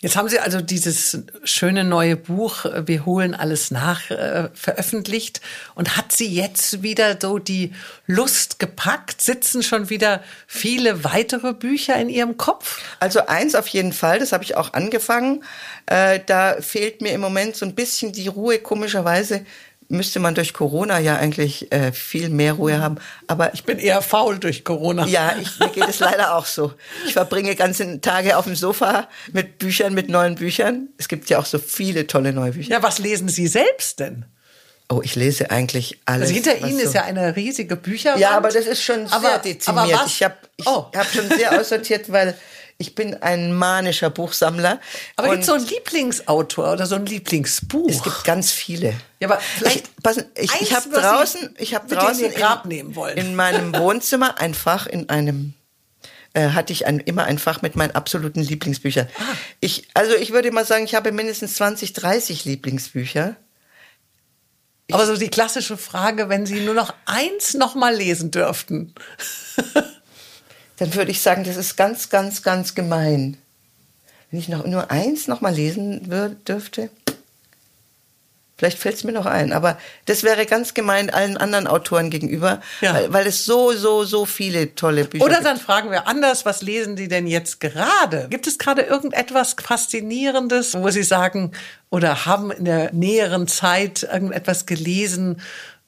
Jetzt 0.00 0.14
haben 0.14 0.28
Sie 0.28 0.38
also 0.38 0.60
dieses 0.60 1.18
schöne 1.42 1.82
neue 1.82 2.14
Buch 2.14 2.66
Wir 2.86 3.04
holen 3.04 3.34
alles 3.34 3.72
nach 3.72 4.08
äh, 4.12 4.48
veröffentlicht 4.54 5.40
und 5.74 5.96
hat 5.96 6.12
Sie 6.12 6.32
jetzt 6.32 6.84
wieder 6.84 7.18
so 7.20 7.40
die 7.40 7.72
Lust 8.06 8.60
gepackt? 8.60 9.20
Sitzen 9.20 9.64
schon 9.64 9.90
wieder 9.90 10.22
viele 10.46 11.02
weitere 11.02 11.52
Bücher 11.52 11.96
in 11.96 12.10
Ihrem 12.10 12.36
Kopf? 12.36 12.80
Also 13.00 13.26
eins 13.26 13.56
auf 13.56 13.66
jeden 13.66 13.92
Fall, 13.92 14.20
das 14.20 14.30
habe 14.30 14.44
ich 14.44 14.56
auch 14.56 14.72
angefangen. 14.72 15.42
Äh, 15.86 16.20
da 16.24 16.60
fehlt 16.60 17.00
mir 17.00 17.10
im 17.10 17.20
Moment 17.20 17.56
so 17.56 17.66
ein 17.66 17.74
bisschen 17.74 18.12
die 18.12 18.28
Ruhe, 18.28 18.60
komischerweise 18.60 19.44
müsste 19.88 20.20
man 20.20 20.34
durch 20.34 20.52
Corona 20.52 20.98
ja 20.98 21.16
eigentlich 21.16 21.72
äh, 21.72 21.92
viel 21.92 22.28
mehr 22.28 22.54
Ruhe 22.54 22.80
haben. 22.80 22.96
Aber 23.26 23.54
ich 23.54 23.64
bin 23.64 23.78
eher 23.78 24.02
faul 24.02 24.38
durch 24.38 24.64
Corona. 24.64 25.06
Ja, 25.06 25.34
ich, 25.40 25.58
mir 25.58 25.68
geht 25.68 25.88
es 25.88 25.98
leider 25.98 26.34
auch 26.34 26.46
so. 26.46 26.72
Ich 27.06 27.14
verbringe 27.14 27.54
ganze 27.56 28.00
Tage 28.00 28.36
auf 28.36 28.44
dem 28.44 28.54
Sofa 28.54 29.08
mit 29.32 29.58
Büchern, 29.58 29.94
mit 29.94 30.08
neuen 30.08 30.34
Büchern. 30.34 30.88
Es 30.98 31.08
gibt 31.08 31.30
ja 31.30 31.38
auch 31.38 31.46
so 31.46 31.58
viele 31.58 32.06
tolle 32.06 32.32
neue 32.32 32.52
Bücher. 32.52 32.70
Ja, 32.70 32.82
was 32.82 32.98
lesen 32.98 33.28
Sie 33.28 33.46
selbst 33.46 34.00
denn? 34.00 34.26
Oh, 34.90 35.00
ich 35.02 35.16
lese 35.16 35.50
eigentlich 35.50 35.98
alles. 36.06 36.30
Also 36.30 36.34
hinter 36.34 36.66
Ihnen 36.66 36.78
so 36.78 36.84
ist 36.84 36.94
ja 36.94 37.02
eine 37.02 37.36
riesige 37.36 37.76
Bücherwand. 37.76 38.20
Ja, 38.20 38.30
aber 38.30 38.48
das 38.48 38.66
ist 38.66 38.82
schon 38.82 39.06
sehr 39.06 39.16
aber, 39.16 39.38
dezimiert. 39.38 39.68
Aber 39.68 39.92
was? 39.92 40.06
Ich 40.06 40.22
habe 40.22 40.34
ich 40.56 40.66
oh. 40.66 40.86
hab 40.94 41.06
schon 41.06 41.28
sehr 41.28 41.60
aussortiert, 41.60 42.10
weil 42.10 42.34
ich 42.78 42.94
bin 42.94 43.14
ein 43.22 43.52
manischer 43.52 44.08
Buchsammler. 44.08 44.80
Aber 45.16 45.30
gibt 45.30 45.40
es 45.40 45.46
so 45.46 45.54
einen 45.54 45.66
Lieblingsautor 45.66 46.72
oder 46.72 46.86
so 46.86 46.94
ein 46.94 47.06
Lieblingsbuch? 47.06 47.90
Es 47.90 48.02
gibt 48.04 48.22
ganz 48.22 48.52
viele. 48.52 48.94
Ja, 49.18 49.28
aber 49.28 49.40
vielleicht 49.40 49.88
ich, 49.88 50.02
passen, 50.02 50.24
ich, 50.36 50.50
ich 50.60 50.74
habe 50.74 50.88
draußen, 50.88 51.56
ich 51.58 51.74
habe 51.74 51.92
draußen 51.92 52.30
in, 52.30 53.16
in 53.16 53.34
meinem 53.34 53.74
Wohnzimmer 53.78 54.40
ein 54.40 54.54
Fach 54.54 54.86
in 54.86 55.08
einem 55.08 55.54
äh, 56.34 56.50
hatte 56.50 56.72
ich 56.72 56.86
ein, 56.86 57.00
immer 57.00 57.24
ein 57.24 57.38
Fach 57.38 57.62
mit 57.62 57.74
meinen 57.74 57.96
absoluten 57.96 58.42
Lieblingsbüchern. 58.42 59.08
Ah. 59.18 59.22
Ich, 59.58 59.88
also 59.94 60.14
ich 60.14 60.32
würde 60.32 60.52
mal 60.52 60.64
sagen, 60.64 60.84
ich 60.84 60.94
habe 60.94 61.10
mindestens 61.10 61.54
20, 61.54 61.94
30 61.94 62.44
Lieblingsbücher. 62.44 63.34
Aber 64.92 65.04
so 65.04 65.16
die 65.16 65.28
klassische 65.28 65.76
Frage, 65.76 66.28
wenn 66.28 66.46
Sie 66.46 66.60
nur 66.60 66.74
noch 66.74 66.94
eins 67.06 67.54
noch 67.54 67.74
mal 67.74 67.94
lesen 67.94 68.30
dürften. 68.30 68.94
dann 70.78 70.94
würde 70.94 71.10
ich 71.10 71.20
sagen, 71.20 71.44
das 71.44 71.56
ist 71.56 71.76
ganz, 71.76 72.08
ganz, 72.08 72.42
ganz 72.42 72.74
gemein. 72.74 73.36
Wenn 74.30 74.40
ich 74.40 74.48
noch 74.48 74.66
nur 74.66 74.90
eins 74.90 75.26
noch 75.26 75.40
mal 75.40 75.54
lesen 75.54 76.08
dürfte, 76.46 76.90
vielleicht 78.58 78.78
fällt 78.78 78.96
es 78.96 79.04
mir 79.04 79.12
noch 79.12 79.24
ein, 79.24 79.52
aber 79.52 79.78
das 80.06 80.22
wäre 80.22 80.44
ganz 80.44 80.74
gemein 80.74 81.10
allen 81.10 81.36
anderen 81.36 81.66
Autoren 81.66 82.10
gegenüber, 82.10 82.60
ja. 82.80 82.92
weil, 82.92 83.12
weil, 83.12 83.26
es 83.26 83.44
so, 83.44 83.72
so, 83.72 84.04
so 84.04 84.26
viele 84.26 84.74
tolle 84.74 85.04
Bücher 85.04 85.24
Oder 85.24 85.40
dann 85.40 85.56
fragen 85.56 85.90
wir 85.90 86.06
anders, 86.06 86.44
was 86.44 86.60
lesen 86.60 86.96
Sie 86.96 87.08
denn 87.08 87.26
jetzt 87.26 87.60
gerade? 87.60 88.26
Gibt 88.28 88.46
es 88.46 88.58
gerade 88.58 88.82
irgendetwas 88.82 89.54
Faszinierendes, 89.54 90.74
wo 90.74 90.90
Sie 90.90 91.04
sagen, 91.04 91.52
oder 91.88 92.26
haben 92.26 92.50
in 92.50 92.66
der 92.66 92.92
näheren 92.92 93.48
Zeit 93.48 94.02
irgendetwas 94.02 94.66
gelesen, 94.66 95.40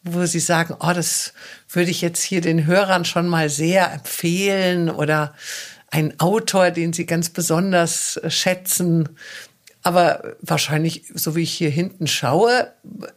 wo 0.03 0.25
Sie 0.27 0.41
sagen, 0.41 0.77
oh, 0.81 0.93
das 0.95 1.33
würde 1.69 1.91
ich 1.91 2.01
jetzt 2.01 2.23
hier 2.23 2.41
den 2.41 2.67
Hörern 2.67 3.05
schon 3.05 3.29
mal 3.29 3.51
sehr 3.51 3.93
empfehlen 3.93 4.91
oder 4.91 5.35
ein 5.91 6.19
Autor, 6.21 6.71
den 6.71 6.93
Sie 6.93 7.07
ganz 7.07 7.31
besonders 7.31 8.17
äh, 8.17 8.31
schätzen. 8.31 9.09
Aber 9.83 10.37
wahrscheinlich, 10.43 11.05
so 11.15 11.37
wie 11.37 11.43
ich 11.43 11.53
hier 11.53 11.71
hinten 11.71 12.07
schaue, 12.07 12.73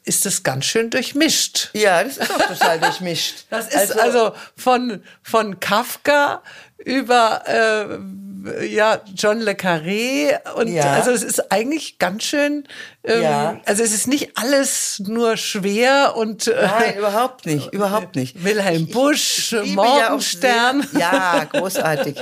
ist 0.06 0.26
es 0.26 0.44
ganz 0.44 0.66
schön 0.66 0.90
durchmischt. 0.90 1.70
Ja, 1.74 2.04
das 2.04 2.18
ist 2.18 2.32
auch 2.32 2.48
total 2.48 2.80
durchmischt. 2.80 3.46
Das 3.50 3.68
ist 3.68 3.98
also, 3.98 4.00
also 4.00 4.36
von, 4.56 5.04
von 5.22 5.60
Kafka 5.60 6.42
über 6.78 7.44
äh, 7.48 7.98
ja 8.62 9.02
John 9.16 9.40
le 9.40 9.54
Carré 9.54 10.38
und 10.56 10.68
ja. 10.68 10.94
also 10.94 11.12
es 11.12 11.24
ist 11.24 11.52
eigentlich 11.52 11.98
ganz 11.98 12.24
schön 12.24 12.66
ähm, 13.04 13.22
ja. 13.22 13.62
also 13.66 13.84
es 13.84 13.94
ist 13.94 14.08
nicht 14.08 14.32
alles 14.36 15.02
nur 15.06 15.38
schwer 15.38 16.16
und 16.18 16.48
äh, 16.48 16.62
nein 16.62 16.98
überhaupt 16.98 17.46
nicht 17.46 17.68
überhaupt 17.74 18.16
nicht 18.16 18.44
Wilhelm 18.44 18.88
Busch 18.88 19.54
ich, 19.54 19.70
ich 19.70 19.76
Morgenstern 19.76 20.86
ja, 20.94 21.00
ja 21.00 21.44
großartig 21.46 22.16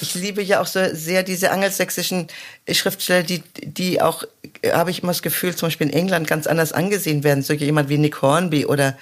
ich 0.00 0.14
liebe 0.14 0.42
ja 0.42 0.60
auch 0.60 0.66
so 0.66 0.80
sehr 0.92 1.22
diese 1.22 1.50
angelsächsischen 1.50 2.28
Schriftsteller 2.70 3.22
die 3.22 3.42
die 3.60 4.00
auch 4.00 4.24
habe 4.72 4.90
ich 4.90 5.02
immer 5.02 5.12
das 5.12 5.22
Gefühl 5.22 5.54
zum 5.54 5.66
Beispiel 5.66 5.88
in 5.88 5.92
England 5.92 6.26
ganz 6.26 6.46
anders 6.46 6.72
angesehen 6.72 7.22
werden 7.22 7.42
so 7.42 7.52
jemand 7.52 7.88
wie 7.88 7.98
Nick 7.98 8.22
Hornby 8.22 8.64
oder 8.64 8.96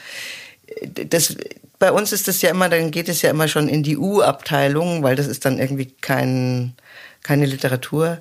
das 0.92 1.36
bei 1.78 1.92
uns 1.92 2.12
ist 2.12 2.28
es 2.28 2.40
ja 2.42 2.50
immer, 2.50 2.68
dann 2.68 2.90
geht 2.90 3.08
es 3.08 3.22
ja 3.22 3.30
immer 3.30 3.48
schon 3.48 3.68
in 3.68 3.82
die 3.82 3.98
U-Abteilung, 3.98 5.02
weil 5.02 5.16
das 5.16 5.26
ist 5.26 5.44
dann 5.44 5.58
irgendwie 5.58 5.86
kein, 6.00 6.74
keine 7.22 7.46
Literatur. 7.46 8.20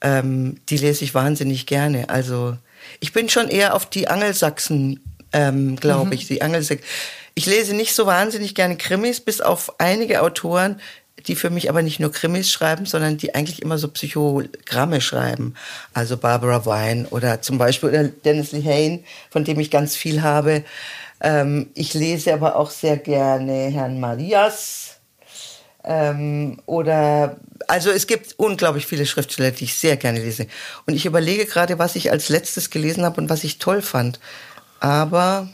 Ähm, 0.00 0.56
die 0.68 0.76
lese 0.76 1.04
ich 1.04 1.14
wahnsinnig 1.14 1.66
gerne. 1.66 2.08
Also 2.08 2.56
ich 3.00 3.12
bin 3.12 3.28
schon 3.28 3.48
eher 3.48 3.74
auf 3.74 3.86
die 3.86 4.08
Angelsachsen, 4.08 5.00
ähm, 5.32 5.76
glaube 5.76 6.06
mhm. 6.06 6.12
ich. 6.12 6.26
Die 6.26 6.42
Angelsachsen. 6.42 6.84
Ich 7.34 7.46
lese 7.46 7.74
nicht 7.74 7.94
so 7.94 8.06
wahnsinnig 8.06 8.54
gerne 8.54 8.76
Krimis, 8.76 9.20
bis 9.20 9.40
auf 9.40 9.78
einige 9.78 10.22
Autoren, 10.22 10.80
die 11.26 11.36
für 11.36 11.50
mich 11.50 11.68
aber 11.68 11.82
nicht 11.82 12.00
nur 12.00 12.12
Krimis 12.12 12.50
schreiben, 12.50 12.86
sondern 12.86 13.16
die 13.16 13.34
eigentlich 13.34 13.62
immer 13.62 13.78
so 13.78 13.88
Psychogramme 13.88 15.00
schreiben. 15.00 15.54
Also 15.92 16.16
Barbara 16.16 16.64
Wine 16.64 17.08
oder 17.08 17.42
zum 17.42 17.58
Beispiel 17.58 18.14
Dennis 18.24 18.52
Lehane, 18.52 19.02
von 19.30 19.44
dem 19.44 19.58
ich 19.60 19.70
ganz 19.70 19.96
viel 19.96 20.22
habe. 20.22 20.64
Ähm, 21.20 21.70
ich 21.74 21.94
lese 21.94 22.34
aber 22.34 22.56
auch 22.56 22.70
sehr 22.70 22.96
gerne 22.96 23.70
Herrn 23.70 24.00
Marias. 24.00 24.96
Ähm, 25.84 26.60
oder, 26.66 27.36
also 27.68 27.90
es 27.90 28.06
gibt 28.06 28.34
unglaublich 28.38 28.86
viele 28.86 29.06
Schriftsteller, 29.06 29.52
die 29.52 29.64
ich 29.64 29.78
sehr 29.78 29.96
gerne 29.96 30.18
lese. 30.18 30.46
Und 30.86 30.94
ich 30.94 31.06
überlege 31.06 31.46
gerade, 31.46 31.78
was 31.78 31.96
ich 31.96 32.10
als 32.10 32.28
letztes 32.28 32.70
gelesen 32.70 33.04
habe 33.04 33.20
und 33.20 33.30
was 33.30 33.44
ich 33.44 33.58
toll 33.58 33.82
fand. 33.82 34.18
Aber 34.80 35.48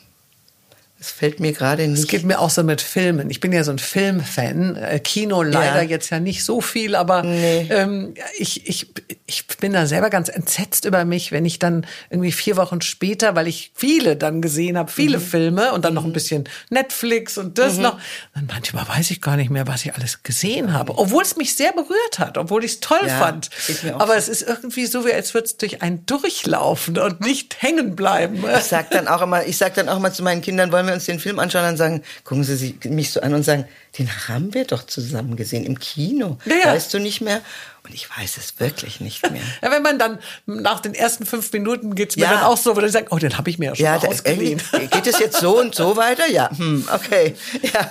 es 1.02 1.10
fällt 1.10 1.40
mir 1.40 1.52
gerade 1.52 1.88
nicht. 1.88 1.98
Es 1.98 2.06
geht 2.06 2.22
mir 2.22 2.38
auch 2.38 2.48
so 2.48 2.62
mit 2.62 2.80
Filmen. 2.80 3.28
Ich 3.28 3.40
bin 3.40 3.52
ja 3.52 3.64
so 3.64 3.72
ein 3.72 3.80
Filmfan. 3.80 4.76
Äh, 4.76 5.00
Kino 5.00 5.42
leider 5.42 5.82
ja. 5.82 5.88
jetzt 5.88 6.10
ja 6.10 6.20
nicht 6.20 6.44
so 6.44 6.60
viel, 6.60 6.94
aber 6.94 7.24
nee. 7.24 7.66
ähm, 7.70 8.14
ich, 8.38 8.68
ich, 8.68 8.92
ich 9.26 9.48
bin 9.48 9.72
da 9.72 9.86
selber 9.86 10.10
ganz 10.10 10.28
entsetzt 10.28 10.84
über 10.84 11.04
mich, 11.04 11.32
wenn 11.32 11.44
ich 11.44 11.58
dann 11.58 11.86
irgendwie 12.08 12.30
vier 12.30 12.56
Wochen 12.56 12.80
später, 12.82 13.34
weil 13.34 13.48
ich 13.48 13.72
viele 13.74 14.14
dann 14.14 14.40
gesehen 14.40 14.78
habe, 14.78 14.92
viele 14.92 15.18
mhm. 15.18 15.22
Filme 15.22 15.72
und 15.72 15.84
dann 15.84 15.92
noch 15.92 16.04
ein 16.04 16.10
mhm. 16.10 16.14
bisschen 16.14 16.48
Netflix 16.70 17.36
und 17.36 17.58
das 17.58 17.78
mhm. 17.78 17.82
noch, 17.82 17.98
dann 18.36 18.46
manchmal 18.46 18.86
weiß 18.86 19.10
ich 19.10 19.20
gar 19.20 19.36
nicht 19.36 19.50
mehr, 19.50 19.66
was 19.66 19.84
ich 19.84 19.96
alles 19.96 20.22
gesehen 20.22 20.72
habe. 20.72 20.96
Obwohl 20.98 21.24
es 21.24 21.36
mich 21.36 21.56
sehr 21.56 21.72
berührt 21.72 22.20
hat, 22.20 22.38
obwohl 22.38 22.62
ich 22.62 22.74
es 22.74 22.80
toll 22.80 23.08
ja, 23.08 23.18
fand. 23.18 23.50
Aber 23.94 24.12
so. 24.12 24.18
es 24.18 24.28
ist 24.28 24.42
irgendwie 24.42 24.86
so, 24.86 25.04
wie 25.04 25.12
als 25.12 25.34
würde 25.34 25.46
es 25.46 25.56
durch 25.56 25.82
einen 25.82 26.06
durchlaufen 26.06 26.96
und 26.96 27.20
nicht 27.22 27.60
hängen 27.60 27.96
bleiben. 27.96 28.44
Ich 28.56 28.64
sag 28.66 28.90
dann 28.90 29.08
auch 29.08 29.22
immer, 29.22 29.44
ich 29.44 29.56
sag 29.56 29.74
dann 29.74 29.88
auch 29.88 29.98
mal 29.98 30.12
zu 30.12 30.22
meinen 30.22 30.42
Kindern, 30.42 30.70
wollen 30.70 30.86
wir 30.86 30.91
wir 30.92 30.96
uns 30.96 31.06
den 31.06 31.18
Film 31.18 31.38
anschauen 31.38 31.68
und 31.68 31.76
sagen, 31.76 32.02
gucken 32.24 32.44
Sie 32.44 32.78
mich 32.84 33.10
so 33.10 33.20
an 33.20 33.34
und 33.34 33.42
sagen, 33.42 33.64
den 33.98 34.08
haben 34.28 34.54
wir 34.54 34.64
doch 34.64 34.86
zusammen 34.86 35.36
gesehen 35.36 35.64
im 35.64 35.78
Kino. 35.78 36.38
Ja. 36.44 36.72
Weißt 36.72 36.92
du 36.94 36.98
nicht 36.98 37.20
mehr? 37.20 37.40
Und 37.84 37.94
ich 37.94 38.08
weiß 38.16 38.36
es 38.36 38.60
wirklich 38.60 39.00
nicht 39.00 39.28
mehr. 39.30 39.42
ja, 39.62 39.70
wenn 39.70 39.82
man 39.82 39.98
dann 39.98 40.18
nach 40.46 40.80
den 40.80 40.94
ersten 40.94 41.26
fünf 41.26 41.52
Minuten 41.52 41.94
geht 41.94 42.10
es 42.10 42.16
mir 42.16 42.22
ja. 42.22 42.34
dann 42.34 42.42
auch 42.44 42.56
so, 42.56 42.76
wo 42.76 42.80
dann 42.80 42.90
sagt, 42.90 43.10
oh, 43.10 43.18
den 43.18 43.36
habe 43.36 43.50
ich 43.50 43.58
mir 43.58 43.74
ja 43.74 43.76
schon 43.76 43.84
ja, 43.84 43.96
ausgeliehen. 43.96 44.60
Geht 44.90 45.06
es 45.06 45.18
jetzt 45.18 45.40
so 45.40 45.58
und 45.58 45.74
so 45.74 45.96
weiter? 45.96 46.30
Ja, 46.30 46.50
hm, 46.56 46.88
okay. 46.92 47.34
Ja. 47.62 47.90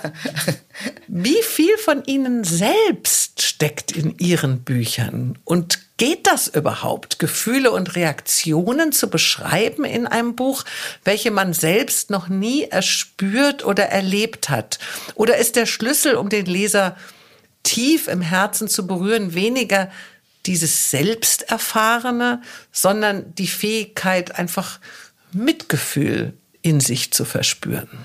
Wie 1.08 1.42
viel 1.42 1.76
von 1.76 2.04
Ihnen 2.04 2.44
selbst 2.44 3.42
steckt 3.42 3.92
in 3.92 4.16
Ihren 4.18 4.62
Büchern? 4.62 5.38
Und 5.44 5.78
geht 6.02 6.26
das 6.26 6.48
überhaupt, 6.48 7.20
Gefühle 7.20 7.70
und 7.70 7.94
Reaktionen 7.94 8.90
zu 8.90 9.08
beschreiben 9.08 9.84
in 9.84 10.08
einem 10.08 10.34
Buch, 10.34 10.64
welche 11.04 11.30
man 11.30 11.52
selbst 11.52 12.10
noch 12.10 12.26
nie 12.26 12.64
erspürt 12.64 13.64
oder 13.64 13.84
erlebt 13.84 14.48
hat? 14.48 14.80
Oder 15.14 15.36
ist 15.36 15.54
der 15.54 15.64
Schlüssel, 15.64 16.16
um 16.16 16.28
den 16.28 16.46
Leser 16.46 16.96
tief 17.62 18.08
im 18.08 18.20
Herzen 18.20 18.66
zu 18.66 18.84
berühren, 18.84 19.34
weniger 19.34 19.92
dieses 20.44 20.90
Selbsterfahrene, 20.90 22.42
sondern 22.72 23.32
die 23.36 23.46
Fähigkeit, 23.46 24.36
einfach 24.36 24.80
Mitgefühl 25.30 26.32
in 26.62 26.80
sich 26.80 27.12
zu 27.12 27.24
verspüren. 27.24 28.04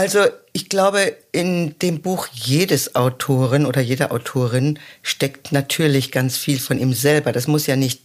Also 0.00 0.28
ich 0.54 0.70
glaube, 0.70 1.14
in 1.30 1.78
dem 1.80 2.00
Buch 2.00 2.26
jedes 2.32 2.94
Autoren 2.94 3.66
oder 3.66 3.82
jeder 3.82 4.12
Autorin 4.12 4.78
steckt 5.02 5.52
natürlich 5.52 6.10
ganz 6.10 6.38
viel 6.38 6.58
von 6.58 6.78
ihm 6.78 6.94
selber. 6.94 7.32
Das 7.32 7.46
muss 7.46 7.66
ja 7.66 7.76
nicht 7.76 8.00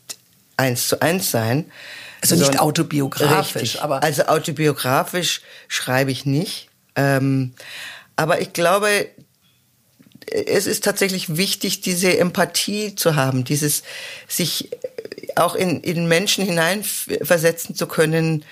eins 0.57 0.89
zu 0.89 1.01
eins 1.01 1.31
sein. 1.31 1.71
Also 2.21 2.35
nicht 2.35 2.59
autobiografisch, 2.59 3.61
richtig. 3.61 3.81
aber. 3.81 4.03
Also 4.03 4.23
autobiografisch 4.23 5.39
schreibe 5.69 6.11
ich 6.11 6.25
nicht. 6.25 6.67
Ähm, 6.97 7.53
aber 8.17 8.41
ich 8.41 8.51
glaube, 8.51 9.07
es 10.29 10.67
ist 10.67 10.83
tatsächlich 10.83 11.37
wichtig, 11.37 11.79
diese 11.79 12.17
Empathie 12.17 12.95
zu 12.95 13.15
haben, 13.15 13.45
dieses 13.45 13.83
sich 14.27 14.69
auch 15.37 15.55
in, 15.55 15.79
in 15.79 16.09
Menschen 16.09 16.43
hineinversetzen 16.43 17.73
zu 17.73 17.87
können, 17.87 18.43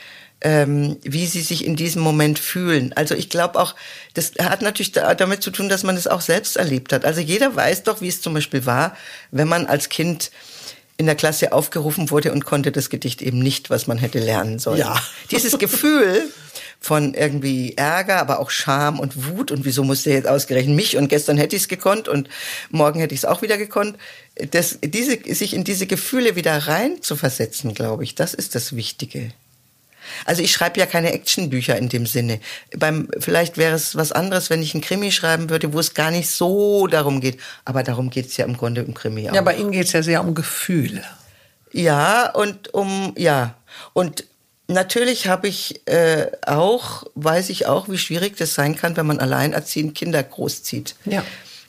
ähm, 0.43 0.97
wie 1.03 1.25
sie 1.25 1.41
sich 1.41 1.65
in 1.65 1.75
diesem 1.75 2.01
Moment 2.01 2.37
fühlen. 2.37 2.93
Also 2.93 3.15
ich 3.15 3.29
glaube 3.29 3.59
auch, 3.59 3.75
das 4.13 4.33
hat 4.39 4.61
natürlich 4.61 4.91
damit 4.91 5.41
zu 5.41 5.51
tun, 5.51 5.69
dass 5.69 5.83
man 5.83 5.95
es 5.95 6.07
auch 6.07 6.21
selbst 6.21 6.57
erlebt 6.57 6.93
hat. 6.93 7.05
Also 7.05 7.21
jeder 7.21 7.55
weiß 7.55 7.83
doch, 7.83 8.01
wie 8.01 8.09
es 8.09 8.21
zum 8.21 8.33
Beispiel 8.33 8.65
war, 8.65 8.95
wenn 9.31 9.47
man 9.47 9.65
als 9.65 9.89
Kind 9.89 10.31
in 10.97 11.07
der 11.07 11.15
Klasse 11.15 11.53
aufgerufen 11.53 12.11
wurde 12.11 12.31
und 12.31 12.45
konnte 12.45 12.71
das 12.71 12.89
Gedicht 12.89 13.21
eben 13.21 13.39
nicht, 13.39 13.69
was 13.69 13.87
man 13.87 13.97
hätte 13.97 14.19
lernen 14.19 14.59
sollen. 14.59 14.79
Ja. 14.79 15.01
Dieses 15.31 15.57
Gefühl, 15.57 16.29
von 16.83 17.13
irgendwie 17.13 17.75
Ärger, 17.77 18.19
aber 18.19 18.39
auch 18.39 18.49
Scham 18.49 18.99
und 18.99 19.29
Wut 19.29 19.51
und 19.51 19.63
wieso 19.63 19.85
musste 19.85 20.11
jetzt 20.11 20.27
ausgerechnet 20.27 20.75
mich 20.75 20.97
und 20.97 21.07
gestern 21.07 21.37
hätte 21.37 21.55
ich 21.55 21.61
es 21.63 21.67
gekonnt 21.69 22.09
und 22.09 22.27
morgen 22.71 22.99
hätte 22.99 23.15
ich 23.15 23.21
es 23.21 23.25
auch 23.25 23.41
wieder 23.41 23.57
gekonnt. 23.57 23.97
Das, 24.51 24.79
diese, 24.83 25.17
sich 25.33 25.53
in 25.53 25.63
diese 25.63 25.87
Gefühle 25.87 26.35
wieder 26.35 26.57
rein 26.57 27.01
zu 27.01 27.15
versetzen, 27.15 27.73
glaube 27.73 28.03
ich, 28.03 28.15
das 28.15 28.33
ist 28.33 28.53
das 28.53 28.75
Wichtige. 28.75 29.31
Also 30.25 30.41
ich 30.41 30.51
schreibe 30.51 30.79
ja 30.79 30.85
keine 30.85 31.11
Actionbücher 31.13 31.77
in 31.77 31.89
dem 31.89 32.05
Sinne. 32.05 32.39
Beim, 32.77 33.09
vielleicht 33.19 33.57
wäre 33.57 33.75
es 33.75 33.95
was 33.95 34.11
anderes, 34.11 34.49
wenn 34.49 34.61
ich 34.61 34.73
einen 34.73 34.81
Krimi 34.81 35.11
schreiben 35.11 35.49
würde, 35.49 35.73
wo 35.73 35.79
es 35.79 35.93
gar 35.93 36.11
nicht 36.11 36.29
so 36.29 36.87
darum 36.87 37.21
geht. 37.21 37.39
Aber 37.65 37.83
darum 37.83 38.09
geht 38.09 38.27
es 38.27 38.37
ja 38.37 38.45
im 38.45 38.57
Grunde 38.57 38.81
im 38.81 38.93
Krimi 38.93 39.29
auch. 39.29 39.35
Ja, 39.35 39.41
bei 39.41 39.55
Ihnen 39.55 39.71
geht 39.71 39.87
es 39.87 39.93
ja 39.93 40.03
sehr 40.03 40.21
um 40.21 40.35
Gefühle. 40.35 41.03
Ja, 41.71 42.29
und 42.31 42.73
um, 42.73 43.13
ja. 43.17 43.55
Und 43.93 44.25
natürlich 44.67 45.27
habe 45.27 45.47
ich 45.47 45.87
äh, 45.87 46.27
auch, 46.45 47.03
weiß 47.15 47.49
ich 47.49 47.65
auch, 47.65 47.89
wie 47.89 47.97
schwierig 47.97 48.37
das 48.37 48.53
sein 48.53 48.75
kann, 48.75 48.95
wenn 48.95 49.05
man 49.05 49.19
alleinerziehend 49.19 49.95
Kinder 49.95 50.21
großzieht. 50.21 50.95
Ja. 51.05 51.23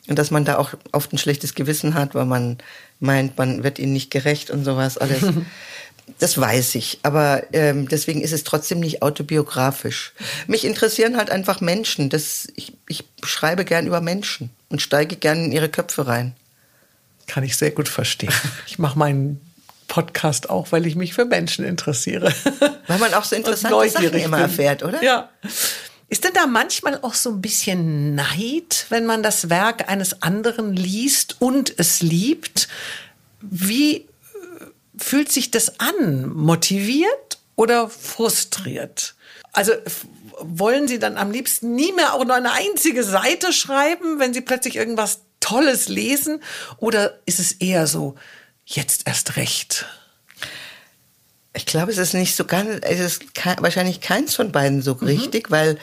Und 0.06 0.18
dass 0.18 0.30
man 0.30 0.44
da 0.44 0.58
auch 0.58 0.74
oft 0.92 1.12
ein 1.12 1.18
schlechtes 1.18 1.54
Gewissen 1.54 1.94
hat, 1.94 2.14
weil 2.14 2.26
man 2.26 2.58
meint, 3.00 3.38
man 3.38 3.62
wird 3.64 3.78
ihnen 3.78 3.94
nicht 3.94 4.10
gerecht 4.10 4.50
und 4.50 4.64
sowas 4.64 4.98
alles. 4.98 5.22
Das 6.18 6.38
weiß 6.38 6.74
ich, 6.74 6.98
aber 7.02 7.44
ähm, 7.52 7.88
deswegen 7.88 8.20
ist 8.20 8.32
es 8.32 8.44
trotzdem 8.44 8.80
nicht 8.80 9.02
autobiografisch. 9.02 10.12
Mich 10.46 10.64
interessieren 10.64 11.16
halt 11.16 11.30
einfach 11.30 11.60
Menschen. 11.60 12.10
Das, 12.10 12.46
ich, 12.56 12.74
ich 12.88 13.04
schreibe 13.22 13.64
gern 13.64 13.86
über 13.86 14.00
Menschen 14.00 14.50
und 14.68 14.82
steige 14.82 15.16
gern 15.16 15.46
in 15.46 15.52
ihre 15.52 15.70
Köpfe 15.70 16.06
rein. 16.06 16.36
Kann 17.26 17.42
ich 17.42 17.56
sehr 17.56 17.70
gut 17.70 17.88
verstehen. 17.88 18.32
Ich 18.66 18.78
mache 18.78 18.98
meinen 18.98 19.40
Podcast 19.88 20.50
auch, 20.50 20.72
weil 20.72 20.86
ich 20.86 20.94
mich 20.94 21.14
für 21.14 21.24
Menschen 21.24 21.64
interessiere. 21.64 22.34
Weil 22.86 22.98
man 22.98 23.14
auch 23.14 23.24
so 23.24 23.36
interessante 23.36 23.88
Sachen 23.88 24.12
immer 24.12 24.36
bin. 24.36 24.46
erfährt, 24.46 24.82
oder? 24.82 25.02
Ja. 25.02 25.30
Ist 26.08 26.24
denn 26.24 26.32
da 26.34 26.46
manchmal 26.46 26.98
auch 27.00 27.14
so 27.14 27.30
ein 27.30 27.40
bisschen 27.40 28.14
Neid, 28.14 28.86
wenn 28.90 29.06
man 29.06 29.22
das 29.22 29.48
Werk 29.48 29.88
eines 29.88 30.22
anderen 30.22 30.74
liest 30.74 31.36
und 31.40 31.74
es 31.78 32.02
liebt? 32.02 32.68
Wie 33.40 34.06
fühlt 34.98 35.30
sich 35.30 35.50
das 35.50 35.80
an? 35.80 36.32
Motiviert 36.34 37.38
oder 37.56 37.88
frustriert? 37.88 39.14
Also 39.52 39.72
wollen 40.40 40.88
Sie 40.88 40.98
dann 40.98 41.16
am 41.16 41.30
liebsten 41.30 41.74
nie 41.74 41.92
mehr 41.92 42.14
auch 42.14 42.24
nur 42.24 42.34
eine 42.34 42.52
einzige 42.52 43.04
Seite 43.04 43.52
schreiben, 43.52 44.18
wenn 44.18 44.34
Sie 44.34 44.40
plötzlich 44.40 44.76
irgendwas 44.76 45.20
Tolles 45.40 45.88
lesen? 45.88 46.42
Oder 46.78 47.20
ist 47.26 47.38
es 47.38 47.52
eher 47.52 47.86
so, 47.86 48.16
jetzt 48.64 49.06
erst 49.06 49.36
recht? 49.36 49.86
Ich 51.52 51.66
glaube, 51.66 51.92
es 51.92 51.98
ist 51.98 52.14
nicht 52.14 52.34
so 52.34 52.44
ganz, 52.44 52.80
es 52.82 52.98
ist 52.98 53.34
kein, 53.34 53.56
wahrscheinlich 53.60 54.00
keins 54.00 54.34
von 54.34 54.50
beiden 54.50 54.82
so 54.82 54.96
mhm. 54.96 55.06
richtig, 55.06 55.50
weil, 55.52 55.78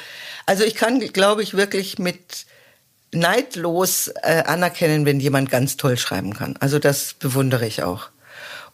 also 0.45 0.63
ich 0.65 0.75
kann, 0.75 0.99
glaube 0.99 1.43
ich, 1.43 1.53
wirklich 1.53 1.97
mit 1.97 2.45
neidlos 3.13 4.09
äh, 4.21 4.43
anerkennen, 4.45 5.05
wenn 5.05 5.19
jemand 5.19 5.49
ganz 5.49 5.77
toll 5.77 5.97
schreiben 5.97 6.33
kann. 6.33 6.57
Also 6.59 6.79
das 6.79 7.13
bewundere 7.13 7.65
ich 7.65 7.83
auch. 7.83 8.09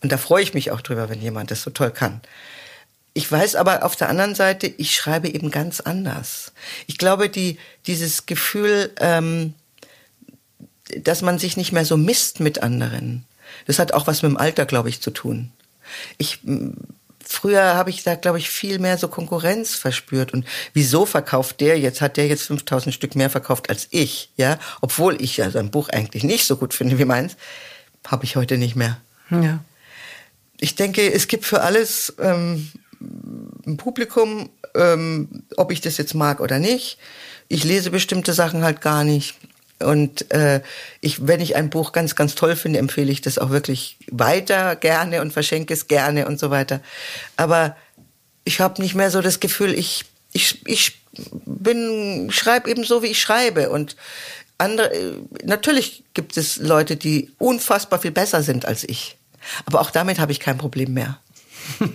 Und 0.01 0.11
da 0.11 0.17
freue 0.17 0.43
ich 0.43 0.53
mich 0.53 0.71
auch 0.71 0.81
drüber, 0.81 1.09
wenn 1.09 1.21
jemand 1.21 1.51
das 1.51 1.61
so 1.61 1.71
toll 1.71 1.91
kann. 1.91 2.21
Ich 3.17 3.31
weiß 3.31 3.55
aber 3.55 3.83
auf 3.83 3.95
der 3.95 4.09
anderen 4.09 4.35
Seite, 4.35 4.67
ich 4.67 4.95
schreibe 4.95 5.27
eben 5.27 5.49
ganz 5.49 5.79
anders. 5.79 6.51
Ich 6.85 6.99
glaube, 6.99 7.29
die, 7.29 7.57
dieses 7.87 8.27
Gefühl, 8.27 8.91
ähm, 8.99 9.55
dass 10.95 11.23
man 11.23 11.39
sich 11.39 11.57
nicht 11.57 11.71
mehr 11.71 11.83
so 11.83 11.97
misst 11.97 12.39
mit 12.39 12.61
anderen, 12.61 13.25
das 13.65 13.79
hat 13.79 13.91
auch 13.91 14.05
was 14.05 14.21
mit 14.21 14.31
dem 14.31 14.37
Alter, 14.37 14.67
glaube 14.67 14.89
ich, 14.89 15.01
zu 15.01 15.09
tun. 15.09 15.51
Ich, 16.19 16.41
früher 17.25 17.73
habe 17.73 17.89
ich 17.89 18.03
da, 18.03 18.13
glaube 18.13 18.37
ich, 18.37 18.51
viel 18.51 18.77
mehr 18.77 18.99
so 18.99 19.07
Konkurrenz 19.07 19.73
verspürt. 19.73 20.31
Und 20.31 20.45
wieso 20.73 21.07
verkauft 21.07 21.59
der 21.59 21.79
jetzt, 21.79 22.01
hat 22.01 22.17
der 22.17 22.27
jetzt 22.27 22.43
5000 22.43 22.93
Stück 22.93 23.15
mehr 23.15 23.31
verkauft 23.31 23.71
als 23.71 23.87
ich, 23.89 24.29
ja? 24.37 24.59
Obwohl 24.79 25.19
ich 25.19 25.37
ja 25.37 25.49
sein 25.49 25.71
Buch 25.71 25.89
eigentlich 25.89 26.23
nicht 26.23 26.45
so 26.45 26.55
gut 26.55 26.75
finde 26.75 26.99
wie 26.99 27.05
meins, 27.05 27.35
habe 28.05 28.25
ich 28.25 28.35
heute 28.35 28.59
nicht 28.59 28.75
mehr. 28.75 29.01
Ja 29.31 29.59
ich 30.59 30.75
denke, 30.75 31.11
es 31.11 31.27
gibt 31.27 31.45
für 31.45 31.61
alles 31.61 32.13
ähm, 32.19 32.71
ein 33.65 33.77
Publikum, 33.77 34.49
ähm, 34.75 35.43
ob 35.55 35.71
ich 35.71 35.81
das 35.81 35.97
jetzt 35.97 36.13
mag 36.13 36.39
oder 36.39 36.59
nicht. 36.59 36.97
Ich 37.47 37.63
lese 37.63 37.91
bestimmte 37.91 38.33
Sachen 38.33 38.63
halt 38.63 38.81
gar 38.81 39.03
nicht. 39.03 39.35
Und 39.79 40.31
äh, 40.31 40.61
ich, 41.01 41.27
wenn 41.27 41.39
ich 41.39 41.55
ein 41.55 41.69
Buch 41.69 41.91
ganz, 41.91 42.15
ganz 42.15 42.33
toll 42.33 42.55
finde, 42.55 42.79
empfehle 42.79 43.11
ich 43.11 43.21
das 43.21 43.37
auch 43.37 43.51
wirklich 43.51 43.97
weiter 44.09 44.75
gerne 44.75 45.21
und 45.21 45.33
verschenke 45.33 45.73
es 45.73 45.87
gerne 45.87 46.27
und 46.27 46.39
so 46.39 46.49
weiter. 46.49 46.81
Aber 47.35 47.75
ich 48.43 48.59
habe 48.59 48.81
nicht 48.81 48.95
mehr 48.95 49.11
so 49.11 49.21
das 49.21 49.39
Gefühl, 49.39 49.73
ich, 49.73 50.05
ich, 50.33 50.65
ich 50.65 50.99
bin, 51.45 52.29
schreibe 52.31 52.71
eben 52.71 52.83
so, 52.83 53.03
wie 53.03 53.07
ich 53.07 53.21
schreibe. 53.21 53.69
Und 53.69 53.95
andere, 54.57 54.91
natürlich 55.43 56.03
gibt 56.15 56.37
es 56.37 56.57
Leute, 56.57 56.95
die 56.95 57.31
unfassbar 57.37 57.99
viel 57.99 58.11
besser 58.11 58.41
sind 58.41 58.65
als 58.65 58.83
ich. 58.83 59.16
Aber 59.65 59.81
auch 59.81 59.91
damit 59.91 60.19
habe 60.19 60.31
ich 60.31 60.39
kein 60.39 60.57
Problem 60.57 60.93
mehr. 60.93 61.19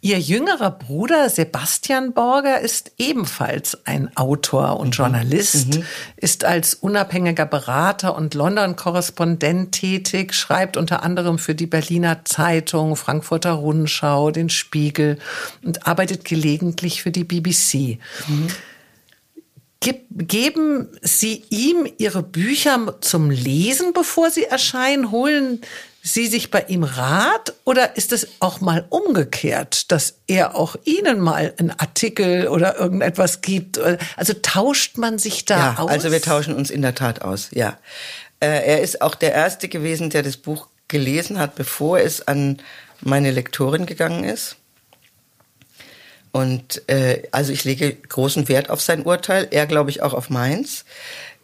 Ihr 0.00 0.18
jüngerer 0.18 0.70
Bruder 0.70 1.30
Sebastian 1.30 2.12
Borger 2.12 2.60
ist 2.60 2.92
ebenfalls 2.98 3.86
ein 3.86 4.14
Autor 4.16 4.78
und 4.78 4.88
mhm. 4.88 4.92
Journalist, 4.92 5.76
mhm. 5.76 5.84
ist 6.16 6.44
als 6.44 6.74
unabhängiger 6.74 7.46
Berater 7.46 8.14
und 8.14 8.34
London-Korrespondent 8.34 9.72
tätig, 9.72 10.34
schreibt 10.34 10.76
unter 10.76 11.02
anderem 11.02 11.38
für 11.38 11.54
die 11.54 11.66
Berliner 11.66 12.24
Zeitung, 12.24 12.96
Frankfurter 12.96 13.52
Rundschau, 13.52 14.30
den 14.30 14.50
Spiegel 14.50 15.18
und 15.62 15.86
arbeitet 15.86 16.24
gelegentlich 16.24 17.02
für 17.02 17.10
die 17.10 17.24
BBC. 17.24 17.98
Mhm. 18.28 18.48
Geben 20.16 20.88
Sie 21.02 21.44
ihm 21.50 21.86
Ihre 21.98 22.22
Bücher 22.22 22.96
zum 23.02 23.30
Lesen, 23.30 23.92
bevor 23.92 24.30
sie 24.30 24.44
erscheinen? 24.44 25.10
Holen 25.10 25.60
Sie 26.06 26.26
sich 26.26 26.50
bei 26.50 26.62
ihm 26.68 26.84
Rat 26.84 27.54
oder 27.64 27.96
ist 27.96 28.12
es 28.12 28.28
auch 28.38 28.60
mal 28.60 28.84
umgekehrt, 28.90 29.90
dass 29.90 30.16
er 30.26 30.54
auch 30.54 30.76
Ihnen 30.84 31.18
mal 31.18 31.54
einen 31.58 31.70
Artikel 31.70 32.46
oder 32.48 32.78
irgendetwas 32.78 33.40
gibt? 33.40 33.80
Also 34.16 34.34
tauscht 34.42 34.98
man 34.98 35.18
sich 35.18 35.46
da 35.46 35.58
ja, 35.58 35.78
aus? 35.78 35.90
Also 35.90 36.12
wir 36.12 36.20
tauschen 36.20 36.54
uns 36.54 36.68
in 36.68 36.82
der 36.82 36.94
Tat 36.94 37.22
aus, 37.22 37.48
ja. 37.52 37.78
Äh, 38.38 38.48
er 38.48 38.82
ist 38.82 39.00
auch 39.00 39.14
der 39.14 39.32
Erste 39.32 39.68
gewesen, 39.68 40.10
der 40.10 40.22
das 40.22 40.36
Buch 40.36 40.68
gelesen 40.88 41.38
hat, 41.38 41.54
bevor 41.54 41.98
es 41.98 42.28
an 42.28 42.58
meine 43.00 43.30
Lektorin 43.30 43.86
gegangen 43.86 44.24
ist. 44.24 44.56
Und 46.32 46.86
äh, 46.90 47.22
also 47.30 47.50
ich 47.50 47.64
lege 47.64 47.94
großen 47.94 48.48
Wert 48.48 48.68
auf 48.68 48.82
sein 48.82 49.04
Urteil, 49.04 49.48
er 49.52 49.64
glaube 49.64 49.88
ich 49.88 50.02
auch 50.02 50.12
auf 50.12 50.28
meins 50.28 50.84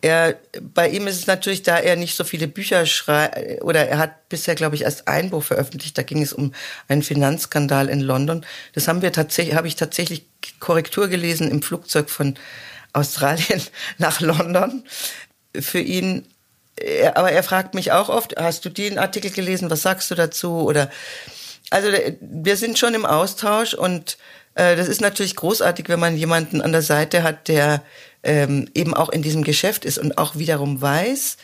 er, 0.03 0.39
bei 0.61 0.89
ihm 0.89 1.07
ist 1.07 1.19
es 1.19 1.27
natürlich, 1.27 1.63
da 1.63 1.79
er 1.79 1.97
nicht 1.97 2.17
so 2.17 2.25
viele 2.25 2.49
Bücher 2.49 2.87
schreibt, 2.87 3.63
oder 3.63 3.87
er 3.89 3.99
hat 3.99 4.29
bisher, 4.29 4.55
glaube 4.55 4.75
ich, 4.75 4.83
erst 4.83 5.09
ein 5.09 5.31
Buch 5.31 5.43
veröffentlicht, 5.43 5.99
da 5.99 6.03
ging 6.03 6.23
es 6.23 6.33
um 6.33 6.55
einen 6.89 7.03
Finanzskandal 7.03 7.89
in 7.89 8.01
London. 8.01 8.45
Das 8.73 8.89
haben 8.89 9.03
wir 9.03 9.13
tatsächlich, 9.13 9.55
habe 9.55 9.69
ich 9.69 9.77
tatsächlich 9.77 10.27
Korrektur 10.59 11.09
gelesen 11.09 11.51
im 11.51 11.63
Flugzeug 11.63 12.09
von 12.09 12.37
Australien 12.93 13.63
nach 13.99 14.21
London. 14.21 14.85
Für 15.59 15.81
ihn, 15.81 16.27
er, 16.77 17.17
aber 17.17 17.33
er 17.33 17.43
fragt 17.43 17.75
mich 17.75 17.93
auch 17.93 18.09
oft, 18.09 18.37
hast 18.39 18.65
du 18.65 18.71
den 18.71 18.99
Artikel 18.99 19.31
gelesen, 19.31 19.71
was 19.71 19.83
sagst 19.83 20.11
du 20.11 20.15
dazu? 20.15 20.61
Oder, 20.61 20.91
also 21.71 21.89
wir 22.21 22.57
sind 22.57 22.79
schon 22.79 22.95
im 22.95 23.05
Austausch 23.05 23.75
und 23.75 24.17
äh, 24.55 24.77
das 24.77 24.89
ist 24.89 25.01
natürlich 25.01 25.37
großartig, 25.37 25.89
wenn 25.89 26.01
man 26.01 26.17
jemanden 26.17 26.61
an 26.63 26.73
der 26.73 26.83
Seite 26.83 27.23
hat, 27.23 27.49
der 27.49 27.83
ähm, 28.23 28.69
eben 28.75 28.95
auch 28.95 29.09
in 29.09 29.23
diesem 29.23 29.45
Geschäft 29.45 29.85
ist 29.85 29.99
und 29.99 30.19
auch 30.19 30.37
wiederum 30.37 30.81
weiß, 30.81 31.37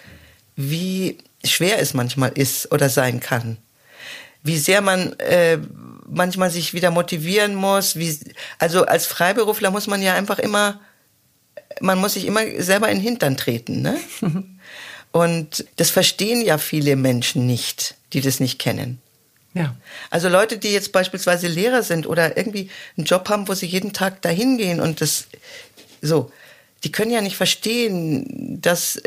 wie 0.57 1.19
schwer 1.45 1.79
es 1.79 1.95
manchmal 1.95 2.33
ist 2.33 2.73
oder 2.73 2.89
sein 2.89 3.21
kann. 3.21 3.59
Wie 4.43 4.59
sehr 4.59 4.81
man 4.81 5.13
äh, 5.19 5.59
manchmal 6.09 6.51
sich 6.51 6.75
wieder 6.75 6.91
motivieren 6.91 7.55
muss. 7.55 7.97
Wie, 7.97 8.19
also 8.59 8.85
als 8.85 9.07
Freiberufler 9.07 9.71
muss 9.71 9.87
man 9.87 10.03
ja 10.03 10.15
einfach 10.15 10.39
immer, 10.39 10.81
man 11.81 11.99
muss 11.99 12.15
sich 12.15 12.27
immer 12.27 12.43
selber 12.59 12.89
in 12.89 12.99
den 12.99 13.05
Hintern 13.05 13.37
treten. 13.37 13.83
Ne? 13.83 13.97
und 15.13 15.65
das 15.77 15.91
verstehen 15.91 16.43
ja 16.43 16.59
viele 16.59 16.97
Menschen 16.97 17.47
nicht, 17.47 17.97
die 18.13 18.21
das 18.21 18.41
nicht 18.41 18.59
kennen. 18.59 19.01
Ja. 19.55 19.75
Also 20.11 20.29
Leute, 20.29 20.59
die 20.59 20.73
jetzt 20.73 20.93
beispielsweise 20.93 21.49
Lehrer 21.49 21.83
sind 21.83 22.07
oder 22.07 22.37
irgendwie 22.37 22.69
einen 22.97 23.07
Job 23.07 23.29
haben, 23.31 23.49
wo 23.49 23.55
sie 23.55 23.67
jeden 23.67 23.95
Tag 23.95 24.21
dahin 24.21 24.59
gehen 24.59 24.81
und 24.81 25.01
das 25.01 25.29
so, 26.03 26.31
die 26.87 26.93
können 26.93 27.11
ja 27.11 27.21
nicht 27.21 27.37
verstehen, 27.37 28.61
dass, 28.63 29.03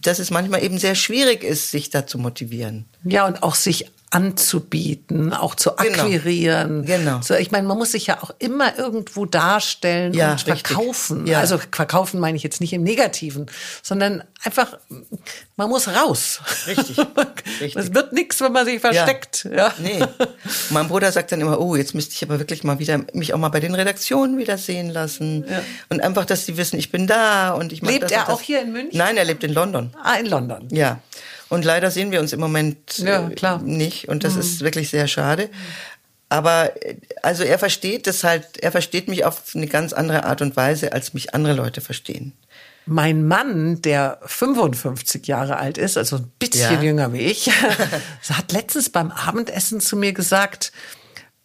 dass 0.00 0.18
es 0.18 0.30
manchmal 0.30 0.64
eben 0.64 0.78
sehr 0.78 0.94
schwierig 0.94 1.44
ist, 1.44 1.70
sich 1.70 1.90
da 1.90 2.06
zu 2.06 2.16
motivieren. 2.16 2.86
Ja, 3.04 3.26
und 3.26 3.42
auch 3.42 3.56
sich 3.56 3.90
anzubieten, 4.14 5.32
auch 5.32 5.56
zu 5.56 5.72
genau. 5.72 6.04
akquirieren. 6.04 6.84
Genau. 6.84 6.98
genau. 6.98 7.20
So, 7.20 7.34
ich 7.34 7.50
meine, 7.50 7.66
man 7.66 7.76
muss 7.76 7.90
sich 7.90 8.06
ja 8.06 8.22
auch 8.22 8.30
immer 8.38 8.78
irgendwo 8.78 9.26
darstellen 9.26 10.14
ja, 10.14 10.30
und 10.30 10.42
verkaufen. 10.42 11.26
Ja. 11.26 11.40
Also 11.40 11.58
verkaufen 11.58 12.20
meine 12.20 12.36
ich 12.36 12.44
jetzt 12.44 12.60
nicht 12.60 12.72
im 12.72 12.84
Negativen, 12.84 13.46
sondern 13.82 14.22
einfach, 14.44 14.78
man 15.56 15.68
muss 15.68 15.88
raus. 15.88 16.40
Richtig. 16.68 16.96
Richtig. 17.60 17.76
Es 17.76 17.92
wird 17.92 18.12
nichts, 18.12 18.40
wenn 18.40 18.52
man 18.52 18.64
sich 18.64 18.80
versteckt. 18.80 19.48
Ja. 19.50 19.56
ja. 19.56 19.74
Nee. 19.78 20.00
Mein 20.70 20.86
Bruder 20.86 21.10
sagt 21.10 21.32
dann 21.32 21.40
immer, 21.40 21.60
oh, 21.60 21.74
jetzt 21.74 21.94
müsste 21.96 22.14
ich 22.14 22.22
aber 22.22 22.38
wirklich 22.38 22.62
mal 22.62 22.78
wieder 22.78 23.00
mich 23.14 23.34
auch 23.34 23.38
mal 23.38 23.48
bei 23.48 23.58
den 23.58 23.74
Redaktionen 23.74 24.38
wieder 24.38 24.58
sehen 24.58 24.90
lassen. 24.90 25.44
Ja. 25.48 25.60
Und 25.88 26.00
einfach, 26.04 26.24
dass 26.24 26.46
sie 26.46 26.56
wissen, 26.56 26.78
ich 26.78 26.92
bin 26.92 27.08
da 27.08 27.50
und 27.50 27.72
ich 27.72 27.82
Lebt 27.82 28.04
das 28.04 28.12
er 28.12 28.28
auch 28.28 28.40
hier 28.40 28.62
in 28.62 28.72
München? 28.72 28.96
Nein, 28.96 29.16
er 29.16 29.24
lebt 29.24 29.42
in 29.42 29.52
London. 29.52 29.90
Ah, 30.00 30.14
in 30.14 30.26
London. 30.26 30.68
Ja. 30.70 31.00
Und 31.54 31.64
leider 31.64 31.90
sehen 31.90 32.10
wir 32.10 32.20
uns 32.20 32.32
im 32.32 32.40
Moment 32.40 32.98
ja, 32.98 33.28
äh, 33.28 33.58
nicht. 33.62 34.08
Und 34.08 34.24
das 34.24 34.34
mhm. 34.34 34.40
ist 34.40 34.60
wirklich 34.60 34.90
sehr 34.90 35.08
schade. 35.08 35.48
Aber 36.28 36.72
äh, 36.84 36.96
also 37.22 37.44
er 37.44 37.58
versteht 37.58 38.06
das 38.06 38.24
halt, 38.24 38.58
er 38.58 38.72
versteht 38.72 39.08
mich 39.08 39.24
auf 39.24 39.54
eine 39.54 39.66
ganz 39.66 39.92
andere 39.92 40.24
Art 40.24 40.42
und 40.42 40.56
Weise, 40.56 40.92
als 40.92 41.14
mich 41.14 41.34
andere 41.34 41.54
Leute 41.54 41.80
verstehen. 41.80 42.32
Mein 42.86 43.26
Mann, 43.26 43.80
der 43.80 44.18
55 44.26 45.26
Jahre 45.26 45.56
alt 45.56 45.78
ist, 45.78 45.96
also 45.96 46.16
ein 46.16 46.32
bisschen 46.38 46.74
Ja. 46.74 46.82
jünger 46.82 47.12
wie 47.14 47.20
ich, 47.20 47.50
hat 48.30 48.52
letztens 48.52 48.90
beim 48.90 49.10
Abendessen 49.10 49.80
zu 49.80 49.96
mir 49.96 50.12
gesagt, 50.12 50.72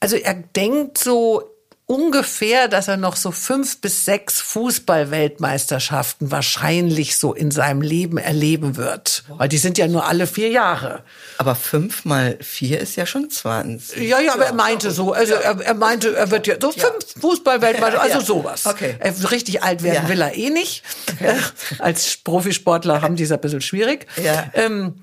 also 0.02 0.18
er 0.18 0.34
denkt 0.34 0.98
so 0.98 1.50
ungefähr, 1.90 2.68
dass 2.68 2.88
er 2.88 2.98
noch 2.98 3.16
so 3.16 3.32
fünf 3.32 3.82
bis 3.82 4.06
sechs 4.06 4.40
Fußball-Weltmeisterschaften 4.42 6.30
wahrscheinlich 6.30 7.18
so 7.18 7.34
in 7.34 7.50
seinem 7.50 7.82
Leben 7.82 8.20
erleben 8.20 8.78
wird. 8.78 9.24
Weil 9.28 9.50
die 9.50 9.58
sind 9.58 9.80
ja 9.80 9.88
nur 9.88 10.06
alle 10.06 10.28
vier 10.28 10.50
Jahre. 10.50 11.02
Aber 11.40 11.56
fünf 11.56 12.06
mal 12.06 12.38
vier 12.42 12.80
ist 12.80 12.96
ja 12.96 13.08
schon 13.08 13.32
20. 13.32 14.08
Ja, 14.08 14.20
ja, 14.20 14.34
aber 14.36 14.46
er 14.46 14.54
meinte 14.54 14.92
so, 14.92 15.14
also 15.14 15.34
er, 15.34 15.60
er 15.62 15.74
meinte, 15.74 16.16
er 16.16 16.30
wird 16.30 16.46
ja 16.46 16.56
so 16.62 16.72
fünf 16.72 17.06
Fußball-Weltmeister, 17.20 18.00
also 18.02 18.10
Ja. 18.20 18.26
sowas. 18.26 18.66
Okay. 18.68 18.96
Er, 19.00 19.32
richtig 19.32 19.64
alt 19.64 19.82
werden 19.82 20.04
Ja. 20.04 20.10
will 20.10 20.22
er 20.22 20.36
eh 20.36 20.52
nicht. 20.52 20.84
Als 21.80 22.18
Profisportler 22.18 23.02
haben 23.02 23.16
die 23.16 23.24
es 23.24 23.32
ein 23.32 23.42
bisschen 23.42 23.62
schwierig. 23.62 24.06
Ja. 24.24 24.52
Ähm, 24.54 25.02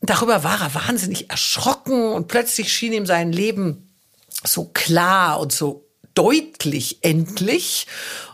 darüber 0.00 0.44
war 0.44 0.60
er 0.60 0.72
wahnsinnig 0.86 1.30
erschrocken 1.30 2.12
und 2.12 2.28
plötzlich 2.28 2.72
schien 2.72 2.92
ihm 2.92 3.06
sein 3.06 3.32
Leben 3.32 3.88
so 4.44 4.66
klar 4.72 5.40
und 5.40 5.50
so 5.52 5.88
deutlich 6.14 6.98
endlich. 7.02 7.86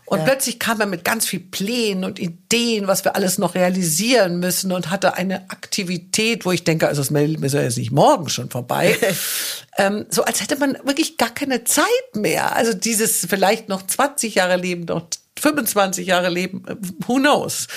Und 0.09 0.25
plötzlich 0.25 0.59
kam 0.59 0.81
er 0.81 0.87
mit 0.87 1.05
ganz 1.05 1.27
viel 1.27 1.41
Plänen 1.41 2.05
und 2.05 2.19
Ideen, 2.19 2.87
was 2.87 3.05
wir 3.05 3.15
alles 3.15 3.37
noch 3.37 3.55
realisieren 3.55 4.41
müssen 4.41 4.73
und 4.73 4.91
hatte 4.91 5.15
eine 5.15 5.51
Aktivität, 5.51 6.47
wo 6.47 6.53
ich 6.53 6.65
denke, 6.65 6.89
also 6.89 7.03
es 7.03 7.11
ist 7.11 7.53
ja 7.55 7.61
jetzt 7.61 7.77
nicht 7.77 7.91
morgen 7.91 8.31
schon 8.31 8.49
vorbei. 8.49 8.97
ähm, 9.77 10.07
so 10.09 10.25
als 10.25 10.41
hätte 10.41 10.57
man 10.57 10.79
wirklich 10.85 11.19
gar 11.19 11.29
keine 11.29 11.65
Zeit 11.65 11.85
mehr. 12.15 12.57
Also 12.57 12.73
dieses 12.73 13.27
vielleicht 13.29 13.69
noch 13.69 13.87
20 13.87 14.37
Jahre 14.37 14.57
leben, 14.57 14.87
noch 14.87 15.09
25 15.39 16.07
Jahre 16.07 16.31
leben, 16.31 16.65
who 17.07 17.17
knows. 17.17 17.69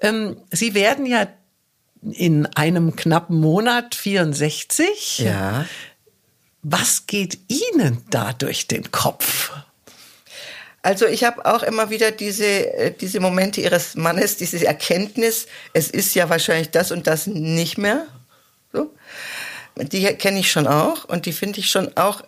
Ähm, 0.00 0.38
Sie 0.50 0.72
werden 0.72 1.04
ja 1.04 1.28
in 2.00 2.46
einem 2.46 2.96
knappen 2.96 3.38
Monat 3.38 3.94
64. 3.94 5.18
Ja. 5.18 5.66
Was 6.62 7.06
geht 7.06 7.38
Ihnen 7.48 8.04
da 8.10 8.32
durch 8.32 8.66
den 8.66 8.90
Kopf? 8.90 9.52
Also 10.82 11.06
ich 11.06 11.24
habe 11.24 11.44
auch 11.44 11.62
immer 11.62 11.90
wieder 11.90 12.10
diese, 12.10 12.72
äh, 12.74 12.94
diese 12.98 13.20
Momente 13.20 13.60
ihres 13.60 13.94
Mannes, 13.96 14.36
diese 14.36 14.64
Erkenntnis, 14.66 15.46
es 15.72 15.90
ist 15.90 16.14
ja 16.14 16.30
wahrscheinlich 16.30 16.70
das 16.70 16.92
und 16.92 17.06
das 17.06 17.26
nicht 17.26 17.78
mehr. 17.78 18.06
So. 18.72 18.94
Die 19.76 20.04
kenne 20.14 20.40
ich 20.40 20.50
schon 20.50 20.66
auch 20.66 21.04
und 21.04 21.26
die 21.26 21.32
finde 21.32 21.60
ich 21.60 21.70
schon 21.70 21.96
auch, 21.96 22.22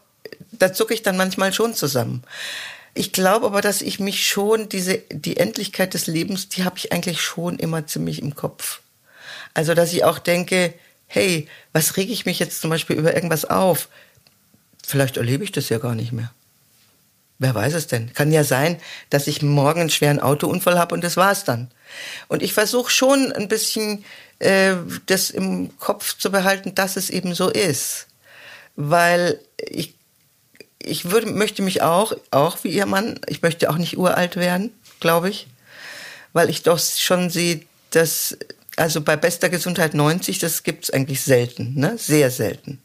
da 0.53 0.72
zucke 0.72 0.95
ich 0.95 1.03
dann 1.03 1.16
manchmal 1.16 1.53
schon 1.53 1.74
zusammen. 1.74 2.22
Ich 2.95 3.12
glaube 3.12 3.47
aber, 3.47 3.61
dass 3.61 3.83
ich 3.83 4.01
mich 4.01 4.26
schon, 4.26 4.68
diese, 4.68 4.99
die 5.11 5.37
Endlichkeit 5.37 5.95
des 5.95 6.07
Lebens, 6.07 6.49
die 6.49 6.64
habe 6.64 6.76
ich 6.76 6.93
eigentlich 6.93 7.20
schon 7.20 7.59
immer 7.59 7.87
ziemlich 7.87 8.20
im 8.20 8.35
Kopf. 8.35 8.81
Also, 9.55 9.74
dass 9.74 9.93
ich 9.93 10.05
auch 10.05 10.18
denke, 10.18 10.74
hey, 11.07 11.49
was 11.72 11.97
rege 11.97 12.12
ich 12.12 12.26
mich 12.26 12.39
jetzt 12.39 12.61
zum 12.61 12.70
Beispiel 12.70 12.97
über 12.97 13.14
irgendwas 13.14 13.45
auf? 13.45 13.89
Vielleicht 14.91 15.18
erlebe 15.18 15.45
ich 15.45 15.53
das 15.53 15.68
ja 15.68 15.78
gar 15.78 15.95
nicht 15.95 16.11
mehr. 16.11 16.32
Wer 17.38 17.55
weiß 17.55 17.74
es 17.74 17.86
denn? 17.86 18.12
Kann 18.12 18.32
ja 18.32 18.43
sein, 18.43 18.76
dass 19.09 19.28
ich 19.28 19.41
morgen 19.41 19.82
einen 19.82 19.91
schweren 19.91 20.18
Autounfall 20.18 20.80
habe 20.80 20.97
und 20.97 21.05
das 21.05 21.16
war's 21.16 21.45
dann. 21.45 21.70
Und 22.26 22.43
ich 22.43 22.53
versuche 22.53 22.91
schon 22.91 23.30
ein 23.30 23.47
bisschen 23.47 24.05
äh, 24.41 24.74
das 25.07 25.30
im 25.30 25.78
Kopf 25.78 26.18
zu 26.18 26.32
behalten, 26.32 26.74
dass 26.74 26.97
es 26.97 27.09
eben 27.09 27.36
so 27.36 27.49
ist. 27.49 28.09
Weil 28.74 29.38
ich, 29.59 29.95
ich 30.82 31.12
würde, 31.12 31.30
möchte 31.30 31.62
mich 31.62 31.82
auch, 31.82 32.12
auch 32.32 32.64
wie 32.64 32.70
ihr 32.70 32.86
Mann, 32.86 33.20
ich 33.28 33.43
möchte 33.43 33.70
auch 33.70 33.78
nicht 33.78 33.97
uralt 33.97 34.34
werden, 34.34 34.72
glaube 34.99 35.30
ich. 35.30 35.47
Weil 36.32 36.51
ich 36.51 36.64
doch 36.64 36.80
schon 36.80 37.30
sehe, 37.30 37.62
dass, 37.91 38.36
also 38.74 39.03
bei 39.03 39.14
bester 39.14 39.51
Gesundheit 39.51 39.95
90, 39.95 40.41
das 40.41 40.64
gibt's 40.64 40.91
eigentlich 40.91 41.20
selten, 41.20 41.78
ne? 41.78 41.97
Sehr 41.97 42.32
selten. 42.32 42.82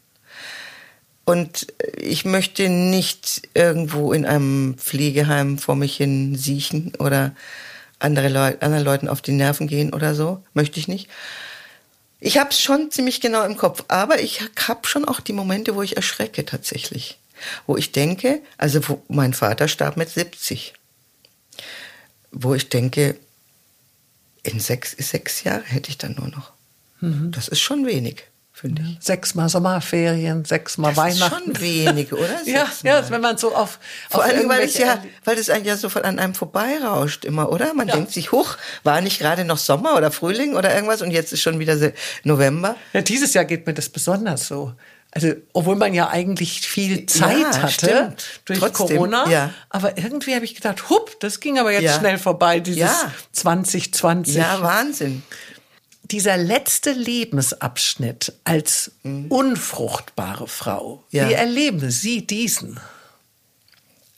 Und 1.26 1.66
ich 1.96 2.24
möchte 2.24 2.68
nicht 2.68 3.48
irgendwo 3.52 4.12
in 4.12 4.24
einem 4.24 4.76
Pflegeheim 4.78 5.58
vor 5.58 5.74
mich 5.74 5.96
hin 5.96 6.36
siechen 6.36 6.94
oder 7.00 7.34
andere 7.98 8.28
Leu 8.28 8.54
anderen 8.60 8.84
Leuten 8.84 9.08
auf 9.08 9.22
die 9.22 9.32
Nerven 9.32 9.66
gehen 9.66 9.92
oder 9.92 10.14
so. 10.14 10.44
Möchte 10.54 10.78
ich 10.78 10.86
nicht. 10.86 11.08
Ich 12.20 12.38
habe 12.38 12.50
es 12.50 12.60
schon 12.60 12.92
ziemlich 12.92 13.20
genau 13.20 13.44
im 13.44 13.56
Kopf, 13.56 13.84
aber 13.88 14.20
ich 14.20 14.40
habe 14.68 14.86
schon 14.86 15.04
auch 15.04 15.18
die 15.18 15.32
Momente, 15.32 15.74
wo 15.74 15.82
ich 15.82 15.96
erschrecke 15.96 16.44
tatsächlich. 16.44 17.18
Wo 17.66 17.76
ich 17.76 17.90
denke, 17.90 18.40
also 18.56 18.88
wo, 18.88 19.02
mein 19.08 19.34
Vater 19.34 19.66
starb 19.66 19.96
mit 19.96 20.08
70. 20.08 20.74
Wo 22.30 22.54
ich 22.54 22.68
denke, 22.68 23.16
in 24.44 24.60
sechs, 24.60 24.92
sechs 24.92 25.42
Jahre 25.42 25.64
hätte 25.64 25.90
ich 25.90 25.98
dann 25.98 26.14
nur 26.14 26.28
noch. 26.28 26.52
Das 27.32 27.48
ist 27.48 27.60
schon 27.60 27.84
wenig, 27.84 28.22
finde 28.58 28.82
ich. 28.82 28.96
Sechsmal 29.04 29.50
Sommerferien, 29.50 30.46
sechsmal 30.46 30.94
Das 30.94 31.14
ist 31.14 31.20
Weihnachten. 31.20 31.44
schon 31.54 31.60
wenig, 31.60 32.12
oder? 32.14 32.40
ja, 32.46 32.66
ja, 32.82 33.10
wenn 33.10 33.20
man 33.20 33.36
so 33.36 33.54
auf, 33.54 33.78
Vor 34.08 34.24
auf 34.24 34.30
allem, 34.30 34.48
weil 34.48 34.62
es 34.62 34.78
ja, 34.78 35.02
weil 35.24 35.36
es 35.36 35.48
ja 35.48 35.76
so 35.76 35.90
von 35.90 36.02
an 36.04 36.18
einem 36.18 36.34
vorbeirauscht 36.34 37.26
immer, 37.26 37.52
oder? 37.52 37.74
Man 37.74 37.86
denkt 37.88 38.12
sich, 38.12 38.32
huch, 38.32 38.56
war 38.82 39.02
nicht 39.02 39.18
gerade 39.18 39.44
noch 39.44 39.58
Sommer 39.58 39.94
oder 39.96 40.10
Frühling 40.10 40.54
oder 40.56 40.74
irgendwas 40.74 41.02
und 41.02 41.10
jetzt 41.10 41.34
ist 41.34 41.42
schon 41.42 41.58
wieder 41.58 41.76
November. 42.24 42.76
Ja, 42.94 43.02
dieses 43.02 43.34
Jahr 43.34 43.44
geht 43.44 43.66
mir 43.66 43.74
das 43.74 43.90
besonders 43.90 44.46
so. 44.48 44.72
Also, 45.12 45.32
obwohl 45.54 45.76
man 45.76 45.94
ja 45.94 46.08
eigentlich 46.10 46.60
viel 46.68 47.06
Zeit 47.06 47.38
Ja, 47.38 47.62
hatte 47.62 47.72
stimmt. 47.72 48.40
durch 48.44 48.58
Trotzdem, 48.58 48.96
Corona. 48.98 49.26
ja. 49.30 49.50
Aber 49.70 49.96
irgendwie 49.96 50.34
habe 50.34 50.44
ich 50.44 50.54
gedacht, 50.54 50.90
hupp, 50.90 51.18
das 51.20 51.40
ging 51.40 51.58
aber 51.58 51.72
jetzt 51.72 51.84
Ja. 51.84 51.98
schnell 51.98 52.18
vorbei, 52.18 52.60
dieses 52.60 52.80
Ja. 52.80 53.12
2020. 53.32 54.34
Ja, 54.36 54.60
Wahnsinn. 54.60 55.22
Dieser 56.10 56.36
letzte 56.36 56.92
Lebensabschnitt 56.92 58.32
als 58.44 58.92
unfruchtbare 59.02 60.46
Frau. 60.46 61.02
Ja. 61.10 61.28
Wie 61.28 61.34
erleben 61.34 61.90
Sie 61.90 62.26
diesen? 62.26 62.78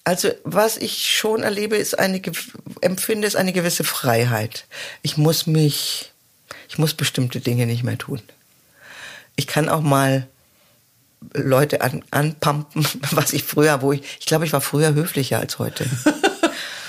Also, 0.05 0.31
was 0.45 0.77
ich 0.77 1.07
schon 1.07 1.43
erlebe, 1.43 1.77
ist 1.77 1.99
eine, 1.99 2.21
empfinde, 2.81 3.27
ist 3.27 3.37
eine 3.37 3.53
gewisse 3.53 3.85
Freiheit. 3.85 4.67
Ich 5.03 5.17
muss 5.17 5.47
mich, 5.47 6.13
ich 6.69 6.79
muss 6.79 6.95
bestimmte 6.95 7.41
Dinge 7.41 7.67
nicht 7.67 7.85
mehr 7.85 7.99
tun. 7.99 8.21
Ich 9.37 9.47
kann 9.47 9.69
auch 9.69 9.83
mal 9.83 10.27
Leute 11.35 11.81
an, 11.81 12.05
anpumpen, 12.11 12.87
was 13.11 13.33
ich 13.33 13.45
früher, 13.45 13.83
wo 13.83 13.93
ich, 13.93 14.03
ich 14.21 14.27
glaube, 14.27 14.45
ich 14.45 14.53
war 14.53 14.61
früher 14.61 14.95
höflicher 14.95 15.41
als 15.41 15.59
heute. 15.59 15.87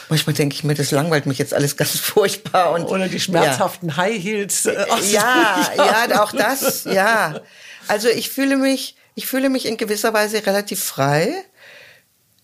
Manchmal 0.09 0.33
denke 0.33 0.55
ich 0.55 0.63
mir, 0.63 0.73
das 0.73 0.91
langweilt 0.91 1.27
mich 1.27 1.37
jetzt 1.37 1.53
alles 1.53 1.77
ganz 1.77 1.97
furchtbar 1.99 2.71
und 2.71 2.83
Oder 2.85 3.07
die 3.07 3.19
schmerzhaften 3.19 3.95
High 3.95 4.21
Heels. 4.21 4.65
äh, 4.65 4.85
ja, 5.11 5.71
ja, 5.77 6.23
auch 6.23 6.31
das, 6.31 6.83
ja. 6.85 7.41
Also 7.87 8.09
ich 8.09 8.29
fühle 8.29 8.57
mich, 8.57 8.95
ich 9.15 9.27
fühle 9.27 9.49
mich 9.49 9.65
in 9.65 9.77
gewisser 9.77 10.13
Weise 10.13 10.45
relativ 10.45 10.83
frei. 10.83 11.33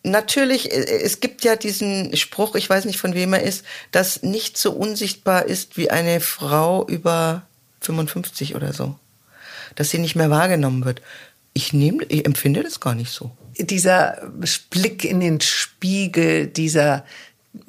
Natürlich, 0.03 0.71
äh, 0.71 1.01
es 1.01 1.19
gibt 1.19 1.43
ja 1.43 1.55
diesen 1.55 2.15
Spruch, 2.15 2.55
ich 2.55 2.69
weiß 2.69 2.85
nicht 2.85 2.99
von 2.99 3.15
wem 3.15 3.33
er 3.33 3.41
ist, 3.41 3.65
dass 3.91 4.21
nicht 4.21 4.57
so 4.57 4.71
unsichtbar 4.71 5.45
ist 5.45 5.75
wie 5.77 5.89
eine 5.89 6.21
Frau 6.21 6.85
über 6.87 7.47
55 7.81 8.55
oder 8.55 8.73
so. 8.73 8.95
Dass 9.75 9.89
sie 9.89 9.99
nicht 9.99 10.15
mehr 10.15 10.29
wahrgenommen 10.29 10.85
wird. 10.85 11.01
Ich 11.53 11.73
nehme, 11.73 12.03
ich 12.05 12.25
empfinde 12.25 12.61
das 12.61 12.79
gar 12.79 12.93
nicht 12.95 13.11
so. 13.11 13.31
dieser 13.57 14.31
Blick 14.69 15.03
in 15.03 15.19
den 15.19 15.41
Spiegel, 15.41 16.47
dieser 16.47 17.05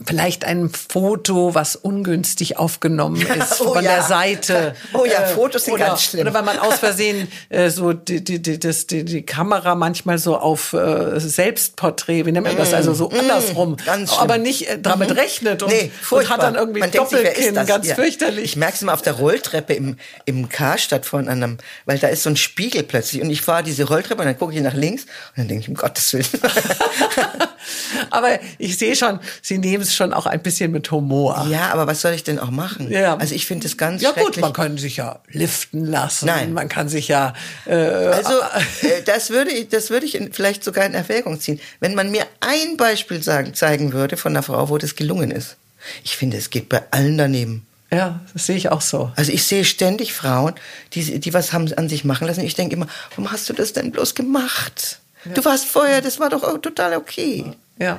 vielleicht 0.04 0.44
ein 0.44 0.70
Foto, 0.70 1.54
was 1.54 1.76
ungünstig 1.76 2.58
aufgenommen 2.58 3.20
ist 3.20 3.60
Oh 3.60 3.74
von 3.74 3.84
ja. 3.84 3.94
der 3.96 4.02
Seite. 4.02 4.74
Oh 4.92 5.04
ja, 5.04 5.22
Fotos 5.26 5.64
sind 5.64 5.74
oder, 5.74 5.86
ganz 5.86 6.02
schlimm. 6.02 6.22
Oder 6.22 6.34
wenn 6.34 6.44
man 6.44 6.58
aus 6.58 6.78
Versehen 6.78 7.28
äh, 7.48 7.70
so 7.70 7.92
die, 7.92 8.22
die, 8.24 8.40
die, 8.40 8.58
das, 8.58 8.86
die, 8.86 9.04
die 9.04 9.22
Kamera 9.22 9.74
manchmal 9.74 10.18
so 10.18 10.36
auf 10.38 10.72
äh, 10.72 11.18
Selbstporträt, 11.20 12.24
wie 12.26 12.32
nennt 12.32 12.46
man 12.46 12.56
das, 12.56 12.72
also 12.72 12.94
so 12.94 13.10
andersrum, 13.10 13.72
Mm, 13.72 13.76
ganz 13.84 14.10
schlimm. 14.10 14.20
aber 14.22 14.38
nicht 14.38 14.68
äh, 14.68 14.78
damit 14.80 15.10
Mhm. 15.10 15.16
rechnet 15.16 15.62
und, 15.62 15.70
Nee, 15.70 15.90
und 16.10 16.30
hat 16.30 16.42
dann 16.42 16.54
irgendwie 16.54 16.80
Man 16.80 16.90
sich, 16.92 17.00
Doppelkinn, 17.00 17.54
das? 17.54 17.66
ganz 17.66 17.86
Ja. 17.86 17.94
fürchterlich. 17.94 18.44
Ich 18.44 18.56
merke 18.56 18.74
es 18.76 18.82
immer 18.82 18.94
auf 18.94 19.02
der 19.02 19.14
Rolltreppe 19.14 19.74
im, 19.74 19.96
im 20.24 20.48
Karstadt 20.48 21.04
von 21.06 21.28
einem, 21.28 21.58
weil 21.84 21.98
da 21.98 22.08
ist 22.08 22.22
so 22.22 22.30
ein 22.30 22.36
Spiegel 22.36 22.82
plötzlich 22.82 23.20
und 23.22 23.30
ich 23.30 23.42
fahre 23.42 23.62
diese 23.62 23.84
Rolltreppe 23.84 24.20
und 24.22 24.26
dann 24.26 24.38
gucke 24.38 24.54
ich 24.54 24.60
nach 24.60 24.74
links 24.74 25.02
und 25.04 25.38
dann 25.38 25.48
denke 25.48 25.62
ich, 25.62 25.68
um 25.68 25.74
Gottes 25.74 26.12
Willen. 26.12 26.26
Aber 28.10 28.38
ich 28.58 28.78
sehe 28.78 28.94
schon, 28.96 29.18
Sie 29.42 29.58
nehmen 29.58 29.75
es 29.82 29.94
schon 29.94 30.12
auch 30.12 30.26
ein 30.26 30.42
bisschen 30.42 30.70
mit 30.72 30.90
Humor. 30.90 31.46
ja, 31.50 31.70
aber 31.72 31.86
was 31.86 32.00
soll 32.00 32.12
ich 32.12 32.24
denn 32.24 32.38
auch 32.38 32.50
machen? 32.50 32.90
Ja. 32.90 33.16
Also 33.16 33.34
ich 33.34 33.46
finde 33.46 33.66
es 33.66 33.76
ganz 33.76 34.02
Ja 34.02 34.12
gut, 34.12 34.36
man 34.38 34.52
kann 34.52 34.78
sich 34.78 34.96
ja 34.96 35.20
liften 35.28 35.84
lassen. 35.84 36.26
Nein. 36.26 36.52
Man 36.52 36.68
kann 36.68 36.88
sich 36.88 37.08
ja 37.08 37.34
äh, 37.66 37.74
Also 37.74 38.32
äh, 38.82 39.02
das 39.04 39.30
würde 39.30 39.50
ich, 39.50 39.68
das 39.68 39.90
würde 39.90 40.06
ich 40.06 40.18
vielleicht 40.32 40.64
sogar 40.64 40.86
in 40.86 40.94
Erwägung 40.94 41.40
ziehen, 41.40 41.60
wenn 41.80 41.94
man 41.94 42.10
mir 42.10 42.26
ein 42.40 42.76
Beispiel 42.76 43.22
sagen, 43.22 43.54
zeigen 43.54 43.92
würde 43.92 44.16
von 44.16 44.32
einer 44.32 44.42
Frau, 44.42 44.68
wo 44.68 44.78
das 44.78 44.96
gelungen 44.96 45.30
ist. 45.30 45.56
Ich 46.04 46.16
finde, 46.16 46.36
es 46.36 46.50
geht 46.50 46.68
bei 46.68 46.82
allen 46.90 47.18
daneben. 47.18 47.66
Ja, 47.90 48.20
das 48.32 48.46
sehe 48.46 48.56
ich 48.56 48.70
auch 48.70 48.80
so. 48.80 49.12
Also 49.14 49.30
ich 49.30 49.44
sehe 49.44 49.64
ständig 49.64 50.12
Frauen, 50.12 50.54
die, 50.92 51.20
die 51.20 51.34
was 51.34 51.52
haben 51.52 51.72
an 51.74 51.88
sich 51.88 52.04
machen 52.04 52.26
lassen. 52.26 52.40
Ich 52.40 52.54
denke 52.54 52.74
immer, 52.74 52.88
warum 53.10 53.30
hast 53.30 53.48
du 53.48 53.52
das 53.52 53.72
denn 53.72 53.92
bloß 53.92 54.14
gemacht? 54.14 54.98
Du 55.34 55.44
warst 55.44 55.66
vorher, 55.66 56.00
das 56.00 56.20
war 56.20 56.30
doch 56.30 56.60
total 56.60 56.96
okay. 56.96 57.44
Ja, 57.46 57.54
ja. 57.78 57.98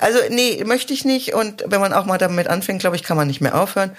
Also 0.00 0.18
nee, 0.30 0.62
möchte 0.64 0.92
ich 0.92 1.04
nicht. 1.04 1.34
Und 1.34 1.64
wenn 1.66 1.80
man 1.80 1.92
auch 1.92 2.04
mal 2.04 2.18
damit 2.18 2.48
anfängt, 2.48 2.80
glaube 2.80 2.96
ich, 2.96 3.02
kann 3.02 3.16
man 3.16 3.26
nicht 3.26 3.40
mehr 3.40 3.60
aufhören. 3.60 3.96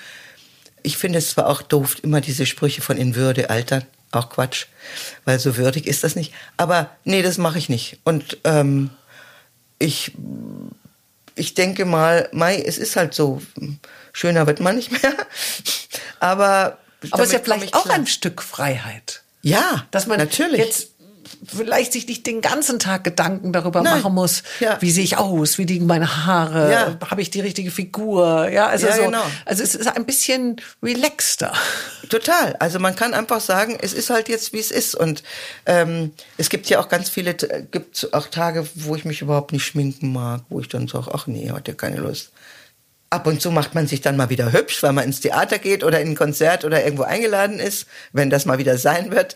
Ich 0.83 0.97
finde 0.97 1.17
es 1.19 1.31
zwar 1.31 1.47
auch 1.47 1.61
doof, 1.61 1.97
immer 2.03 2.21
diese 2.21 2.45
Sprüche 2.45 2.81
von 2.81 2.97
in 2.97 3.15
Würde 3.15 3.49
altern, 3.49 3.85
auch 4.11 4.29
Quatsch, 4.29 4.67
weil 5.25 5.39
so 5.39 5.57
würdig 5.57 5.87
ist 5.87 6.03
das 6.03 6.15
nicht. 6.15 6.33
Aber 6.57 6.91
nee, 7.03 7.23
das 7.23 7.37
mache 7.37 7.57
ich 7.57 7.69
nicht. 7.69 7.97
Und 8.03 8.37
ähm, 8.43 8.91
ich, 9.79 10.11
ich 11.35 11.55
denke 11.55 11.85
mal, 11.85 12.29
Mai, 12.31 12.61
es 12.61 12.77
ist 12.77 12.95
halt 12.95 13.13
so, 13.15 13.41
schöner 14.13 14.45
wird 14.45 14.59
man 14.59 14.75
nicht 14.75 14.91
mehr. 14.91 15.13
Aber 16.19 16.77
Aber 17.11 17.23
es 17.23 17.29
ist 17.29 17.33
ja 17.33 17.39
vielleicht 17.39 17.63
ich 17.65 17.73
auch 17.73 17.83
klar. 17.83 17.95
ein 17.95 18.07
Stück 18.07 18.41
Freiheit. 18.41 19.21
Ja, 19.41 19.85
Dass 19.91 20.07
man 20.07 20.17
natürlich. 20.17 20.57
jetzt 20.59 20.94
vielleicht 21.45 21.93
sich 21.93 22.07
nicht 22.07 22.25
den 22.27 22.41
ganzen 22.41 22.79
Tag 22.79 23.03
Gedanken 23.03 23.53
darüber 23.53 23.81
Nein. 23.81 24.01
machen 24.01 24.13
muss, 24.13 24.43
Ja. 24.59 24.77
wie 24.81 24.91
sehe 24.91 25.03
ich 25.03 25.17
aus, 25.17 25.57
wie 25.57 25.63
liegen 25.65 25.85
meine 25.85 26.25
Haare, 26.25 26.71
Ja. 26.71 26.97
habe 27.09 27.21
ich 27.21 27.29
die 27.29 27.41
richtige 27.41 27.71
Figur, 27.71 28.49
ja, 28.49 28.67
also 28.67 28.87
Ja, 28.87 28.95
so, 28.95 29.03
genau. 29.05 29.23
also 29.45 29.63
es 29.63 29.75
ist 29.75 29.87
ein 29.87 30.05
bisschen 30.05 30.57
relaxter. 30.83 31.53
Total. 32.09 32.55
Also 32.59 32.79
man 32.79 32.95
kann 32.95 33.13
einfach 33.13 33.41
sagen, 33.41 33.77
es 33.81 33.93
ist 33.93 34.09
halt 34.09 34.29
jetzt, 34.29 34.53
wie 34.53 34.59
es 34.59 34.71
ist. 34.71 34.95
Und 34.95 35.23
ähm, 35.65 36.11
es 36.37 36.49
gibt 36.49 36.67
ja 36.69 36.79
auch 36.79 36.89
ganz 36.89 37.09
viele, 37.09 37.31
äh, 37.31 37.63
gibt 37.69 38.09
auch 38.13 38.27
Tage, 38.27 38.67
wo 38.75 38.95
ich 38.95 39.05
mich 39.05 39.21
überhaupt 39.21 39.51
nicht 39.51 39.65
schminken 39.65 40.13
mag, 40.13 40.41
wo 40.49 40.59
ich 40.59 40.67
dann 40.67 40.87
sage, 40.87 41.09
ach 41.13 41.27
nee, 41.27 41.49
heute 41.51 41.73
keine 41.73 41.97
Lust. 41.97 42.31
Ab 43.09 43.27
und 43.27 43.41
zu 43.41 43.49
macht 43.51 43.75
man 43.75 43.87
sich 43.87 44.01
dann 44.01 44.17
mal 44.17 44.29
wieder 44.29 44.51
hübsch, 44.51 44.81
weil 44.83 44.91
man 44.91 45.05
ins 45.05 45.21
Theater 45.21 45.57
geht 45.57 45.83
oder 45.83 46.01
in 46.01 46.09
ein 46.09 46.15
Konzert 46.15 46.65
oder 46.65 46.83
irgendwo 46.83 47.03
eingeladen 47.03 47.59
ist, 47.59 47.85
wenn 48.13 48.29
das 48.29 48.45
mal 48.45 48.57
wieder 48.57 48.77
sein 48.77 49.11
wird. 49.11 49.35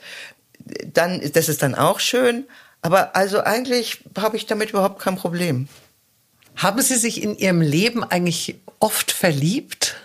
Dann, 0.94 1.22
das 1.34 1.50
ist 1.50 1.62
dann 1.62 1.76
auch 1.76 2.00
schön. 2.00 2.46
Aber 2.82 3.16
also 3.16 3.42
eigentlich 3.42 4.04
habe 4.18 4.38
ich 4.38 4.46
damit 4.46 4.70
überhaupt 4.70 5.00
kein 5.02 5.16
Problem. 5.16 5.68
Haben 6.56 6.82
Sie 6.82 6.96
sich 6.96 7.22
in 7.22 7.38
Ihrem 7.38 7.62
Leben 7.62 8.04
eigentlich 8.04 8.56
oft 8.80 9.12
verliebt? 9.12 9.96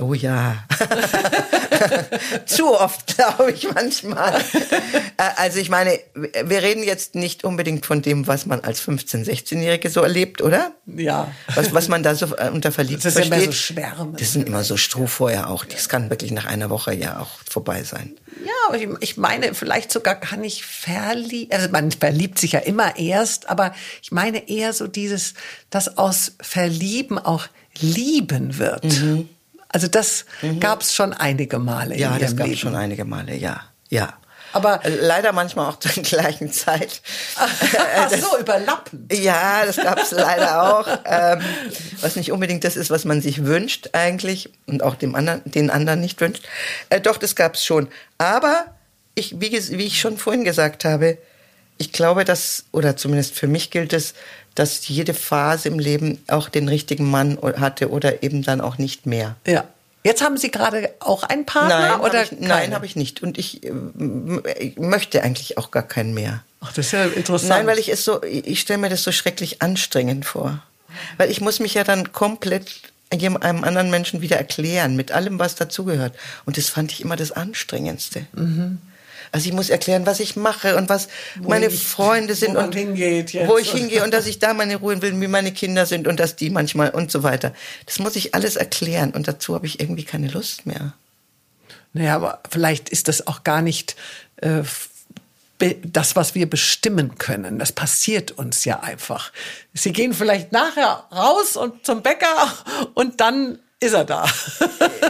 Oh 0.00 0.14
ja. 0.14 0.64
Zu 2.46 2.72
oft, 2.78 3.14
glaube 3.16 3.52
ich, 3.52 3.72
manchmal. 3.72 4.40
Äh, 4.40 5.30
Also 5.36 5.58
ich 5.58 5.68
meine, 5.68 5.98
wir 6.14 6.62
reden 6.62 6.82
jetzt 6.82 7.14
nicht 7.14 7.44
unbedingt 7.44 7.84
von 7.84 8.00
dem, 8.02 8.26
was 8.26 8.46
man 8.46 8.60
als 8.60 8.80
15-, 8.82 9.24
16-Jährige 9.26 9.90
so 9.90 10.00
erlebt, 10.00 10.40
oder? 10.40 10.72
Ja. 10.86 11.30
Was, 11.54 11.74
was 11.74 11.88
man 11.88 12.02
da 12.02 12.14
so 12.14 12.34
äh, 12.36 12.48
unter 12.50 12.72
verliebt 12.72 13.04
Das 13.04 13.16
ist 13.16 13.26
versteht. 13.26 13.46
so 13.46 13.52
Schwärme. 13.52 14.16
Das 14.18 14.32
sind 14.32 14.46
immer 14.46 14.64
so 14.64 14.76
Strohfeuer 14.76 15.46
auch. 15.48 15.64
Das 15.64 15.88
kann 15.88 16.08
wirklich 16.10 16.30
nach 16.32 16.46
einer 16.46 16.70
Woche 16.70 16.94
ja 16.94 17.18
auch 17.20 17.30
vorbei 17.48 17.82
sein. 17.82 18.14
Ja, 18.44 18.74
ich, 18.74 18.88
ich 19.00 19.16
meine, 19.18 19.54
vielleicht 19.54 19.92
sogar 19.92 20.14
kann 20.14 20.42
ich 20.42 20.64
verliebt, 20.64 21.52
also 21.54 21.68
man 21.68 21.90
verliebt 21.92 22.38
sich 22.38 22.52
ja 22.52 22.60
immer 22.60 22.96
erst, 22.96 23.48
aber 23.50 23.74
ich 24.02 24.10
meine 24.10 24.48
eher 24.48 24.72
so 24.72 24.86
dieses, 24.86 25.34
dass 25.70 25.98
aus 25.98 26.32
Verlieben 26.40 27.18
auch 27.18 27.46
lieben 27.78 28.58
wird. 28.58 28.84
Also 29.72 29.88
das 29.88 30.26
gab's 30.60 30.94
schon 30.94 31.12
einige 31.12 31.58
Male 31.58 31.94
Mhm. 31.94 32.00
Ja, 32.00 32.14
in 32.14 32.20
das 32.20 32.36
gab 32.36 32.46
es 32.46 32.58
schon 32.58 32.74
einige 32.76 33.04
Male, 33.04 33.34
ja. 33.34 33.62
Ja. 33.88 34.14
Aber- 34.54 34.84
Äh, 34.84 34.90
leider 34.96 35.32
manchmal 35.32 35.70
auch 35.70 35.78
zur 35.80 36.02
gleichen 36.02 36.52
Zeit. 36.52 37.00
Ach 37.36 38.10
so, 38.10 38.38
überlappen. 38.38 39.08
Ja, 39.10 39.64
das 39.64 39.76
gab 39.76 39.98
es 39.98 40.10
leider 40.10 40.78
auch. 40.78 40.86
Ähm, 41.06 41.40
was 42.02 42.16
nicht 42.16 42.32
unbedingt 42.32 42.64
das 42.64 42.76
ist, 42.76 42.90
was 42.90 43.04
man 43.06 43.22
sich 43.22 43.44
wünscht 43.44 43.90
eigentlich 43.94 44.50
und 44.66 44.82
auch 44.82 44.94
dem 44.94 45.14
anderen, 45.14 45.40
den 45.46 45.70
anderen 45.70 46.00
nicht 46.00 46.20
wünscht. 46.20 46.44
Äh, 46.90 47.00
doch, 47.00 47.16
das 47.16 47.34
gab 47.34 47.54
es 47.54 47.64
schon. 47.64 47.88
Aber 48.18 48.66
ich, 49.14 49.40
wie, 49.40 49.52
wie 49.52 49.86
ich 49.86 49.98
schon 50.00 50.18
vorhin 50.18 50.44
gesagt 50.44 50.84
habe, 50.84 51.16
ich 51.78 51.90
glaube, 51.92 52.24
dass, 52.24 52.64
oder 52.72 52.96
zumindest 52.96 53.34
für 53.34 53.46
mich 53.48 53.70
gilt 53.70 53.92
es, 53.94 54.12
dass 54.54 54.86
jede 54.88 55.14
Phase 55.14 55.68
im 55.68 55.78
Leben 55.78 56.18
auch 56.28 56.48
den 56.48 56.68
richtigen 56.68 57.10
Mann 57.10 57.38
hatte 57.58 57.90
oder 57.90 58.22
eben 58.22 58.42
dann 58.42 58.60
auch 58.60 58.78
nicht 58.78 59.06
mehr. 59.06 59.36
Ja. 59.46 59.64
Jetzt 60.04 60.20
haben 60.20 60.36
Sie 60.36 60.50
gerade 60.50 60.90
auch 60.98 61.22
einen 61.22 61.46
Partner 61.46 61.78
Nein, 61.78 62.00
oder 62.00 62.18
hab 62.20 62.32
ich, 62.32 62.40
nein, 62.40 62.74
habe 62.74 62.86
ich 62.86 62.96
nicht. 62.96 63.22
Und 63.22 63.38
ich, 63.38 63.62
äh, 63.62 63.70
ich 64.58 64.76
möchte 64.76 65.22
eigentlich 65.22 65.58
auch 65.58 65.70
gar 65.70 65.84
keinen 65.84 66.12
mehr. 66.12 66.42
Ach, 66.60 66.72
das 66.72 66.86
ist 66.86 66.92
ja 66.92 67.04
interessant. 67.04 67.50
Nein, 67.50 67.66
weil 67.68 67.78
ich 67.78 67.88
es 67.88 68.04
so, 68.04 68.20
ich 68.24 68.60
stelle 68.60 68.78
mir 68.78 68.88
das 68.88 69.04
so 69.04 69.12
schrecklich 69.12 69.62
anstrengend 69.62 70.24
vor. 70.24 70.60
Weil 71.18 71.30
ich 71.30 71.40
muss 71.40 71.60
mich 71.60 71.74
ja 71.74 71.84
dann 71.84 72.12
komplett 72.12 72.66
einem 73.10 73.36
anderen 73.64 73.90
Menschen 73.90 74.22
wieder 74.22 74.36
erklären, 74.36 74.96
mit 74.96 75.12
allem, 75.12 75.38
was 75.38 75.54
dazugehört. 75.54 76.14
Und 76.46 76.56
das 76.56 76.68
fand 76.68 76.92
ich 76.92 77.02
immer 77.02 77.16
das 77.16 77.30
Anstrengendste. 77.30 78.26
Also 79.32 79.48
ich 79.48 79.54
muss 79.54 79.70
erklären, 79.70 80.04
was 80.06 80.20
ich 80.20 80.36
mache 80.36 80.76
und 80.76 80.88
was 80.90 81.08
meine 81.40 81.66
ich- 81.66 81.86
Freunde 81.86 82.34
sind 82.34 82.54
wo 82.54 82.60
und 82.60 82.76
wo 83.48 83.58
ich 83.58 83.72
hingehe 83.72 84.04
und 84.04 84.12
dass 84.12 84.26
ich 84.26 84.38
da 84.38 84.52
meine 84.54 84.76
Ruhe 84.76 85.00
will, 85.02 85.18
wie 85.20 85.26
meine 85.26 85.52
Kinder 85.52 85.86
sind 85.86 86.06
und 86.06 86.20
dass 86.20 86.36
die 86.36 86.50
manchmal 86.50 86.90
und 86.90 87.10
so 87.10 87.22
weiter. 87.22 87.54
Das 87.86 87.98
muss 87.98 88.14
ich 88.14 88.34
alles 88.34 88.56
erklären 88.56 89.10
und 89.12 89.26
dazu 89.26 89.54
habe 89.54 89.66
ich 89.66 89.80
irgendwie 89.80 90.04
keine 90.04 90.28
Lust 90.28 90.66
mehr. 90.66 90.92
Naja, 91.94 92.14
aber 92.16 92.40
vielleicht 92.50 92.90
ist 92.90 93.08
das 93.08 93.26
auch 93.26 93.42
gar 93.42 93.62
nicht 93.62 93.96
äh, 94.36 94.62
das, 95.84 96.16
was 96.16 96.34
wir 96.34 96.48
bestimmen 96.48 97.16
können. 97.18 97.58
Das 97.58 97.72
passiert 97.72 98.32
uns 98.32 98.64
ja 98.64 98.80
einfach. 98.80 99.32
Sie 99.72 99.92
gehen 99.92 100.12
vielleicht 100.12 100.52
nachher 100.52 101.04
raus 101.12 101.56
und 101.56 101.86
zum 101.86 102.02
Bäcker 102.02 102.52
und 102.94 103.20
dann 103.20 103.58
ist 103.82 103.92
er 103.92 104.04
da. 104.04 104.26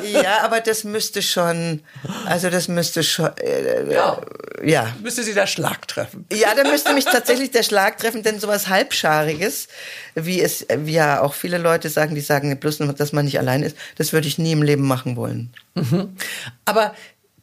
Ja, 0.03 0.41
aber 0.43 0.61
das 0.61 0.85
müsste 0.85 1.23
schon, 1.23 1.81
also 2.27 2.51
das 2.51 2.68
müsste 2.68 3.03
schon, 3.03 3.31
äh, 3.39 3.93
Ja. 3.93 4.20
ja. 4.64 4.97
Müsste 5.03 5.23
sie 5.23 5.35
da 5.35 5.47
Schlag 5.47 5.87
treffen. 5.89 6.25
Ja, 6.33 6.55
da 6.55 6.68
müsste 6.68 6.93
mich 6.95 7.05
tatsächlich 7.05 7.51
der 7.51 7.62
Schlag 7.62 7.99
treffen, 7.99 8.23
denn 8.23 8.41
sowas 8.41 8.68
Halbschariges, 8.68 9.68
wie 10.14 10.41
es, 10.41 10.66
wie 10.77 10.93
ja 10.93 11.20
auch 11.20 11.35
viele 11.35 11.59
Leute 11.59 11.89
sagen, 11.91 12.14
die 12.14 12.20
sagen 12.20 12.59
bloß, 12.59 12.81
nur, 12.81 12.93
dass 12.93 13.12
man 13.12 13.25
nicht 13.27 13.39
allein 13.39 13.62
ist, 13.62 13.77
das 13.97 14.12
würde 14.12 14.27
ich 14.29 14.39
nie 14.39 14.53
im 14.53 14.62
Leben 14.62 14.87
machen 14.87 15.16
wollen. 15.16 15.53
Aber 16.64 16.95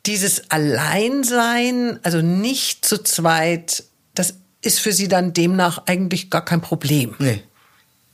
dieses 0.05 0.49
Alleinsein, 0.49 1.99
also 2.03 2.21
nicht 2.21 2.85
zu 2.85 3.01
zweit, 3.03 3.83
das 4.15 4.35
ist 4.61 4.79
für 4.79 4.91
sie 4.91 5.07
dann 5.07 5.33
demnach 5.33 5.83
eigentlich 5.85 6.29
gar 6.29 6.43
kein 6.43 6.61
Problem. 6.61 7.15
Nee, 7.19 7.43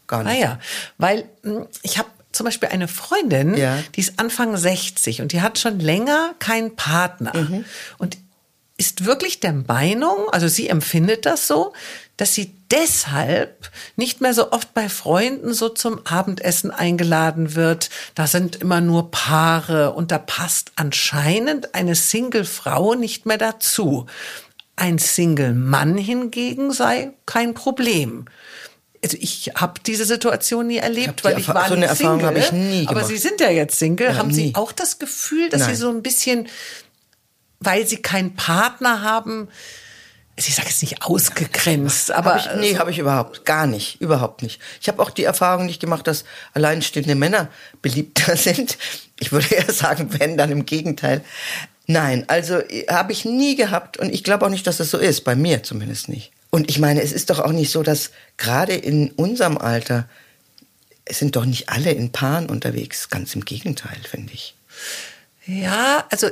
gar 0.08 0.24
nicht. 0.24 0.34
Naja, 0.34 0.60
weil 0.98 1.26
mh, 1.44 1.68
ich 1.84 1.98
habe 1.98 2.10
zum 2.36 2.46
Beispiel 2.46 2.70
eine 2.70 2.88
Freundin, 2.88 3.56
Ja. 3.56 3.78
die 3.96 4.02
ist 4.02 4.20
Anfang 4.20 4.56
60 4.56 5.22
und 5.22 5.32
die 5.32 5.42
hat 5.42 5.58
schon 5.58 5.80
länger 5.80 6.36
keinen 6.40 6.76
Partner. 6.76 7.34
Mhm. 7.36 7.66
Und 7.98 8.18
ist 8.78 9.06
wirklich 9.06 9.40
der 9.40 9.54
Meinung, 9.54 10.30
also 10.32 10.50
sie 10.50 10.68
empfindet 10.68 11.26
das 11.26 11.48
so, 11.48 11.72
dass 12.18 12.34
sie 12.34 12.54
deshalb 12.72 13.72
nicht 13.96 14.20
mehr 14.20 14.34
so 14.34 14.52
oft 14.52 14.74
bei 14.74 14.90
Freunden 14.90 15.54
so 15.54 15.70
zum 15.70 16.06
Abendessen 16.06 16.72
eingeladen 16.72 17.56
wird. 17.56 17.90
Da 18.16 18.28
sind 18.28 18.58
immer 18.58 18.82
nur 18.82 19.12
Paare 19.12 19.94
und 19.94 20.12
da 20.12 20.18
passt 20.18 20.74
anscheinend 20.76 21.74
eine 21.74 21.96
Single-Frau 21.96 22.96
nicht 22.96 23.26
mehr 23.26 23.38
dazu. 23.38 24.08
Ein 24.76 24.98
Single-Mann 25.00 25.98
hingegen 25.98 26.74
sei 26.74 27.14
kein 27.26 27.54
Problem. 27.54 28.26
Also 29.06 29.18
ich 29.22 29.52
habe 29.54 29.80
diese 29.86 30.04
Situation 30.04 30.66
nie 30.66 30.78
erlebt, 30.78 31.20
die 31.20 31.24
weil 31.26 31.38
ich 31.38 31.48
war 31.48 31.68
so 31.68 31.76
eine 31.76 31.86
Erfahrung 31.86 32.22
Single. 32.22 32.26
habe 32.28 32.40
ich 32.40 32.52
nie 32.52 32.86
Aber 32.88 33.02
gemacht. 33.02 33.08
Sie 33.08 33.18
sind 33.18 33.40
ja 33.40 33.52
jetzt 33.52 33.78
Single. 33.78 34.08
Ja, 34.08 34.16
haben 34.16 34.34
Sie 34.34 34.46
nie. 34.46 34.56
auch 34.56 34.72
das 34.72 34.98
Gefühl, 34.98 35.48
dass 35.50 35.62
Sie 35.62 35.68
Nein. 35.68 35.76
so 35.76 35.90
ein 35.92 36.02
bisschen, 36.02 36.48
weil 37.60 37.86
Sie 37.86 37.98
keinen 37.98 38.36
Partner 38.36 39.04
haben, 39.04 39.48
ich 40.36 40.56
sage 40.56 40.70
jetzt 40.70 40.82
nicht 40.82 41.04
ausgegrenzt, 41.04 42.10
aber 42.10 42.34
Hab 42.44 42.56
ich, 42.56 42.60
nee, 42.60 42.78
habe 42.80 42.90
ich 42.90 42.98
überhaupt 42.98 43.46
gar 43.46 43.68
nicht, 43.68 44.02
überhaupt 44.02 44.42
nicht. 44.42 44.60
Ich 44.82 44.88
habe 44.88 45.04
auch 45.04 45.12
die 45.12 45.24
Erfahrung 45.24 45.68
nicht 45.68 45.80
gemacht, 45.80 46.08
dass 46.08 46.26
alleinstehende 46.56 47.14
Männer 47.14 47.50
beliebter 47.84 48.36
sind. 48.38 48.80
Ich 49.20 49.32
würde 49.32 49.54
eher 49.54 49.72
sagen, 49.72 50.08
wenn, 50.18 50.36
dann 50.36 50.52
im 50.52 50.66
Gegenteil. 50.66 51.22
Nein, 51.86 52.26
also 52.28 52.56
äh, 52.56 52.88
habe 52.90 53.12
ich 53.12 53.24
nie 53.24 53.56
gehabt 53.56 53.98
und 53.98 54.12
ich 54.12 54.24
glaube 54.24 54.48
auch 54.48 54.50
nicht, 54.50 54.66
dass 54.66 54.78
das 54.78 54.90
so 54.90 54.98
ist, 54.98 55.26
bei 55.26 55.36
mir 55.36 55.62
zumindest 55.62 56.10
nicht. 56.10 56.32
Und 56.56 56.70
ich 56.70 56.80
meine, 56.80 57.02
es 57.02 57.12
ist 57.12 57.30
doch 57.32 57.40
auch 57.42 57.52
nicht 57.52 57.70
so, 57.70 57.84
dass 57.84 58.12
gerade 58.38 58.76
in 58.76 59.12
unserem 59.12 59.58
Alter, 59.58 60.08
es 61.04 61.20
sind 61.20 61.36
doch 61.36 61.44
nicht 61.44 61.68
alle 61.68 61.92
in 61.92 62.14
Paaren 62.14 62.48
unterwegs. 62.50 63.10
Ganz 63.10 63.36
im 63.36 63.44
Gegenteil, 63.44 63.98
finde 64.10 64.32
ich. 64.32 64.56
Ja, 65.46 66.06
also 66.10 66.30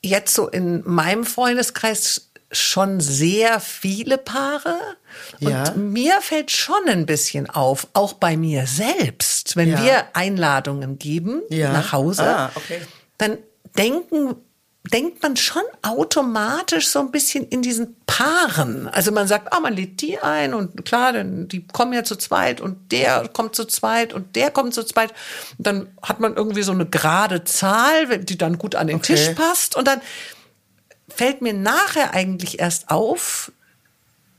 jetzt 0.00 0.32
so 0.32 0.46
in 0.48 0.84
meinem 0.88 1.24
Freundeskreis 1.24 2.28
schon 2.52 3.00
sehr 3.00 3.58
viele 3.58 4.16
Paare. 4.16 4.78
Und 5.40 5.48
Ja. 5.50 5.72
mir 5.74 6.20
fällt 6.20 6.52
schon 6.52 6.86
ein 6.88 7.04
bisschen 7.04 7.50
auf, 7.50 7.88
auch 7.94 8.12
bei 8.12 8.36
mir 8.36 8.68
selbst, 8.68 9.56
wenn 9.56 9.70
Ja. 9.70 9.82
wir 9.82 10.04
Einladungen 10.12 11.00
geben 11.00 11.42
Ja. 11.50 11.72
nach 11.72 11.90
Hause, 11.90 12.22
Ah, 12.22 12.52
okay. 12.54 12.80
dann 13.18 13.38
denken 13.76 14.36
denkt 14.92 15.22
man 15.22 15.36
schon 15.36 15.62
automatisch 15.82 16.88
so 16.88 17.00
ein 17.00 17.10
bisschen 17.10 17.48
in 17.48 17.62
diesen 17.62 17.96
Paaren. 18.06 18.86
Also 18.88 19.12
man 19.12 19.26
sagt, 19.26 19.52
ah, 19.52 19.60
man 19.60 19.74
lädt 19.74 20.02
die 20.02 20.18
ein 20.18 20.52
und 20.52 20.84
klar, 20.84 21.12
denn 21.12 21.48
die 21.48 21.66
kommen 21.66 21.94
ja 21.94 22.04
zu 22.04 22.16
zweit 22.16 22.60
und 22.60 22.92
der 22.92 23.28
kommt 23.28 23.56
zu 23.56 23.64
zweit 23.64 24.12
und 24.12 24.36
der 24.36 24.50
kommt 24.50 24.74
zu 24.74 24.84
zweit. 24.84 25.12
Und 25.56 25.66
dann 25.66 25.88
hat 26.02 26.20
man 26.20 26.36
irgendwie 26.36 26.62
so 26.62 26.72
eine 26.72 26.84
gerade 26.84 27.44
Zahl, 27.44 28.18
die 28.18 28.36
dann 28.36 28.58
gut 28.58 28.74
an 28.74 28.88
den 28.88 28.96
Okay. 28.96 29.14
Tisch 29.14 29.30
passt 29.30 29.74
und 29.74 29.88
dann 29.88 30.02
fällt 31.08 31.40
mir 31.40 31.54
nachher 31.54 32.12
eigentlich 32.12 32.60
erst 32.60 32.90
auf, 32.90 33.52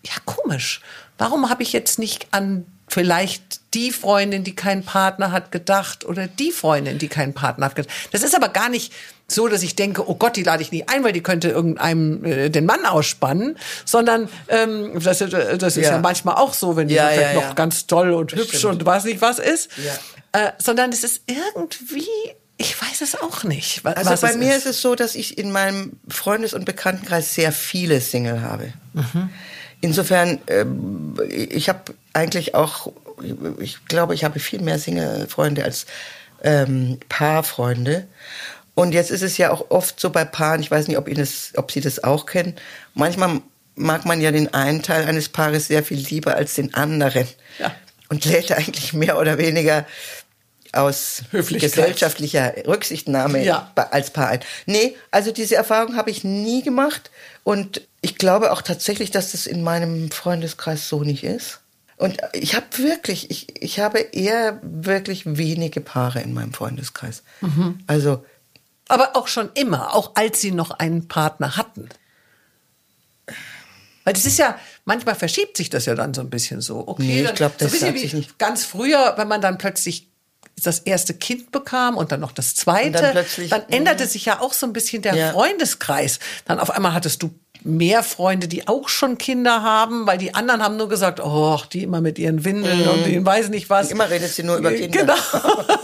ja, 0.05 0.13
komisch. 0.25 0.81
Warum 1.17 1.49
habe 1.49 1.63
ich 1.63 1.73
jetzt 1.73 1.97
nicht 1.97 2.27
an 2.31 2.65
vielleicht 2.87 3.54
die 3.75 3.91
Freundin, 3.91 4.43
die 4.43 4.55
keinen 4.55 4.83
Partner 4.83 5.31
hat, 5.31 5.51
gedacht 5.51 6.05
oder 6.05 6.27
die 6.27 6.51
Freundin, 6.51 6.97
die 6.97 7.09
keinen 7.09 7.33
Partner 7.33 7.67
hat 7.67 7.75
gedacht. 7.75 7.93
Das 8.11 8.23
ist 8.23 8.35
aber 8.35 8.49
gar 8.49 8.69
nicht 8.69 8.93
so, 9.27 9.47
dass 9.47 9.63
ich 9.63 9.75
denke, 9.75 10.07
oh 10.09 10.15
Gott, 10.15 10.35
die 10.37 10.43
lade 10.43 10.61
ich 10.61 10.71
nie 10.71 10.87
ein, 10.87 11.03
weil 11.03 11.11
die 11.11 11.21
könnte 11.21 11.49
irgendeinem 11.49 12.23
äh, 12.23 12.49
den 12.49 12.65
Mann 12.65 12.85
ausspannen, 12.85 13.57
sondern 13.83 14.29
ähm, 14.47 14.99
das, 14.99 15.19
äh, 15.21 15.57
das 15.57 15.77
ist 15.77 15.85
ja. 15.85 15.93
ja 15.93 15.97
manchmal 15.99 16.35
auch 16.35 16.53
so, 16.53 16.75
wenn 16.75 16.87
die 16.87 16.95
Ja, 16.95 17.11
ja, 17.11 17.33
noch 17.33 17.55
ganz 17.55 17.87
toll 17.87 18.11
und 18.13 18.31
Das 18.31 18.39
hübsch 18.39 18.59
stimmt. 18.59 18.81
und 18.81 18.85
weiß 18.85 19.03
nicht 19.05 19.21
was 19.21 19.39
ist, 19.39 19.69
äh, 20.31 20.51
sondern 20.59 20.91
es 20.91 21.03
ist 21.03 21.23
irgendwie, 21.25 22.07
ich 22.57 22.79
weiß 22.81 23.01
es 23.01 23.19
auch 23.19 23.43
nicht. 23.43 23.85
Also 23.85 24.15
bei 24.25 24.37
mir 24.37 24.55
ist 24.55 24.65
es 24.65 24.81
so, 24.81 24.95
dass 24.95 25.15
ich 25.15 25.37
in 25.37 25.51
meinem 25.51 25.93
Freundes- 26.07 26.53
und 26.53 26.65
Bekanntenkreis 26.65 27.33
sehr 27.33 27.51
viele 27.51 27.99
Single 28.01 28.41
habe. 28.41 28.73
Insofern, 29.81 30.39
ähm, 30.47 31.15
ich 31.29 31.67
habe 31.69 31.93
eigentlich 32.13 32.55
auch, 32.55 32.91
ich 33.59 33.85
glaube, 33.85 34.13
ich 34.13 34.23
habe 34.23 34.39
viel 34.39 34.61
mehr 34.61 34.79
Single-Freunde 34.79 35.63
als 35.63 35.85
ähm, 36.43 36.99
Paarfreunde. 37.09 38.07
Und 38.75 38.93
jetzt 38.93 39.11
ist 39.11 39.21
es 39.21 39.37
ja 39.37 39.51
auch 39.51 39.69
oft 39.69 39.99
so 39.99 40.09
bei 40.09 40.25
Paaren, 40.25 40.61
ich 40.61 40.69
weiß 40.69 40.87
nicht, 40.87 40.97
ob, 40.97 41.07
Ihnen 41.07 41.19
das, 41.19 41.53
ob 41.55 41.71
Sie 41.71 41.81
das 41.81 42.03
auch 42.03 42.25
kennen, 42.25 42.55
manchmal 42.93 43.41
mag 43.75 44.05
man 44.05 44.21
ja 44.21 44.31
den 44.31 44.53
einen 44.53 44.83
Teil 44.83 45.05
eines 45.05 45.29
Paares 45.29 45.67
sehr 45.67 45.83
viel 45.83 45.99
lieber 45.99 46.35
als 46.35 46.55
den 46.55 46.73
anderen. 46.73 47.27
Ja. 47.59 47.75
Und 48.09 48.25
lädt 48.25 48.51
eigentlich 48.51 48.93
mehr 48.93 49.17
oder 49.17 49.37
weniger 49.37 49.85
aus 50.75 51.23
gesellschaftlicher 51.31 52.53
Rücksichtnahme 52.67 53.43
Ja. 53.43 53.71
als 53.91 54.11
Paar 54.11 54.27
ein. 54.29 54.39
Nee, 54.65 54.95
also 55.09 55.31
diese 55.31 55.55
Erfahrung 55.55 55.95
habe 55.95 56.11
ich 56.11 56.23
nie 56.23 56.61
gemacht 56.63 57.11
und 57.43 57.81
ich 58.01 58.17
glaube 58.17 58.51
auch 58.51 58.61
tatsächlich, 58.61 59.09
dass 59.11 59.31
das 59.31 59.47
in 59.47 59.63
meinem 59.63 60.11
Freundeskreis 60.11 60.87
so 60.89 61.03
nicht 61.03 61.23
ist. 61.23 61.61
Und 61.97 62.17
ich 62.33 62.55
habe 62.55 62.65
wirklich, 62.77 63.31
ich, 63.31 63.61
ich 63.63 63.79
habe 63.79 63.99
eher 63.99 64.59
wirklich 64.63 65.23
wenige 65.25 65.79
Paare 65.81 66.21
in 66.21 66.33
meinem 66.33 66.53
Freundeskreis. 66.53 67.23
Also 67.87 68.25
Aber 68.89 69.15
auch 69.15 69.27
schon 69.27 69.49
immer, 69.53 69.93
auch 69.95 70.11
als 70.15 70.41
sie 70.41 70.51
noch 70.51 70.71
einen 70.71 71.07
Partner 71.07 71.55
hatten. 71.57 71.87
Weil 74.03 74.13
das 74.13 74.25
ist 74.25 74.37
ja, 74.37 74.59
manchmal 74.85 75.15
verschiebt 75.15 75.57
sich 75.57 75.69
das 75.69 75.85
ja 75.85 75.95
dann 75.95 76.13
so 76.13 76.21
ein 76.21 76.29
bisschen 76.29 76.61
so. 76.61 76.87
Okay, 76.87 77.03
Nee, 77.03 77.19
ich 77.21 77.27
dann- 77.27 77.35
glaub, 77.35 77.57
das 77.57 77.71
so 77.79 77.85
ein 77.85 77.93
bisschen 77.93 78.21
wie 78.21 78.27
Ganz 78.37 78.63
früher, 78.63 79.13
wenn 79.17 79.27
man 79.27 79.41
dann 79.41 79.57
plötzlich 79.57 80.07
das 80.63 80.79
erste 80.79 81.13
Kind 81.13 81.51
bekam 81.51 81.97
und 81.97 82.11
dann 82.11 82.19
noch 82.21 82.31
das 82.31 82.55
zweite, 82.55 82.91
dann 83.13 83.49
dann 83.49 83.63
änderte 83.69 84.05
sich 84.07 84.25
ja 84.25 84.39
auch 84.39 84.53
so 84.53 84.65
ein 84.65 84.73
bisschen 84.73 85.01
der 85.01 85.15
Ja. 85.15 85.31
Freundeskreis. 85.31 86.19
Dann 86.45 86.59
auf 86.59 86.69
einmal 86.71 86.93
hattest 86.93 87.23
du 87.23 87.33
mehr 87.65 88.03
Freunde, 88.03 88.47
die 88.47 88.67
auch 88.67 88.89
schon 88.89 89.17
Kinder 89.17 89.63
haben, 89.63 90.05
weil 90.05 90.19
die 90.19 90.35
anderen 90.35 90.61
haben 90.63 90.77
nur 90.77 90.87
gesagt, 90.87 91.19
oh, 91.19 91.59
die 91.73 91.81
immer 91.81 91.99
mit 91.99 92.19
ihren 92.19 92.45
Windeln 92.45 92.87
und 92.87 93.05
die 93.07 93.25
weiß 93.25 93.49
nicht 93.49 93.71
was. 93.71 93.87
Mhm. 93.87 93.91
Immer 93.93 94.09
redet 94.11 94.31
sie 94.31 94.43
nur 94.43 94.57
über 94.57 94.71
Kinder. 94.71 94.99
Genau. 94.99 95.15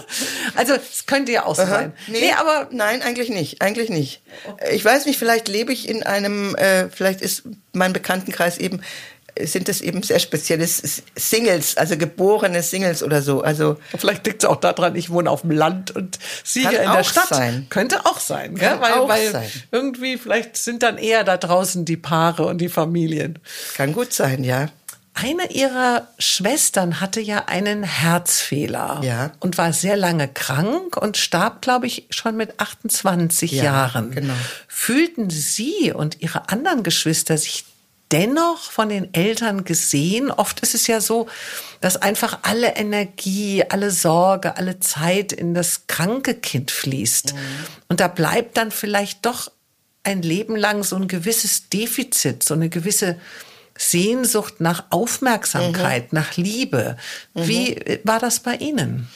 Also 0.55 0.73
es 0.73 1.05
könnte 1.05 1.32
ja 1.32 1.45
auch 1.45 1.55
so 1.55 1.65
sein. 1.65 1.93
Nee, 2.07 2.34
aber 2.38 2.67
nein, 2.71 3.01
eigentlich 3.01 3.29
nicht, 3.29 3.61
eigentlich 3.61 3.89
nicht. 3.89 4.21
Ich 4.69 4.84
weiß 4.84 5.05
nicht, 5.05 5.17
vielleicht 5.17 5.47
lebe 5.47 5.71
ich 5.71 5.88
in 5.88 6.03
einem, 6.03 6.53
äh, 6.55 6.89
vielleicht 6.89 7.21
ist 7.21 7.43
mein 7.71 7.93
Bekanntenkreis 7.93 8.57
eben, 8.57 8.82
sind 9.39 9.69
es 9.69 9.82
eben 9.82 10.03
sehr 10.03 10.19
spezielle 10.19 10.67
Singles, 10.67 11.77
also 11.77 11.97
geborene 11.97 12.61
Singles 12.63 13.03
oder 13.03 13.21
so. 13.21 13.41
Also 13.41 13.77
Vielleicht 13.97 14.25
liegt 14.27 14.43
es 14.43 14.49
auch 14.49 14.57
daran, 14.57 14.95
ich 14.95 15.09
wohne 15.09 15.29
auf 15.29 15.41
dem 15.41 15.51
Land 15.51 15.91
und 15.91 16.19
sie 16.43 16.67
hier 16.67 16.82
in 16.82 16.91
der 16.91 17.03
Stadt. 17.03 17.27
sein. 17.29 17.67
Könnte 17.69 18.05
auch 18.05 18.19
sein, 18.19 18.55
gell? 18.55 18.69
Kann 18.69 18.82
weil, 18.82 18.93
auch 18.93 19.07
weil 19.09 19.32
sein. 19.32 19.49
irgendwie 19.71 20.17
vielleicht 20.17 20.57
sind 20.57 20.84
dann 20.84 20.97
eher 20.97 21.23
da 21.23 21.38
draußen 21.38 21.86
die 21.86 21.97
Paare 21.97 22.45
und 22.45 22.59
die 22.59 22.69
Familien. 22.69 23.39
kann 23.75 23.93
gut 23.93 24.13
sein, 24.13 24.43
ja. 24.43 24.67
Eine 25.13 25.51
ihrer 25.51 26.07
Schwestern 26.19 27.01
hatte 27.01 27.19
ja 27.19 27.43
einen 27.47 27.84
Herzfehler 27.84 29.01
Ja. 29.03 29.32
und 29.41 29.57
war 29.57 29.73
sehr 29.73 29.97
lange 29.97 30.29
krank 30.29 30.95
und 30.95 31.17
starb, 31.17 31.61
glaube 31.61 31.86
ich, 31.86 32.07
schon 32.11 32.38
mit 32.38 32.59
28 32.61 33.51
Ja, 33.51 33.63
Jahren. 33.65 34.11
genau. 34.11 34.34
Fühlten 34.69 35.29
Sie 35.29 35.91
und 35.93 36.21
Ihre 36.21 36.47
anderen 36.49 36.84
Geschwister 36.84 37.38
sich 37.38 37.65
dennoch 38.12 38.72
von 38.72 38.89
den 38.89 39.14
Eltern 39.14 39.64
gesehen? 39.64 40.32
Oft 40.32 40.59
ist 40.62 40.76
es 40.76 40.88
ja 40.88 41.01
so, 41.01 41.28
dass 41.80 41.97
einfach 41.97 42.39
alle 42.43 42.76
Energie, 42.76 43.64
alle 43.68 43.91
Sorge, 43.91 44.57
alle 44.57 44.80
Zeit 44.80 45.32
in 45.32 45.53
das 45.53 45.88
kranke 45.88 46.36
Kind 46.36 46.72
fließt. 46.72 47.34
Und 47.88 47.99
da 47.99 48.07
bleibt 48.07 48.57
dann 48.57 48.72
vielleicht 48.72 49.26
doch 49.26 49.51
ein 50.03 50.22
Leben 50.22 50.55
lang 50.55 50.84
so 50.84 50.95
ein 50.95 51.07
gewisses 51.07 51.70
Defizit, 51.70 52.43
so 52.43 52.53
eine 52.53 52.70
gewisse 52.70 53.20
Sehnsucht 53.78 54.59
nach 54.59 54.86
Aufmerksamkeit, 54.89 56.14
nach 56.14 56.38
Liebe. 56.38 56.97
Wie 57.34 57.76
äh, 57.76 57.99
war 58.03 58.20
das 58.20 58.39
bei 58.39 58.55
Ihnen? 58.55 59.07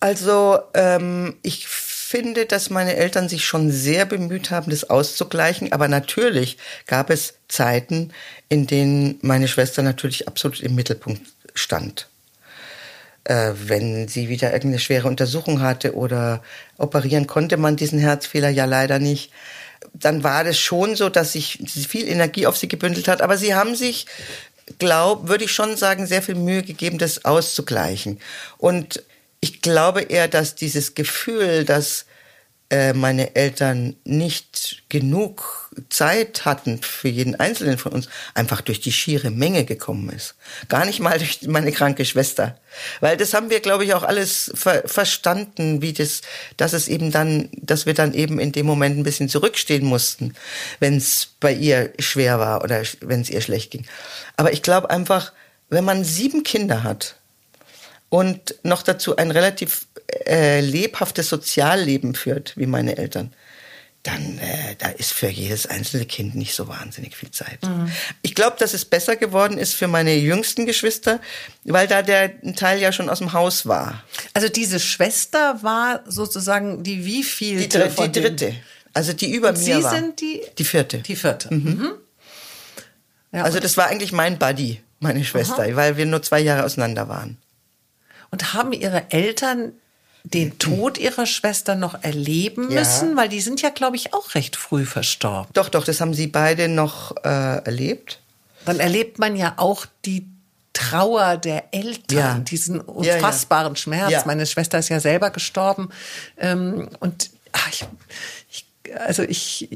Also 0.00 0.58
ähm, 0.74 1.36
ich 1.42 1.66
finde, 2.08 2.46
dass 2.46 2.70
meine 2.70 2.96
Eltern 2.96 3.28
sich 3.28 3.44
schon 3.44 3.70
sehr 3.70 4.06
bemüht 4.06 4.50
haben, 4.50 4.70
das 4.70 4.88
auszugleichen. 4.88 5.72
Aber 5.72 5.88
natürlich 5.88 6.56
gab 6.86 7.10
es 7.10 7.34
Zeiten, 7.48 8.12
in 8.48 8.66
denen 8.66 9.18
meine 9.20 9.46
Schwester 9.46 9.82
natürlich 9.82 10.26
absolut 10.26 10.60
im 10.60 10.74
Mittelpunkt 10.74 11.20
stand. 11.52 12.08
Äh, 13.24 13.52
wenn 13.66 14.08
sie 14.08 14.30
wieder 14.30 14.54
irgendeine 14.54 14.78
schwere 14.78 15.06
Untersuchung 15.06 15.60
hatte 15.60 15.94
oder 15.94 16.42
operieren 16.78 17.26
konnte 17.26 17.58
man 17.58 17.76
diesen 17.76 17.98
Herzfehler 17.98 18.48
ja 18.48 18.64
leider 18.64 18.98
nicht, 18.98 19.30
dann 19.92 20.24
war 20.24 20.44
das 20.44 20.58
schon 20.58 20.96
so, 20.96 21.10
dass 21.10 21.32
sich 21.32 21.58
viel 21.88 22.08
Energie 22.08 22.46
auf 22.46 22.56
sie 22.56 22.68
gebündelt 22.68 23.08
hat. 23.08 23.20
Aber 23.20 23.36
sie 23.36 23.54
haben 23.54 23.76
sich, 23.76 24.06
glaub, 24.78 25.28
würde 25.28 25.44
ich 25.44 25.52
schon 25.52 25.76
sagen, 25.76 26.06
sehr 26.06 26.22
viel 26.22 26.36
Mühe 26.36 26.62
gegeben, 26.62 26.96
das 26.96 27.26
auszugleichen. 27.26 28.18
Und 28.56 29.02
ich 29.40 29.62
glaube 29.62 30.02
eher, 30.02 30.28
dass 30.28 30.54
dieses 30.54 30.94
Gefühl, 30.94 31.64
dass 31.64 32.06
äh, 32.70 32.92
meine 32.92 33.34
Eltern 33.34 33.96
nicht 34.04 34.82
genug 34.90 35.70
Zeit 35.88 36.44
hatten 36.44 36.82
für 36.82 37.08
jeden 37.08 37.34
Einzelnen 37.34 37.78
von 37.78 37.92
uns, 37.92 38.10
einfach 38.34 38.60
durch 38.60 38.80
die 38.80 38.92
schiere 38.92 39.30
Menge 39.30 39.64
gekommen 39.64 40.10
ist. 40.10 40.34
Gar 40.68 40.84
nicht 40.84 41.00
mal 41.00 41.18
durch 41.18 41.40
meine 41.46 41.72
kranke 41.72 42.04
Schwester. 42.04 42.58
Weil 43.00 43.16
das 43.16 43.32
haben 43.32 43.48
wir, 43.48 43.60
glaube 43.60 43.84
ich, 43.84 43.94
auch 43.94 44.02
alles 44.02 44.50
ver 44.54 44.82
verstanden, 44.84 45.80
wie 45.80 45.94
das, 45.94 46.20
dass 46.58 46.74
es 46.74 46.88
eben 46.88 47.10
dann, 47.10 47.48
dass 47.52 47.86
wir 47.86 47.94
dann 47.94 48.12
eben 48.12 48.38
in 48.38 48.52
dem 48.52 48.66
Moment 48.66 48.98
ein 48.98 49.04
bisschen 49.04 49.30
zurückstehen 49.30 49.86
mussten, 49.86 50.34
wenn 50.78 50.98
es 50.98 51.36
bei 51.40 51.54
ihr 51.54 51.94
schwer 51.98 52.38
war 52.38 52.62
oder 52.62 52.82
wenn 53.00 53.22
es 53.22 53.30
ihr 53.30 53.40
schlecht 53.40 53.70
ging. 53.70 53.86
Aber 54.36 54.52
ich 54.52 54.60
glaube 54.60 54.90
einfach, 54.90 55.32
wenn 55.70 55.84
man 55.84 56.04
sieben 56.04 56.42
Kinder 56.42 56.82
hat, 56.82 57.17
und 58.08 58.54
noch 58.62 58.82
dazu 58.82 59.16
ein 59.16 59.30
relativ 59.30 59.86
äh, 60.26 60.60
lebhaftes 60.60 61.28
Sozialleben 61.28 62.14
führt, 62.14 62.56
wie 62.56 62.66
meine 62.66 62.96
Eltern, 62.96 63.32
dann 64.04 64.38
äh, 64.38 64.76
da 64.78 64.88
ist 64.88 65.12
für 65.12 65.28
jedes 65.28 65.66
einzelne 65.66 66.06
Kind 66.06 66.34
nicht 66.34 66.54
so 66.54 66.68
wahnsinnig 66.68 67.16
viel 67.16 67.30
Zeit. 67.30 67.58
Ich 68.22 68.34
glaube, 68.34 68.56
dass 68.58 68.72
es 68.72 68.84
besser 68.84 69.16
geworden 69.16 69.58
ist 69.58 69.74
für 69.74 69.88
meine 69.88 70.14
jüngsten 70.14 70.64
Geschwister, 70.66 71.20
weil 71.64 71.86
da 71.88 72.00
der 72.02 72.40
Teil 72.54 72.80
ja 72.80 72.92
schon 72.92 73.10
aus 73.10 73.18
dem 73.18 73.32
Haus 73.32 73.66
war. 73.66 74.02
Also 74.34 74.48
diese 74.48 74.80
Schwester 74.80 75.62
war 75.62 76.02
sozusagen 76.06 76.82
die 76.84 77.04
wievielte 77.04 77.78
Die, 77.80 77.94
dr 77.94 78.08
die 78.08 78.20
dritte, 78.20 78.54
also 78.94 79.12
die 79.12 79.30
über 79.32 79.48
Und 79.50 79.58
mir 79.58 79.64
Sie 79.78 79.82
war. 79.84 79.94
sind 79.94 80.20
die 80.20 80.40
die 80.56 80.64
vierte. 80.64 80.98
die 80.98 81.16
vierte. 81.16 81.52
Mhm. 81.52 81.90
Ja, 83.32 83.42
also 83.42 83.60
das 83.60 83.76
war 83.76 83.88
eigentlich 83.88 84.12
mein 84.12 84.38
Buddy, 84.38 84.80
meine 85.00 85.22
Schwester, 85.24 85.76
weil 85.76 85.96
wir 85.98 86.06
nur 86.06 86.22
zwei 86.22 86.40
Jahre 86.40 86.64
auseinander 86.64 87.08
waren. 87.08 87.36
Und 88.30 88.52
haben 88.54 88.72
Ihre 88.72 89.10
Eltern 89.10 89.72
den 90.24 90.58
Tod 90.58 90.98
ihrer 90.98 91.26
Schwester 91.26 91.74
noch 91.74 92.02
erleben 92.02 92.70
Ja. 92.70 92.80
müssen, 92.80 93.16
weil 93.16 93.28
die 93.28 93.40
sind 93.40 93.62
ja, 93.62 93.70
glaube 93.70 93.96
ich, 93.96 94.12
auch 94.14 94.34
recht 94.34 94.56
früh 94.56 94.84
verstorben. 94.84 95.50
Doch, 95.54 95.68
doch, 95.68 95.84
das 95.84 96.00
haben 96.00 96.12
sie 96.14 96.26
beide 96.26 96.68
noch 96.68 97.16
äh, 97.24 97.64
erlebt. 97.64 98.20
Dann 98.64 98.80
erlebt 98.80 99.18
man 99.18 99.36
ja 99.36 99.54
auch 99.56 99.86
die 100.04 100.26
Trauer 100.74 101.38
der 101.38 101.72
Eltern, 101.72 102.18
Ja. 102.18 102.38
diesen 102.38 102.76
Ja, 102.76 102.82
ja. 102.82 103.14
unfassbaren 103.14 103.74
Schmerz. 103.76 104.26
Meine 104.26 104.44
Schwester 104.46 104.78
ist 104.78 104.88
ja 104.90 105.00
selber 105.00 105.30
gestorben. 105.30 105.88
Ähm, 106.36 106.88
und 107.00 107.30
ach, 107.52 107.68
ich, 107.70 107.84
ich, 108.50 108.66
also 109.00 109.22
ich, 109.22 109.68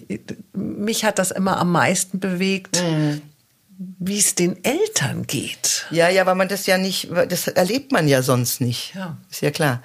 mich 0.53 1.05
hat 1.05 1.19
das 1.19 1.31
immer 1.31 1.57
am 1.59 1.73
meisten 1.73 2.21
bewegt, 2.21 2.81
Mhm. 2.83 3.23
Wie 3.99 4.19
es 4.19 4.35
den 4.35 4.63
Eltern 4.65 5.27
geht. 5.27 5.87
Ja, 5.91 6.09
ja, 6.09 6.27
weil 6.27 6.35
man 6.35 6.49
das 6.49 6.67
ja 6.67 6.79
nicht, 6.79 7.09
das 7.29 7.49
erlebt 7.49 7.93
man 7.93 8.09
ja 8.09 8.23
sonst 8.23 8.61
nicht. 8.61 8.95
Ja. 8.95 9.17
Ist 9.31 9.43
ja 9.43 9.51
klar. 9.51 9.83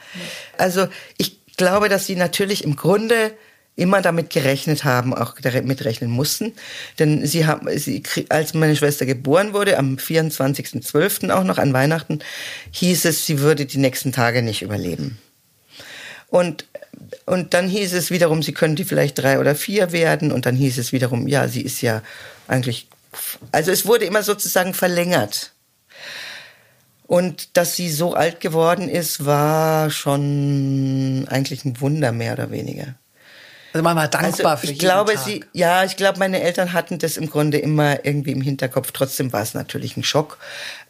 Also 0.58 0.88
ich 1.18 1.39
glaube, 1.58 1.89
dass 1.89 2.06
sie 2.06 2.16
natürlich 2.16 2.64
im 2.64 2.76
Grunde 2.76 3.34
immer 3.78 4.02
damit 4.02 4.32
gerechnet 4.32 4.84
haben, 4.84 5.14
auch 5.14 5.36
damit 5.39 5.86
rechnen 5.86 6.10
mussten. 6.10 6.54
Denn 6.98 7.26
sie 7.26 7.45
haben, 7.45 7.70
sie, 7.78 8.02
als 8.30 8.54
meine 8.56 8.76
Schwester 8.76 9.06
geboren 9.06 9.54
wurde, 9.54 9.78
am 9.78 9.95
24.12. 9.95 11.30
auch 11.30 11.43
noch 11.43 11.60
an 11.60 11.74
Weihnachten, 11.74 12.20
hieß 12.72 13.06
es, 13.06 13.26
sie 13.26 13.39
würde 13.39 13.68
die 13.68 13.78
nächsten 13.78 14.12
Tage 14.12 14.41
nicht 14.41 14.64
überleben. 14.64 15.20
Und, 16.30 16.66
und 17.26 17.54
dann 17.54 17.70
hieß 17.70 17.93
es 17.93 18.10
wiederum, 18.10 18.41
sie 18.41 18.54
könnte 18.54 18.84
vielleicht 18.84 19.20
drei 19.20 19.39
oder 19.39 19.56
vier 19.56 19.91
werden. 19.91 20.32
Und 20.32 20.48
dann 20.48 20.56
hieß 20.56 20.80
es 20.80 20.91
wiederum, 20.91 21.28
ja, 21.28 21.48
sie 21.48 21.62
ist 21.62 21.82
ja 21.82 22.02
eigentlich 22.48 22.88
also 23.51 23.72
es 23.72 23.86
wurde 23.86 24.05
immer 24.05 24.24
sozusagen 24.24 24.74
verlängert. 24.74 25.53
Und 27.08 27.55
dass 27.55 27.76
sie 27.76 27.89
so 27.89 28.14
alt 28.14 28.41
geworden 28.41 28.89
ist, 28.89 29.26
war 29.26 29.89
schon 29.89 31.26
eigentlich 31.30 31.64
ein 31.64 31.80
Wunder 31.80 32.12
mehr 32.12 32.34
oder 32.34 32.51
weniger. 32.51 32.95
Also 33.74 33.84
man 33.84 33.95
war 33.95 34.08
dankbar 34.08 34.51
also 34.53 34.68
für 34.68 34.74
ich 34.74 34.80
glaube, 34.80 35.14
Tag. 35.14 35.24
sie, 35.24 35.45
ja, 35.53 35.84
ich 35.84 35.95
glaube, 35.95 36.20
meine 36.20 36.41
Eltern 36.41 36.74
hatten 36.74 36.99
das 36.99 37.16
im 37.16 37.30
Grunde 37.30 37.60
immer 37.60 38.05
irgendwie 38.05 38.32
im 38.32 38.41
Hinterkopf. 38.41 38.91
Trotzdem 38.91 39.32
war 39.32 39.41
es 39.41 39.53
natürlich 39.53 39.95
ein 39.95 40.03
Schock 40.03 40.38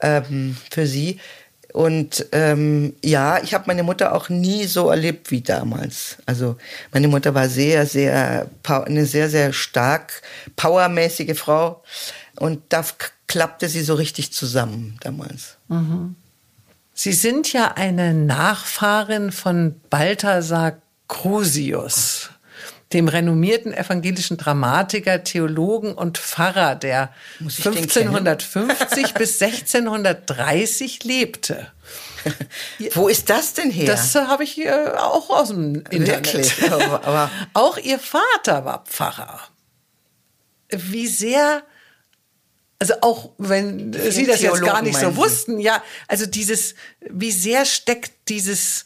ähm, 0.01 0.57
für 0.71 0.87
sie. 0.87 1.19
Und 1.77 2.25
ähm, 2.31 2.95
ja, 3.03 3.37
ich 3.43 3.53
habe 3.53 3.65
meine 3.67 3.83
Mutter 3.83 4.15
auch 4.15 4.29
nie 4.29 4.65
so 4.65 4.89
erlebt 4.89 5.29
wie 5.29 5.41
damals. 5.41 6.17
Also 6.25 6.57
meine 6.91 7.07
Mutter 7.07 7.35
war 7.35 7.49
sehr, 7.49 7.85
sehr 7.85 8.49
eine 8.67 9.05
sehr, 9.05 9.29
sehr 9.29 9.53
stark 9.53 10.23
powermäßige 10.55 11.37
Frau 11.37 11.83
und 12.39 12.63
da 12.69 12.83
klappte 13.27 13.69
sie 13.69 13.83
so 13.83 13.93
richtig 13.93 14.33
zusammen 14.33 14.97
damals. 15.01 15.57
Mhm. 15.67 16.15
Sie 16.95 17.13
sind 17.13 17.53
ja 17.53 17.73
eine 17.73 18.15
Nachfahrin 18.15 19.31
von 19.31 19.79
Balthasar 19.91 20.77
Crusius 21.07 22.31
dem 22.93 23.07
renommierten 23.07 23.73
evangelischen 23.73 24.37
Dramatiker, 24.37 25.23
Theologen 25.23 25.93
und 25.93 26.17
Pfarrer, 26.17 26.75
der 26.75 27.13
1550 27.39 29.13
bis 29.13 29.41
1630 29.41 31.03
lebte. 31.03 31.67
Wo 32.93 33.07
ist 33.07 33.29
das 33.29 33.53
denn 33.53 33.71
her? 33.71 33.85
Das 33.87 34.15
äh, 34.15 34.19
habe 34.19 34.43
ich 34.43 34.69
auch 34.69 35.29
aus 35.29 35.49
dem 35.49 35.83
Internet. 35.89 36.33
Wirklich? 36.33 36.71
Aber, 36.71 37.29
auch 37.53 37.77
ihr 37.77 37.99
Vater 37.99 38.65
war 38.65 38.85
Pfarrer. 38.85 39.41
Wie 40.69 41.07
sehr 41.07 41.63
also 42.79 42.93
auch 43.01 43.31
wenn 43.39 43.91
Sie 43.93 44.27
das 44.27 44.41
jetzt 44.41 44.61
gar 44.61 44.83
nicht 44.83 44.99
so 44.99 45.15
wussten, 45.15 45.59
ja, 45.59 45.83
also 46.07 46.27
dieses, 46.27 46.75
wie 47.09 47.31
sehr 47.31 47.65
steckt 47.65 48.29
dieses 48.29 48.83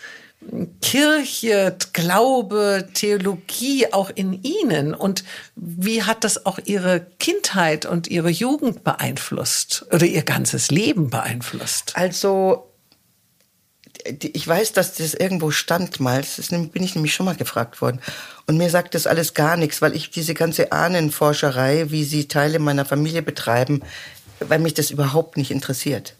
Kirche, 0.81 1.77
Glaube, 1.93 2.89
Theologie 2.93 3.93
auch 3.93 4.09
in 4.13 4.43
Ihnen? 4.43 4.93
Und 4.93 5.23
wie 5.55 6.03
hat 6.03 6.23
das 6.23 6.45
auch 6.45 6.59
Ihre 6.65 7.05
Kindheit 7.19 7.85
und 7.85 8.07
Ihre 8.07 8.29
Jugend 8.29 8.83
beeinflusst 8.83 9.85
oder 9.91 10.05
Ihr 10.05 10.23
ganzes 10.23 10.71
Leben 10.71 11.09
beeinflusst? 11.09 11.93
Also, 11.95 12.71
ich 14.19 14.47
weiß, 14.47 14.73
dass 14.73 14.95
das 14.95 15.13
irgendwo 15.13 15.51
stand 15.51 15.99
mal. 15.99 16.21
Das 16.21 16.47
bin 16.49 16.83
ich 16.83 16.95
nämlich 16.95 17.13
schon 17.13 17.27
mal 17.27 17.35
gefragt 17.35 17.81
worden. 17.81 18.01
Und 18.47 18.57
mir 18.57 18.69
sagt 18.69 18.95
das 18.95 19.05
alles 19.05 19.33
gar 19.35 19.57
nichts, 19.57 19.81
weil 19.81 19.95
ich 19.95 20.09
diese 20.09 20.33
ganze 20.33 20.71
Ahnenforscherei, 20.71 21.91
wie 21.91 22.03
sie 22.03 22.27
Teile 22.27 22.57
meiner 22.57 22.85
Familie 22.85 23.21
betreiben, 23.21 23.81
weil 24.39 24.59
mich 24.59 24.73
das 24.73 24.89
überhaupt 24.89 25.37
nicht 25.37 25.51
interessiert. 25.51 26.15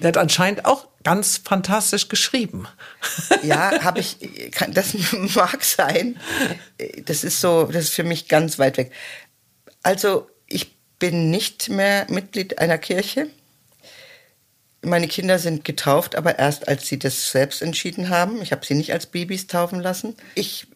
Der 0.00 0.08
hat 0.08 0.16
anscheinend 0.16 0.64
auch 0.64 0.86
ganz 1.04 1.40
fantastisch 1.42 2.08
geschrieben. 2.08 2.68
Ja, 3.42 3.80
habe 3.84 4.00
ich, 4.00 4.18
kann, 4.52 4.72
das 4.72 4.94
mag 5.12 5.64
sein. 5.64 6.18
Das 7.04 7.24
ist 7.24 7.40
so, 7.40 7.64
das 7.64 7.84
ist 7.84 7.94
für 7.94 8.04
mich 8.04 8.28
ganz 8.28 8.58
weit 8.58 8.76
weg. 8.76 8.92
Also, 9.82 10.28
ich 10.46 10.76
bin 10.98 11.30
nicht 11.30 11.68
mehr 11.68 12.06
Mitglied 12.08 12.58
einer 12.58 12.78
Kirche. 12.78 13.28
Meine 14.82 15.08
Kinder 15.08 15.38
sind 15.38 15.64
getauft, 15.64 16.14
aber 16.14 16.38
erst 16.38 16.68
als 16.68 16.86
sie 16.86 16.98
das 16.98 17.30
selbst 17.32 17.62
entschieden 17.62 18.10
haben. 18.10 18.40
Ich 18.42 18.52
habe 18.52 18.64
sie 18.64 18.74
nicht 18.74 18.92
als 18.92 19.06
Babys 19.06 19.48
taufen 19.48 19.80
lassen. 19.80 20.16
Ich 20.34 20.67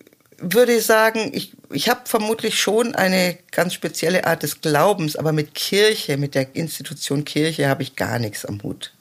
würde 0.43 0.80
sagen, 0.80 1.30
ich, 1.32 1.53
ich 1.70 1.88
habe 1.88 2.01
vermutlich 2.05 2.61
schon 2.61 2.95
eine 2.95 3.38
ganz 3.51 3.74
spezielle 3.74 4.26
Art 4.26 4.43
des 4.43 4.61
Glaubens, 4.61 5.16
aber 5.16 5.32
mit 5.32 5.55
Kirche, 5.55 6.16
mit 6.16 6.34
der 6.34 6.55
Institution 6.55 7.24
Kirche 7.24 7.68
habe 7.68 7.82
ich 7.82 7.97
gar 7.97 8.18
nichts 8.18 8.45
am 8.45 8.62
Hut. 8.62 8.93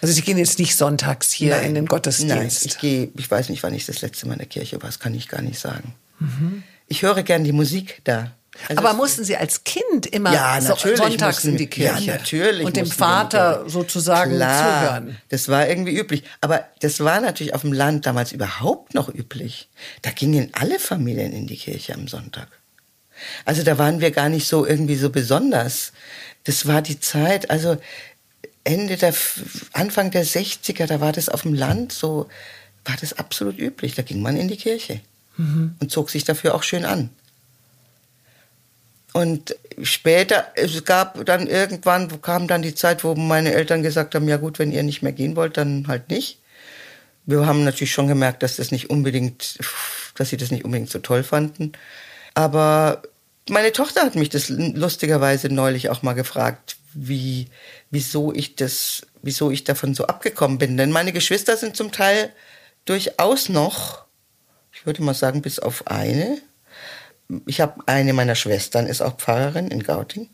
Also 0.00 0.14
Sie 0.14 0.22
gehen 0.22 0.38
jetzt 0.38 0.58
nicht 0.58 0.76
sonntags 0.76 1.32
hier 1.32 1.56
Nein. 1.56 1.66
in 1.66 1.74
den 1.74 1.86
Gottesdienst? 1.86 2.34
Nein, 2.34 2.50
ich 2.64 2.78
gehe, 2.78 3.08
ich 3.16 3.30
weiß 3.30 3.48
nicht, 3.48 3.62
wann 3.62 3.74
ich 3.74 3.86
das 3.86 4.02
letzte 4.02 4.26
Mal 4.26 4.34
in 4.34 4.40
der 4.40 4.48
Kirche 4.48 4.80
war, 4.82 4.88
das 4.88 4.98
kann 4.98 5.14
ich 5.14 5.28
gar 5.28 5.42
nicht 5.42 5.58
sagen. 5.58 5.94
Mhm. 6.18 6.62
Ich 6.86 7.02
höre 7.02 7.22
gern 7.22 7.44
die 7.44 7.52
Musik 7.52 8.00
da. 8.04 8.32
Also 8.68 8.78
Aber 8.78 8.94
mussten 8.94 9.24
Sie 9.24 9.36
als 9.36 9.64
Kind 9.64 10.06
immer 10.06 10.32
ja, 10.32 10.60
sonntags 10.60 11.20
mussten, 11.20 11.48
in 11.50 11.56
die 11.56 11.66
Kirche? 11.66 12.04
Ja, 12.04 12.12
natürlich. 12.14 12.64
Und 12.64 12.76
dem 12.76 12.86
Vater 12.86 13.64
sozusagen 13.68 14.36
Klar, 14.36 14.80
zuhören? 14.80 15.18
Das 15.28 15.48
war 15.48 15.68
irgendwie 15.68 15.98
üblich. 15.98 16.22
Aber 16.40 16.64
das 16.80 17.00
war 17.00 17.20
natürlich 17.20 17.54
auf 17.54 17.62
dem 17.62 17.72
Land 17.72 18.06
damals 18.06 18.32
überhaupt 18.32 18.94
noch 18.94 19.12
üblich. 19.12 19.68
Da 20.02 20.10
gingen 20.10 20.50
alle 20.52 20.78
Familien 20.78 21.32
in 21.32 21.46
die 21.46 21.56
Kirche 21.56 21.94
am 21.94 22.06
Sonntag. 22.06 22.48
Also 23.44 23.62
da 23.62 23.76
waren 23.78 24.00
wir 24.00 24.12
gar 24.12 24.28
nicht 24.28 24.46
so 24.46 24.64
irgendwie 24.64 24.96
so 24.96 25.10
besonders. 25.10 25.92
Das 26.44 26.66
war 26.66 26.80
die 26.80 27.00
Zeit, 27.00 27.50
also 27.50 27.76
Ende 28.62 28.96
der, 28.96 29.14
Anfang 29.72 30.10
der 30.10 30.24
60er, 30.24 30.86
da 30.86 31.00
war 31.00 31.12
das 31.12 31.28
auf 31.28 31.42
dem 31.42 31.54
Land 31.54 31.92
so, 31.92 32.28
war 32.84 32.96
das 33.00 33.14
absolut 33.14 33.58
üblich. 33.58 33.94
Da 33.94 34.02
ging 34.02 34.22
man 34.22 34.36
in 34.36 34.48
die 34.48 34.56
Kirche 34.56 35.00
mhm. 35.36 35.76
und 35.80 35.90
zog 35.90 36.10
sich 36.10 36.24
dafür 36.24 36.54
auch 36.54 36.62
schön 36.62 36.84
an. 36.84 37.10
Und 39.12 39.54
später, 39.80 40.48
es 40.56 40.84
gab 40.84 41.24
dann 41.24 41.46
irgendwann, 41.46 42.20
kam 42.20 42.48
dann 42.48 42.62
die 42.62 42.74
Zeit, 42.74 43.04
wo 43.04 43.14
meine 43.14 43.52
Eltern 43.52 43.82
gesagt 43.82 44.14
haben, 44.14 44.28
ja 44.28 44.38
gut, 44.38 44.58
wenn 44.58 44.72
ihr 44.72 44.82
nicht 44.82 45.02
mehr 45.02 45.12
gehen 45.12 45.36
wollt, 45.36 45.56
dann 45.56 45.86
halt 45.86 46.10
nicht. 46.10 46.40
Wir 47.24 47.46
haben 47.46 47.64
natürlich 47.64 47.92
schon 47.92 48.08
gemerkt, 48.08 48.42
dass 48.42 48.56
das 48.56 48.72
nicht 48.72 48.90
unbedingt, 48.90 49.58
dass 50.16 50.30
sie 50.30 50.36
das 50.36 50.50
nicht 50.50 50.64
unbedingt 50.64 50.90
so 50.90 50.98
toll 50.98 51.22
fanden. 51.22 51.72
Aber 52.34 53.02
meine 53.48 53.72
Tochter 53.72 54.02
hat 54.02 54.16
mich 54.16 54.30
das 54.30 54.48
lustigerweise 54.48 55.48
neulich 55.48 55.90
auch 55.90 56.02
mal 56.02 56.14
gefragt, 56.14 56.76
wie, 56.92 57.48
wieso 57.90 58.32
ich 58.32 58.56
das, 58.56 59.06
wieso 59.22 59.50
ich 59.50 59.64
davon 59.64 59.94
so 59.94 60.06
abgekommen 60.06 60.58
bin. 60.58 60.76
Denn 60.76 60.90
meine 60.90 61.12
Geschwister 61.12 61.56
sind 61.56 61.76
zum 61.76 61.92
Teil 61.92 62.32
durchaus 62.84 63.48
noch, 63.48 64.03
ich 64.84 64.86
würde 64.86 65.02
mal 65.02 65.14
sagen, 65.14 65.40
bis 65.40 65.60
auf 65.60 65.86
eine. 65.86 66.36
Ich 67.46 67.62
habe 67.62 67.82
eine 67.86 68.12
meiner 68.12 68.34
Schwestern 68.34 68.86
ist 68.86 69.00
auch 69.00 69.16
Pfarrerin 69.16 69.68
in 69.68 69.82
Gauting. 69.82 70.28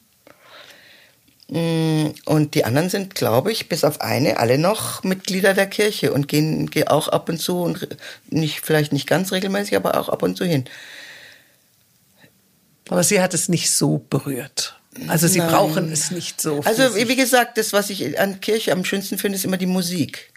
Mm, 1.46 2.06
und 2.24 2.56
die 2.56 2.64
anderen 2.64 2.90
sind, 2.90 3.14
glaube 3.14 3.52
ich, 3.52 3.68
bis 3.68 3.84
auf 3.84 4.00
eine 4.00 4.40
alle 4.40 4.58
noch 4.58 5.04
Mitglieder 5.04 5.54
der 5.54 5.68
Kirche 5.68 6.12
und 6.12 6.26
gehen, 6.26 6.68
gehen 6.68 6.88
auch 6.88 7.06
ab 7.06 7.28
und 7.28 7.38
zu 7.38 7.62
und 7.62 7.96
nicht, 8.28 8.66
vielleicht 8.66 8.92
nicht 8.92 9.06
ganz 9.06 9.30
regelmäßig, 9.30 9.76
aber 9.76 9.96
auch 9.96 10.08
ab 10.08 10.24
und 10.24 10.36
zu 10.36 10.44
hin. 10.44 10.64
Aber 12.88 13.04
sie 13.04 13.22
hat 13.22 13.34
es 13.34 13.48
nicht 13.48 13.70
so 13.70 14.04
berührt. 14.10 14.80
Also 15.06 15.28
sie 15.28 15.38
Nein. 15.38 15.50
brauchen 15.50 15.92
es 15.92 16.10
nicht 16.10 16.40
so. 16.40 16.60
Also 16.64 16.96
wie 16.96 17.14
gesagt, 17.14 17.56
das, 17.56 17.72
was 17.72 17.88
ich 17.90 18.18
an 18.18 18.40
Kirche 18.40 18.72
am 18.72 18.84
schönsten 18.84 19.16
finde, 19.16 19.36
ist 19.36 19.44
immer 19.44 19.58
die 19.58 19.66
Musik. 19.66 20.29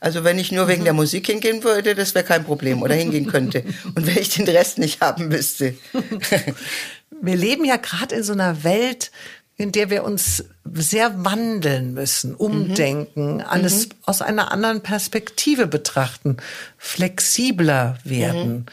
Also 0.00 0.24
wenn 0.24 0.38
ich 0.38 0.52
nur 0.52 0.68
wegen 0.68 0.80
mhm. 0.80 0.84
der 0.84 0.92
Musik 0.94 1.26
hingehen 1.26 1.64
würde, 1.64 1.94
das 1.94 2.14
wäre 2.14 2.24
kein 2.24 2.44
Problem 2.44 2.82
oder 2.82 2.94
hingehen 2.94 3.26
könnte. 3.26 3.64
Und 3.94 4.06
wenn 4.06 4.18
ich 4.18 4.30
den 4.30 4.48
Rest 4.48 4.78
nicht 4.78 5.00
haben 5.00 5.28
müsste. 5.28 5.74
Wir 7.22 7.36
leben 7.36 7.64
ja 7.64 7.76
gerade 7.76 8.14
in 8.14 8.22
so 8.22 8.32
einer 8.32 8.64
Welt, 8.64 9.10
in 9.56 9.72
der 9.72 9.90
wir 9.90 10.04
uns 10.04 10.42
sehr 10.72 11.22
wandeln 11.22 11.92
müssen, 11.92 12.34
umdenken, 12.34 13.34
mhm. 13.34 13.40
alles 13.46 13.88
mhm. 13.88 13.92
aus 14.06 14.22
einer 14.22 14.52
anderen 14.52 14.80
Perspektive 14.80 15.66
betrachten, 15.66 16.38
flexibler 16.78 17.98
werden. 18.02 18.66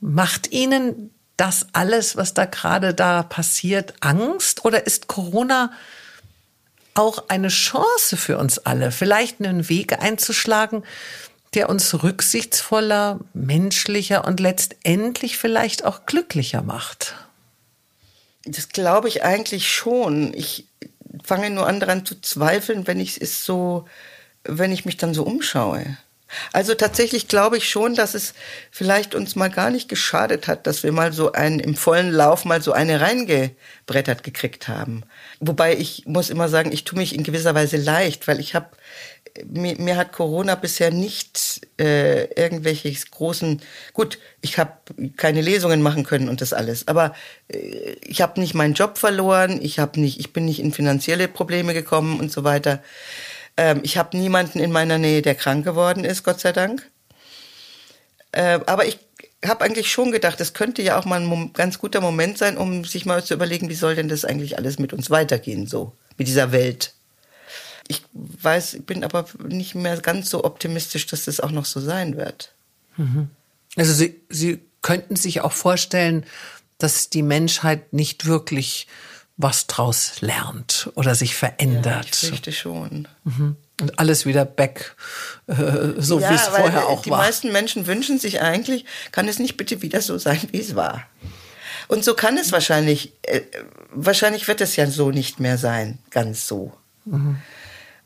Mhm. 0.00 0.14
Macht 0.14 0.52
Ihnen 0.52 1.10
das 1.38 1.68
alles, 1.72 2.16
was 2.16 2.34
da 2.34 2.44
gerade 2.44 2.92
da 2.92 3.22
passiert, 3.22 3.94
Angst? 4.00 4.66
Oder 4.66 4.86
ist 4.86 5.06
Corona 5.06 5.72
auch 6.98 7.28
eine 7.28 7.48
Chance 7.48 8.16
für 8.16 8.38
uns 8.38 8.58
alle, 8.58 8.90
vielleicht 8.90 9.40
einen 9.40 9.68
Weg 9.68 10.02
einzuschlagen, 10.02 10.82
der 11.54 11.70
uns 11.70 12.02
rücksichtsvoller, 12.02 13.20
menschlicher 13.32 14.26
und 14.26 14.40
letztendlich 14.40 15.38
vielleicht 15.38 15.84
auch 15.84 16.04
glücklicher 16.06 16.62
macht? 16.62 17.14
Das 18.44 18.68
glaube 18.68 19.08
ich 19.08 19.22
eigentlich 19.24 19.72
schon. 19.72 20.34
Ich 20.34 20.66
fange 21.22 21.50
nur 21.50 21.66
an 21.66 21.80
daran 21.80 22.04
zu 22.04 22.20
zweifeln, 22.20 22.86
wenn 22.86 23.00
ich 23.00 23.20
es 23.20 23.44
so, 23.44 23.86
wenn 24.44 24.72
ich 24.72 24.84
mich 24.84 24.96
dann 24.96 25.14
so 25.14 25.22
umschaue. 25.22 25.96
Also 26.52 26.74
tatsächlich 26.74 27.28
glaube 27.28 27.56
ich 27.56 27.68
schon, 27.68 27.94
dass 27.94 28.14
es 28.14 28.34
vielleicht 28.70 29.14
uns 29.14 29.36
mal 29.36 29.48
gar 29.48 29.70
nicht 29.70 29.88
geschadet 29.88 30.48
hat, 30.48 30.66
dass 30.66 30.82
wir 30.82 30.92
mal 30.92 31.12
so 31.12 31.32
einen 31.32 31.60
im 31.60 31.74
vollen 31.74 32.10
Lauf 32.10 32.44
mal 32.44 32.62
so 32.62 32.72
eine 32.72 33.00
reingebrettert 33.00 34.22
gekriegt 34.22 34.68
haben. 34.68 35.04
Wobei 35.40 35.76
ich 35.76 36.04
muss 36.06 36.30
immer 36.30 36.48
sagen, 36.48 36.72
ich 36.72 36.84
tue 36.84 36.98
mich 36.98 37.14
in 37.14 37.22
gewisser 37.22 37.54
Weise 37.54 37.76
leicht, 37.76 38.28
weil 38.28 38.40
ich 38.40 38.54
habe 38.54 38.68
mir, 39.46 39.76
mir 39.78 39.96
hat 39.96 40.12
Corona 40.12 40.54
bisher 40.54 40.90
nicht 40.90 41.60
äh, 41.78 42.24
irgendwelche 42.34 42.92
großen 43.10 43.60
gut 43.92 44.18
ich 44.40 44.58
habe 44.58 44.72
keine 45.16 45.42
Lesungen 45.42 45.82
machen 45.82 46.04
können 46.04 46.28
und 46.28 46.40
das 46.40 46.52
alles 46.52 46.88
aber 46.88 47.14
äh, 47.48 47.96
ich 48.02 48.20
habe 48.20 48.40
nicht 48.40 48.54
meinen 48.54 48.74
Job 48.74 48.98
verloren 48.98 49.60
ich 49.62 49.78
habe 49.78 50.00
nicht 50.00 50.18
ich 50.18 50.32
bin 50.32 50.44
nicht 50.44 50.60
in 50.60 50.72
finanzielle 50.72 51.28
Probleme 51.28 51.74
gekommen 51.74 52.18
und 52.20 52.32
so 52.32 52.44
weiter 52.44 52.82
ähm, 53.58 53.80
ich 53.82 53.98
habe 53.98 54.16
niemanden 54.16 54.58
in 54.58 54.72
meiner 54.72 54.96
Nähe, 54.96 55.20
der 55.20 55.34
krank 55.34 55.64
geworden 55.64 56.04
ist, 56.04 56.24
Gott 56.24 56.40
sei 56.40 56.52
Dank. 56.52 56.90
Äh, 58.32 58.60
aber 58.66 58.86
ich, 58.86 58.98
habe 59.46 59.64
eigentlich 59.64 59.90
schon 59.90 60.10
gedacht, 60.10 60.40
es 60.40 60.52
könnte 60.52 60.82
ja 60.82 60.98
auch 60.98 61.04
mal 61.04 61.20
ein 61.20 61.52
ganz 61.52 61.78
guter 61.78 62.00
Moment 62.00 62.38
sein, 62.38 62.56
um 62.56 62.84
sich 62.84 63.06
mal 63.06 63.22
zu 63.22 63.34
überlegen, 63.34 63.68
wie 63.68 63.74
soll 63.74 63.94
denn 63.94 64.08
das 64.08 64.24
eigentlich 64.24 64.58
alles 64.58 64.78
mit 64.78 64.92
uns 64.92 65.10
weitergehen, 65.10 65.66
so 65.66 65.92
mit 66.16 66.26
dieser 66.26 66.50
Welt. 66.50 66.94
Ich 67.86 68.02
weiß, 68.12 68.80
bin 68.84 69.04
aber 69.04 69.26
nicht 69.46 69.74
mehr 69.74 69.96
ganz 69.98 70.28
so 70.30 70.44
optimistisch, 70.44 71.06
dass 71.06 71.26
das 71.26 71.40
auch 71.40 71.52
noch 71.52 71.64
so 71.64 71.80
sein 71.80 72.16
wird. 72.16 72.52
Mhm. 72.96 73.30
Also 73.76 73.92
Sie, 73.92 74.20
Sie 74.28 74.60
könnten 74.82 75.16
sich 75.16 75.40
auch 75.40 75.52
vorstellen, 75.52 76.26
dass 76.78 77.08
die 77.08 77.22
Menschheit 77.22 77.92
nicht 77.92 78.26
wirklich 78.26 78.88
was 79.38 79.68
draus 79.68 80.20
lernt 80.20 80.90
oder 80.94 81.14
sich 81.14 81.36
verändert. 81.36 82.04
Ja, 82.04 82.10
ich 82.22 82.28
fürchte 82.28 82.52
schon. 82.52 83.08
Mhm. 83.24 83.56
Und 83.80 83.98
alles 83.98 84.26
wieder 84.26 84.44
back, 84.44 84.96
äh, 85.46 85.54
so 85.96 86.18
ja, 86.18 86.30
wie 86.30 86.34
es 86.34 86.48
vorher 86.48 86.86
auch 86.86 87.02
die 87.02 87.10
war. 87.10 87.20
Die 87.20 87.26
meisten 87.26 87.52
Menschen 87.52 87.86
wünschen 87.86 88.18
sich 88.18 88.42
eigentlich, 88.42 88.84
kann 89.12 89.28
es 89.28 89.38
nicht 89.38 89.56
bitte 89.56 89.80
wieder 89.80 90.02
so 90.02 90.18
sein, 90.18 90.40
wie 90.50 90.60
es 90.60 90.74
war. 90.74 91.06
Und 91.86 92.04
so 92.04 92.14
kann 92.14 92.36
es 92.36 92.50
wahrscheinlich, 92.50 93.12
äh, 93.22 93.42
wahrscheinlich 93.90 94.48
wird 94.48 94.60
es 94.60 94.74
ja 94.74 94.90
so 94.90 95.12
nicht 95.12 95.38
mehr 95.38 95.56
sein, 95.56 95.98
ganz 96.10 96.48
so. 96.48 96.72
Mhm. 97.04 97.40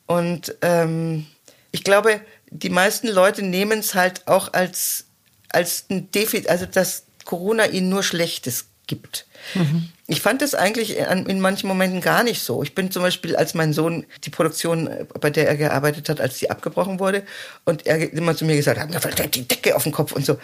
Und 0.05 0.55
ähm, 0.61 1.27
ich 1.71 1.83
glaube, 1.83 2.21
die 2.51 2.69
meisten 2.69 3.09
Leute 3.09 3.43
nehmen 3.43 3.79
es 3.79 3.95
halt 3.95 4.29
auch 4.29 4.53
als, 4.53 5.07
als 5.49 5.87
ein 5.89 6.11
Defizit, 6.11 6.51
also 6.51 6.67
dass 6.67 7.05
Corona 7.25 7.67
ihnen 7.67 7.89
nur 7.89 8.03
Schlechtes 8.03 8.67
gibt. 8.87 9.27
Mhm. 9.55 9.89
Ich 10.09 10.21
fand 10.21 10.43
es 10.43 10.55
eigentlich 10.55 10.99
in 10.99 11.41
manchen 11.41 11.69
Momenten 11.69 12.01
gar 12.01 12.23
nicht 12.23 12.43
so. 12.43 12.63
Ich 12.63 12.75
bin 12.75 12.91
zum 12.91 13.03
Beispiel, 13.03 13.37
als 13.37 13.55
mein 13.55 13.73
Sohn 13.73 14.05
die 14.25 14.31
Produktion, 14.31 14.91
bei 15.21 15.31
der 15.31 15.49
er 15.49 15.57
gearbeitet 15.57 16.09
hat, 16.09 16.21
als 16.21 16.39
sie 16.39 16.51
abgebrochen 16.51 17.01
wurde, 17.01 17.23
und 17.65 17.87
er 17.87 18.13
immer 18.13 18.37
zu 18.37 18.45
mir 18.45 18.57
gesagt 18.57 18.79
hat, 18.79 18.91
mir 18.91 19.29
die 19.29 19.49
Decke 19.49 19.77
auf 19.77 19.85
den 19.85 19.93
Kopf 19.93 20.13
und 20.13 20.27
so. 20.27 20.39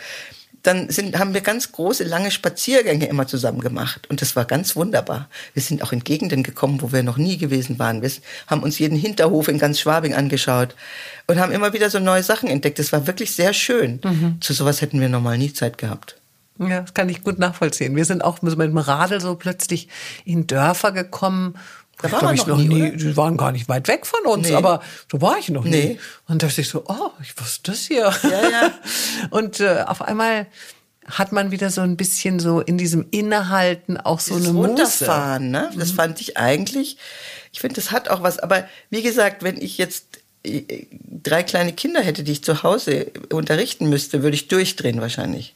Dann 0.62 0.90
sind, 0.90 1.18
haben 1.18 1.34
wir 1.34 1.40
ganz 1.40 1.70
große, 1.70 2.04
lange 2.04 2.30
Spaziergänge 2.30 3.06
immer 3.06 3.26
zusammen 3.26 3.60
gemacht. 3.60 4.08
Und 4.08 4.22
das 4.22 4.36
war 4.36 4.44
ganz 4.44 4.74
wunderbar. 4.74 5.28
Wir 5.54 5.62
sind 5.62 5.82
auch 5.82 5.92
in 5.92 6.02
Gegenden 6.02 6.42
gekommen, 6.42 6.82
wo 6.82 6.92
wir 6.92 7.02
noch 7.02 7.16
nie 7.16 7.38
gewesen 7.38 7.78
waren. 7.78 8.02
Wir 8.02 8.10
haben 8.46 8.62
uns 8.62 8.78
jeden 8.78 8.98
Hinterhof 8.98 9.48
in 9.48 9.58
ganz 9.58 9.78
Schwabing 9.80 10.14
angeschaut 10.14 10.74
und 11.26 11.38
haben 11.38 11.52
immer 11.52 11.72
wieder 11.72 11.90
so 11.90 12.00
neue 12.00 12.22
Sachen 12.22 12.48
entdeckt. 12.48 12.78
Das 12.78 12.92
war 12.92 13.06
wirklich 13.06 13.32
sehr 13.32 13.52
schön. 13.52 14.00
Mhm. 14.02 14.40
Zu 14.40 14.52
sowas 14.52 14.80
hätten 14.80 15.00
wir 15.00 15.08
normal 15.08 15.38
nie 15.38 15.52
Zeit 15.52 15.78
gehabt. 15.78 16.16
Ja, 16.58 16.80
das 16.80 16.94
kann 16.94 17.08
ich 17.08 17.22
gut 17.22 17.38
nachvollziehen. 17.38 17.94
Wir 17.94 18.04
sind 18.04 18.22
auch 18.22 18.42
mit 18.42 18.58
dem 18.58 18.78
Radl 18.78 19.20
so 19.20 19.36
plötzlich 19.36 19.88
in 20.24 20.46
Dörfer 20.46 20.92
gekommen. 20.92 21.54
Da 22.00 22.12
war 22.12 22.32
ich 22.32 22.46
noch 22.46 22.58
nie, 22.58 22.68
nie 22.68 22.96
die 22.96 23.16
waren 23.16 23.36
gar 23.36 23.50
nicht 23.50 23.68
weit 23.68 23.88
weg 23.88 24.06
von 24.06 24.24
uns, 24.26 24.48
nee. 24.48 24.54
aber 24.54 24.80
so 25.10 25.20
war 25.20 25.36
ich 25.38 25.48
noch 25.48 25.64
nee. 25.64 25.70
nie. 25.70 25.98
Und 26.28 26.42
da 26.42 26.46
dachte 26.46 26.60
ich 26.60 26.68
so, 26.68 26.84
oh, 26.86 27.10
was 27.36 27.48
ist 27.48 27.68
das 27.68 27.86
hier? 27.86 28.12
Ja, 28.22 28.48
ja. 28.50 28.72
Und 29.30 29.58
äh, 29.60 29.84
auf 29.86 30.02
einmal 30.02 30.46
hat 31.06 31.32
man 31.32 31.50
wieder 31.50 31.70
so 31.70 31.80
ein 31.80 31.96
bisschen 31.96 32.38
so 32.38 32.60
in 32.60 32.78
diesem 32.78 33.06
Innehalten 33.10 33.96
auch 33.96 34.20
so 34.20 34.36
Dieses 34.36 34.50
eine 34.50 34.58
Runterfahren, 34.58 35.50
ne? 35.50 35.70
Das 35.76 35.92
mhm. 35.92 35.96
fand 35.96 36.20
ich 36.20 36.36
eigentlich, 36.36 36.98
ich 37.52 37.60
finde, 37.60 37.76
das 37.76 37.90
hat 37.90 38.10
auch 38.10 38.22
was, 38.22 38.38
aber 38.38 38.68
wie 38.90 39.02
gesagt, 39.02 39.42
wenn 39.42 39.56
ich 39.56 39.78
jetzt 39.78 40.20
äh, 40.44 40.86
drei 40.92 41.42
kleine 41.42 41.72
Kinder 41.72 42.00
hätte, 42.00 42.22
die 42.22 42.32
ich 42.32 42.44
zu 42.44 42.62
Hause 42.62 43.10
unterrichten 43.32 43.88
müsste, 43.88 44.22
würde 44.22 44.34
ich 44.34 44.48
durchdrehen 44.48 45.00
wahrscheinlich. 45.00 45.54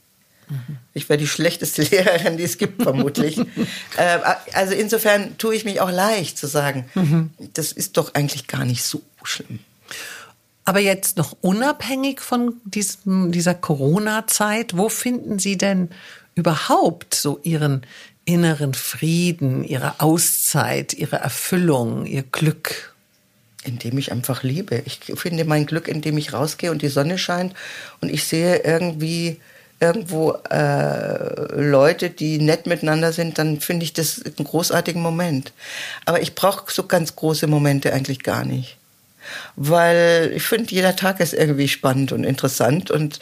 Ich 0.95 1.09
wäre 1.09 1.19
die 1.19 1.27
schlechteste 1.27 1.83
Lehrerin, 1.91 2.37
die 2.37 2.45
es 2.45 2.59
gibt, 2.59 2.83
vermutlich. 2.83 3.39
äh, 3.97 4.19
also 4.53 4.75
insofern 4.75 5.37
tue 5.39 5.55
ich 5.55 5.65
mich 5.65 5.81
auch 5.81 5.91
leicht 5.91 6.39
zu 6.39 6.47
sagen, 6.47 6.87
mhm. 6.95 7.31
das 7.55 7.73
ist 7.73 7.97
doch 7.97 8.15
eigentlich 8.15 8.47
gar 8.47 8.65
nicht 8.65 8.85
so 8.85 9.03
schlimm. 9.23 9.61
Aber 10.65 10.79
jetzt 10.79 11.17
noch 11.17 11.37
unabhängig 11.41 12.21
von 12.21 12.55
diesem, 12.65 13.33
dieser 13.33 13.55
Corona-Zeit, 13.55 14.77
wo 14.77 14.89
finden 14.89 15.39
Sie 15.39 15.59
denn 15.59 15.91
überhaupt 16.35 17.15
so 17.15 17.41
Ihren 17.43 17.83
inneren 18.25 18.75
Frieden, 18.75 19.65
Ihre 19.65 20.01
Auszeit, 20.01 20.95
Ihre 20.95 21.17
Erfüllung, 21.17 22.07
Ihr 22.07 22.23
Glück? 22.23 22.95
Indem 23.65 23.99
ich 23.99 24.11
einfach 24.11 24.43
liebe. 24.43 24.83
Ich 24.87 25.01
finde 25.15 25.45
mein 25.45 25.67
Glück, 25.67 25.89
indem 25.89 26.19
ich 26.19 26.33
rausgehe 26.33 26.71
und 26.71 26.83
die 26.83 26.89
Sonne 26.89 27.17
scheint 27.19 27.55
und 28.01 28.09
ich 28.09 28.25
sehe 28.25 28.59
irgendwie 28.65 29.41
irgendwo 29.83 30.33
äh, 30.49 31.61
Leute, 31.61 32.09
die 32.09 32.39
nett 32.39 32.67
miteinander 32.67 33.13
sind, 33.13 33.37
dann 33.37 33.61
finde 33.61 33.85
ich 33.85 33.93
das 33.93 34.23
einen 34.25 34.47
großartigen 34.47 35.03
Moment. 35.03 35.53
Aber 36.05 36.23
ich 36.23 36.37
brauche 36.37 36.73
so 36.73 36.85
ganz 36.87 37.17
große 37.17 37.49
Momente 37.49 37.93
eigentlich 37.93 38.23
gar 38.23 38.45
nicht. 38.45 38.79
Weil 39.57 40.33
ich 40.37 40.45
finde, 40.45 40.73
jeder 40.73 40.95
Tag 40.95 41.19
ist 41.19 41.35
irgendwie 41.35 41.67
spannend 41.67 42.13
und 42.13 42.23
interessant 42.23 42.93
und 42.93 43.19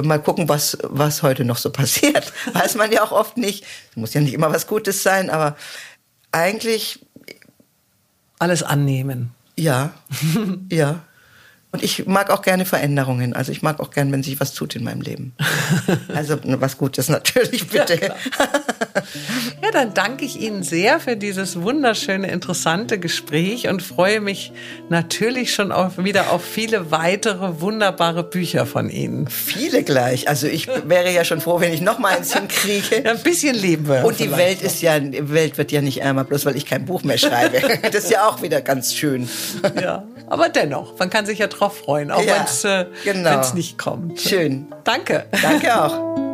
mal 0.00 0.18
gucken, 0.18 0.50
was, 0.50 0.76
was 0.82 1.22
heute 1.22 1.46
noch 1.46 1.56
so 1.56 1.70
passiert. 1.72 2.30
Weiß 2.52 2.74
man 2.74 2.92
ja 2.92 3.02
auch 3.02 3.12
oft 3.12 3.38
nicht. 3.38 3.64
Es 3.90 3.96
muss 3.96 4.12
ja 4.12 4.20
nicht 4.20 4.34
immer 4.34 4.52
was 4.52 4.66
Gutes 4.66 5.02
sein, 5.02 5.30
aber 5.30 5.56
eigentlich. 6.30 7.00
Alles 8.38 8.64
annehmen. 8.64 9.30
Ja, 9.56 9.94
ja. 10.70 11.04
Und 11.72 11.82
ich 11.82 12.06
mag 12.06 12.30
auch 12.30 12.42
gerne 12.42 12.66
Veränderungen. 12.66 13.32
Also 13.32 13.50
ich 13.50 13.62
mag 13.62 13.80
auch 13.80 13.90
gerne, 13.90 14.12
wenn 14.12 14.22
sich 14.22 14.38
was 14.40 14.52
tut 14.52 14.76
in 14.76 14.84
meinem 14.84 15.00
Leben. 15.00 15.34
Also 16.14 16.38
was 16.42 16.76
Gutes 16.76 17.08
natürlich, 17.08 17.68
bitte. 17.68 17.98
Ja, 18.00 18.14
ja, 19.62 19.70
dann 19.72 19.94
danke 19.94 20.24
ich 20.24 20.40
Ihnen 20.40 20.62
sehr 20.62 21.00
für 21.00 21.16
dieses 21.16 21.60
wunderschöne, 21.60 22.30
interessante 22.30 22.98
Gespräch 22.98 23.68
und 23.68 23.82
freue 23.82 24.20
mich 24.20 24.52
natürlich 24.88 25.54
schon 25.54 25.72
auch 25.72 25.98
wieder 25.98 26.30
auf 26.30 26.44
viele 26.44 26.90
weitere 26.90 27.60
wunderbare 27.60 28.24
Bücher 28.24 28.66
von 28.66 28.90
Ihnen. 28.90 29.28
Viele 29.28 29.82
gleich. 29.82 30.28
Also 30.28 30.46
ich 30.46 30.68
wäre 30.68 31.12
ja 31.12 31.24
schon 31.24 31.40
froh, 31.40 31.60
wenn 31.60 31.72
ich 31.72 31.80
noch 31.80 31.98
mal 31.98 32.16
eins 32.16 32.34
hinkriege. 32.34 33.02
Ja, 33.04 33.12
ein 33.12 33.22
bisschen 33.22 33.54
leben 33.54 33.88
wir. 33.88 34.04
Und 34.04 34.20
die 34.20 34.30
Welt 34.32 34.62
ist 34.62 34.82
ja, 34.82 34.98
die 34.98 35.32
Welt 35.32 35.58
wird 35.58 35.72
ja 35.72 35.80
nicht 35.80 36.02
ärmer, 36.02 36.24
bloß 36.24 36.44
weil 36.44 36.56
ich 36.56 36.66
kein 36.66 36.84
Buch 36.84 37.02
mehr 37.02 37.18
schreibe. 37.18 37.60
Das 37.92 38.04
ist 38.04 38.10
ja 38.10 38.28
auch 38.28 38.42
wieder 38.42 38.60
ganz 38.60 38.94
schön. 38.94 39.28
Ja, 39.80 40.04
aber 40.28 40.48
dennoch, 40.48 40.98
man 40.98 41.10
kann 41.10 41.26
sich 41.26 41.38
ja 41.38 41.46
drauf 41.62 41.78
freuen, 41.78 42.10
auch 42.10 42.22
ja, 42.22 42.36
wenn 42.36 42.44
es 42.44 42.64
äh, 42.64 42.86
genau. 43.04 43.54
nicht 43.54 43.78
kommt. 43.78 44.20
Schön. 44.20 44.66
Danke. 44.84 45.26
Danke 45.40 45.82
auch. 45.82 46.22